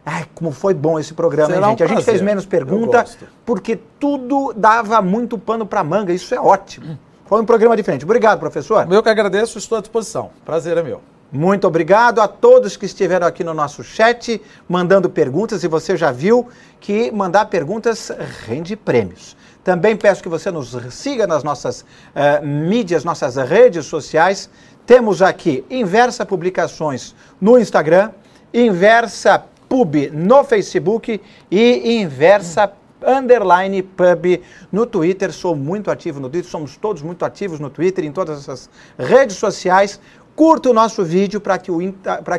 Ai, 0.04 0.24
como 0.34 0.50
foi 0.50 0.74
bom 0.74 0.98
esse 0.98 1.14
programa, 1.14 1.54
Será 1.54 1.66
hein, 1.68 1.74
um 1.74 1.78
gente? 1.78 1.84
A 1.84 1.86
gente 1.86 2.04
fez 2.04 2.20
menos 2.20 2.44
pergunta, 2.44 3.04
porque 3.46 3.78
tudo 4.00 4.52
dava 4.56 5.00
muito 5.00 5.38
pano 5.38 5.64
para 5.64 5.84
manga. 5.84 6.12
Isso 6.12 6.34
é 6.34 6.40
ótimo. 6.40 6.98
Foi 7.33 7.41
um 7.41 7.47
programa 7.47 7.74
diferente. 7.74 8.05
Obrigado, 8.05 8.39
professor. 8.39 8.87
Eu 8.93 9.03
que 9.03 9.09
agradeço, 9.09 9.57
estou 9.57 9.78
à 9.78 9.80
disposição. 9.80 10.33
Prazer 10.45 10.76
é 10.76 10.83
meu. 10.83 11.01
Muito 11.33 11.66
obrigado 11.66 12.20
a 12.20 12.28
todos 12.28 12.76
que 12.76 12.85
estiveram 12.85 13.26
aqui 13.26 13.43
no 13.43 13.55
nosso 13.55 13.83
chat, 13.83 14.39
mandando 14.68 15.09
perguntas, 15.09 15.64
e 15.64 15.66
você 15.66 15.97
já 15.97 16.12
viu 16.12 16.47
que 16.78 17.11
mandar 17.11 17.47
perguntas 17.47 18.12
rende 18.47 18.76
prêmios. 18.76 19.35
Também 19.64 19.97
peço 19.97 20.22
que 20.22 20.28
você 20.28 20.51
nos 20.51 20.76
siga 20.91 21.26
nas 21.26 21.43
nossas 21.43 21.87
eh, 22.14 22.43
mídias, 22.43 23.03
nossas 23.03 23.37
redes 23.37 23.87
sociais. 23.87 24.51
Temos 24.85 25.22
aqui 25.22 25.64
Inversa 25.70 26.26
Publicações 26.26 27.14
no 27.41 27.59
Instagram, 27.59 28.11
Inversa 28.53 29.43
Pub 29.70 29.95
no 30.12 30.45
Facebook 30.45 31.18
e 31.51 31.99
Inversa 31.99 32.70
underline 33.07 33.82
pub 33.82 34.42
no 34.70 34.86
Twitter. 34.86 35.32
Sou 35.32 35.55
muito 35.55 35.90
ativo 35.90 36.20
no 36.20 36.28
Twitter, 36.28 36.50
somos 36.50 36.76
todos 36.76 37.03
muito 37.03 37.24
ativos 37.24 37.61
no 37.61 37.70
Twitter, 37.70 38.05
em 38.05 38.12
todas 38.12 38.38
essas 38.38 38.70
redes 38.98 39.36
sociais. 39.36 40.00
Curta 40.35 40.70
o 40.70 40.72
nosso 40.72 41.05
vídeo 41.05 41.43
para 41.43 41.59
que, 41.59 41.70
o 41.70 41.78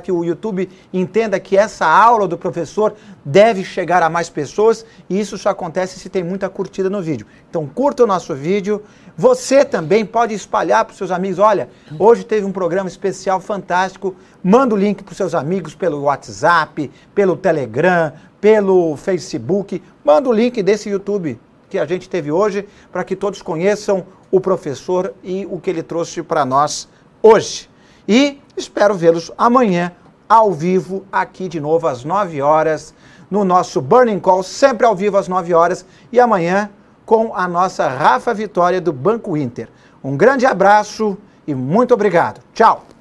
que 0.02 0.12
o 0.12 0.24
YouTube 0.24 0.68
entenda 0.92 1.40
que 1.40 1.56
essa 1.56 1.86
aula 1.86 2.28
do 2.28 2.38
professor 2.38 2.96
deve 3.24 3.64
chegar 3.64 4.02
a 4.02 4.10
mais 4.10 4.32
pessoas 4.32 4.84
e 5.08 5.20
isso 5.20 5.38
só 5.38 5.50
acontece 5.50 6.00
se 6.00 6.10
tem 6.10 6.24
muita 6.24 6.50
curtida 6.50 6.90
no 6.90 7.04
vídeo. 7.04 7.28
Então 7.48 7.68
curta 7.68 8.04
o 8.04 8.08
nosso 8.08 8.34
vídeo. 8.34 8.82
Você 9.16 9.64
também 9.64 10.04
pode 10.04 10.34
espalhar 10.34 10.84
para 10.86 10.92
os 10.94 10.98
seus 10.98 11.12
amigos. 11.12 11.38
Olha, 11.38 11.70
hoje 12.00 12.24
teve 12.24 12.44
um 12.46 12.52
programa 12.52 12.90
especial 12.90 13.40
fantástico. 13.40 14.16
Manda 14.44 14.74
o 14.74 14.78
link 14.78 15.04
para 15.04 15.12
os 15.12 15.18
seus 15.18 15.36
amigos 15.36 15.76
pelo 15.76 16.02
WhatsApp, 16.02 16.90
pelo 17.14 17.38
Telegram, 17.38 18.12
pelo 18.42 18.98
Facebook. 18.98 19.84
Manda 20.04 20.28
o 20.30 20.34
link 20.34 20.64
desse 20.64 20.90
YouTube 20.90 21.40
que 21.70 21.78
a 21.78 21.86
gente 21.86 22.10
teve 22.10 22.32
hoje 22.32 22.68
para 22.92 23.04
que 23.04 23.16
todos 23.16 23.42
conheçam 23.42 24.04
o 24.32 24.42
professor 24.42 25.14
e 25.24 25.46
o 25.46 25.60
que 25.60 25.70
ele 25.70 25.84
trouxe 25.84 26.24
para 26.24 26.44
nós 26.44 26.88
hoje. 27.22 27.73
E 28.08 28.42
espero 28.58 28.94
vê-los 28.96 29.32
amanhã 29.38 29.92
ao 30.28 30.52
vivo 30.52 31.06
aqui 31.12 31.48
de 31.48 31.60
novo 31.60 31.88
às 31.88 32.04
9 32.04 32.42
horas 32.42 32.94
no 33.30 33.44
nosso 33.44 33.82
Burning 33.82 34.20
Call, 34.20 34.44
sempre 34.44 34.86
ao 34.86 34.96
vivo 34.96 35.18
às 35.18 35.28
9 35.28 35.54
horas 35.54 35.86
e 36.12 36.20
amanhã 36.20 36.70
com 37.06 37.36
a 37.36 37.48
nossa 37.48 37.88
Rafa 37.88 38.34
Vitória 38.34 38.80
do 38.80 38.94
Banco 38.94 39.36
Inter. 39.36 39.68
Um 40.04 40.16
grande 40.16 40.46
abraço 40.46 41.18
e 41.48 41.54
muito 41.54 41.94
obrigado. 41.94 42.42
Tchau! 42.54 42.93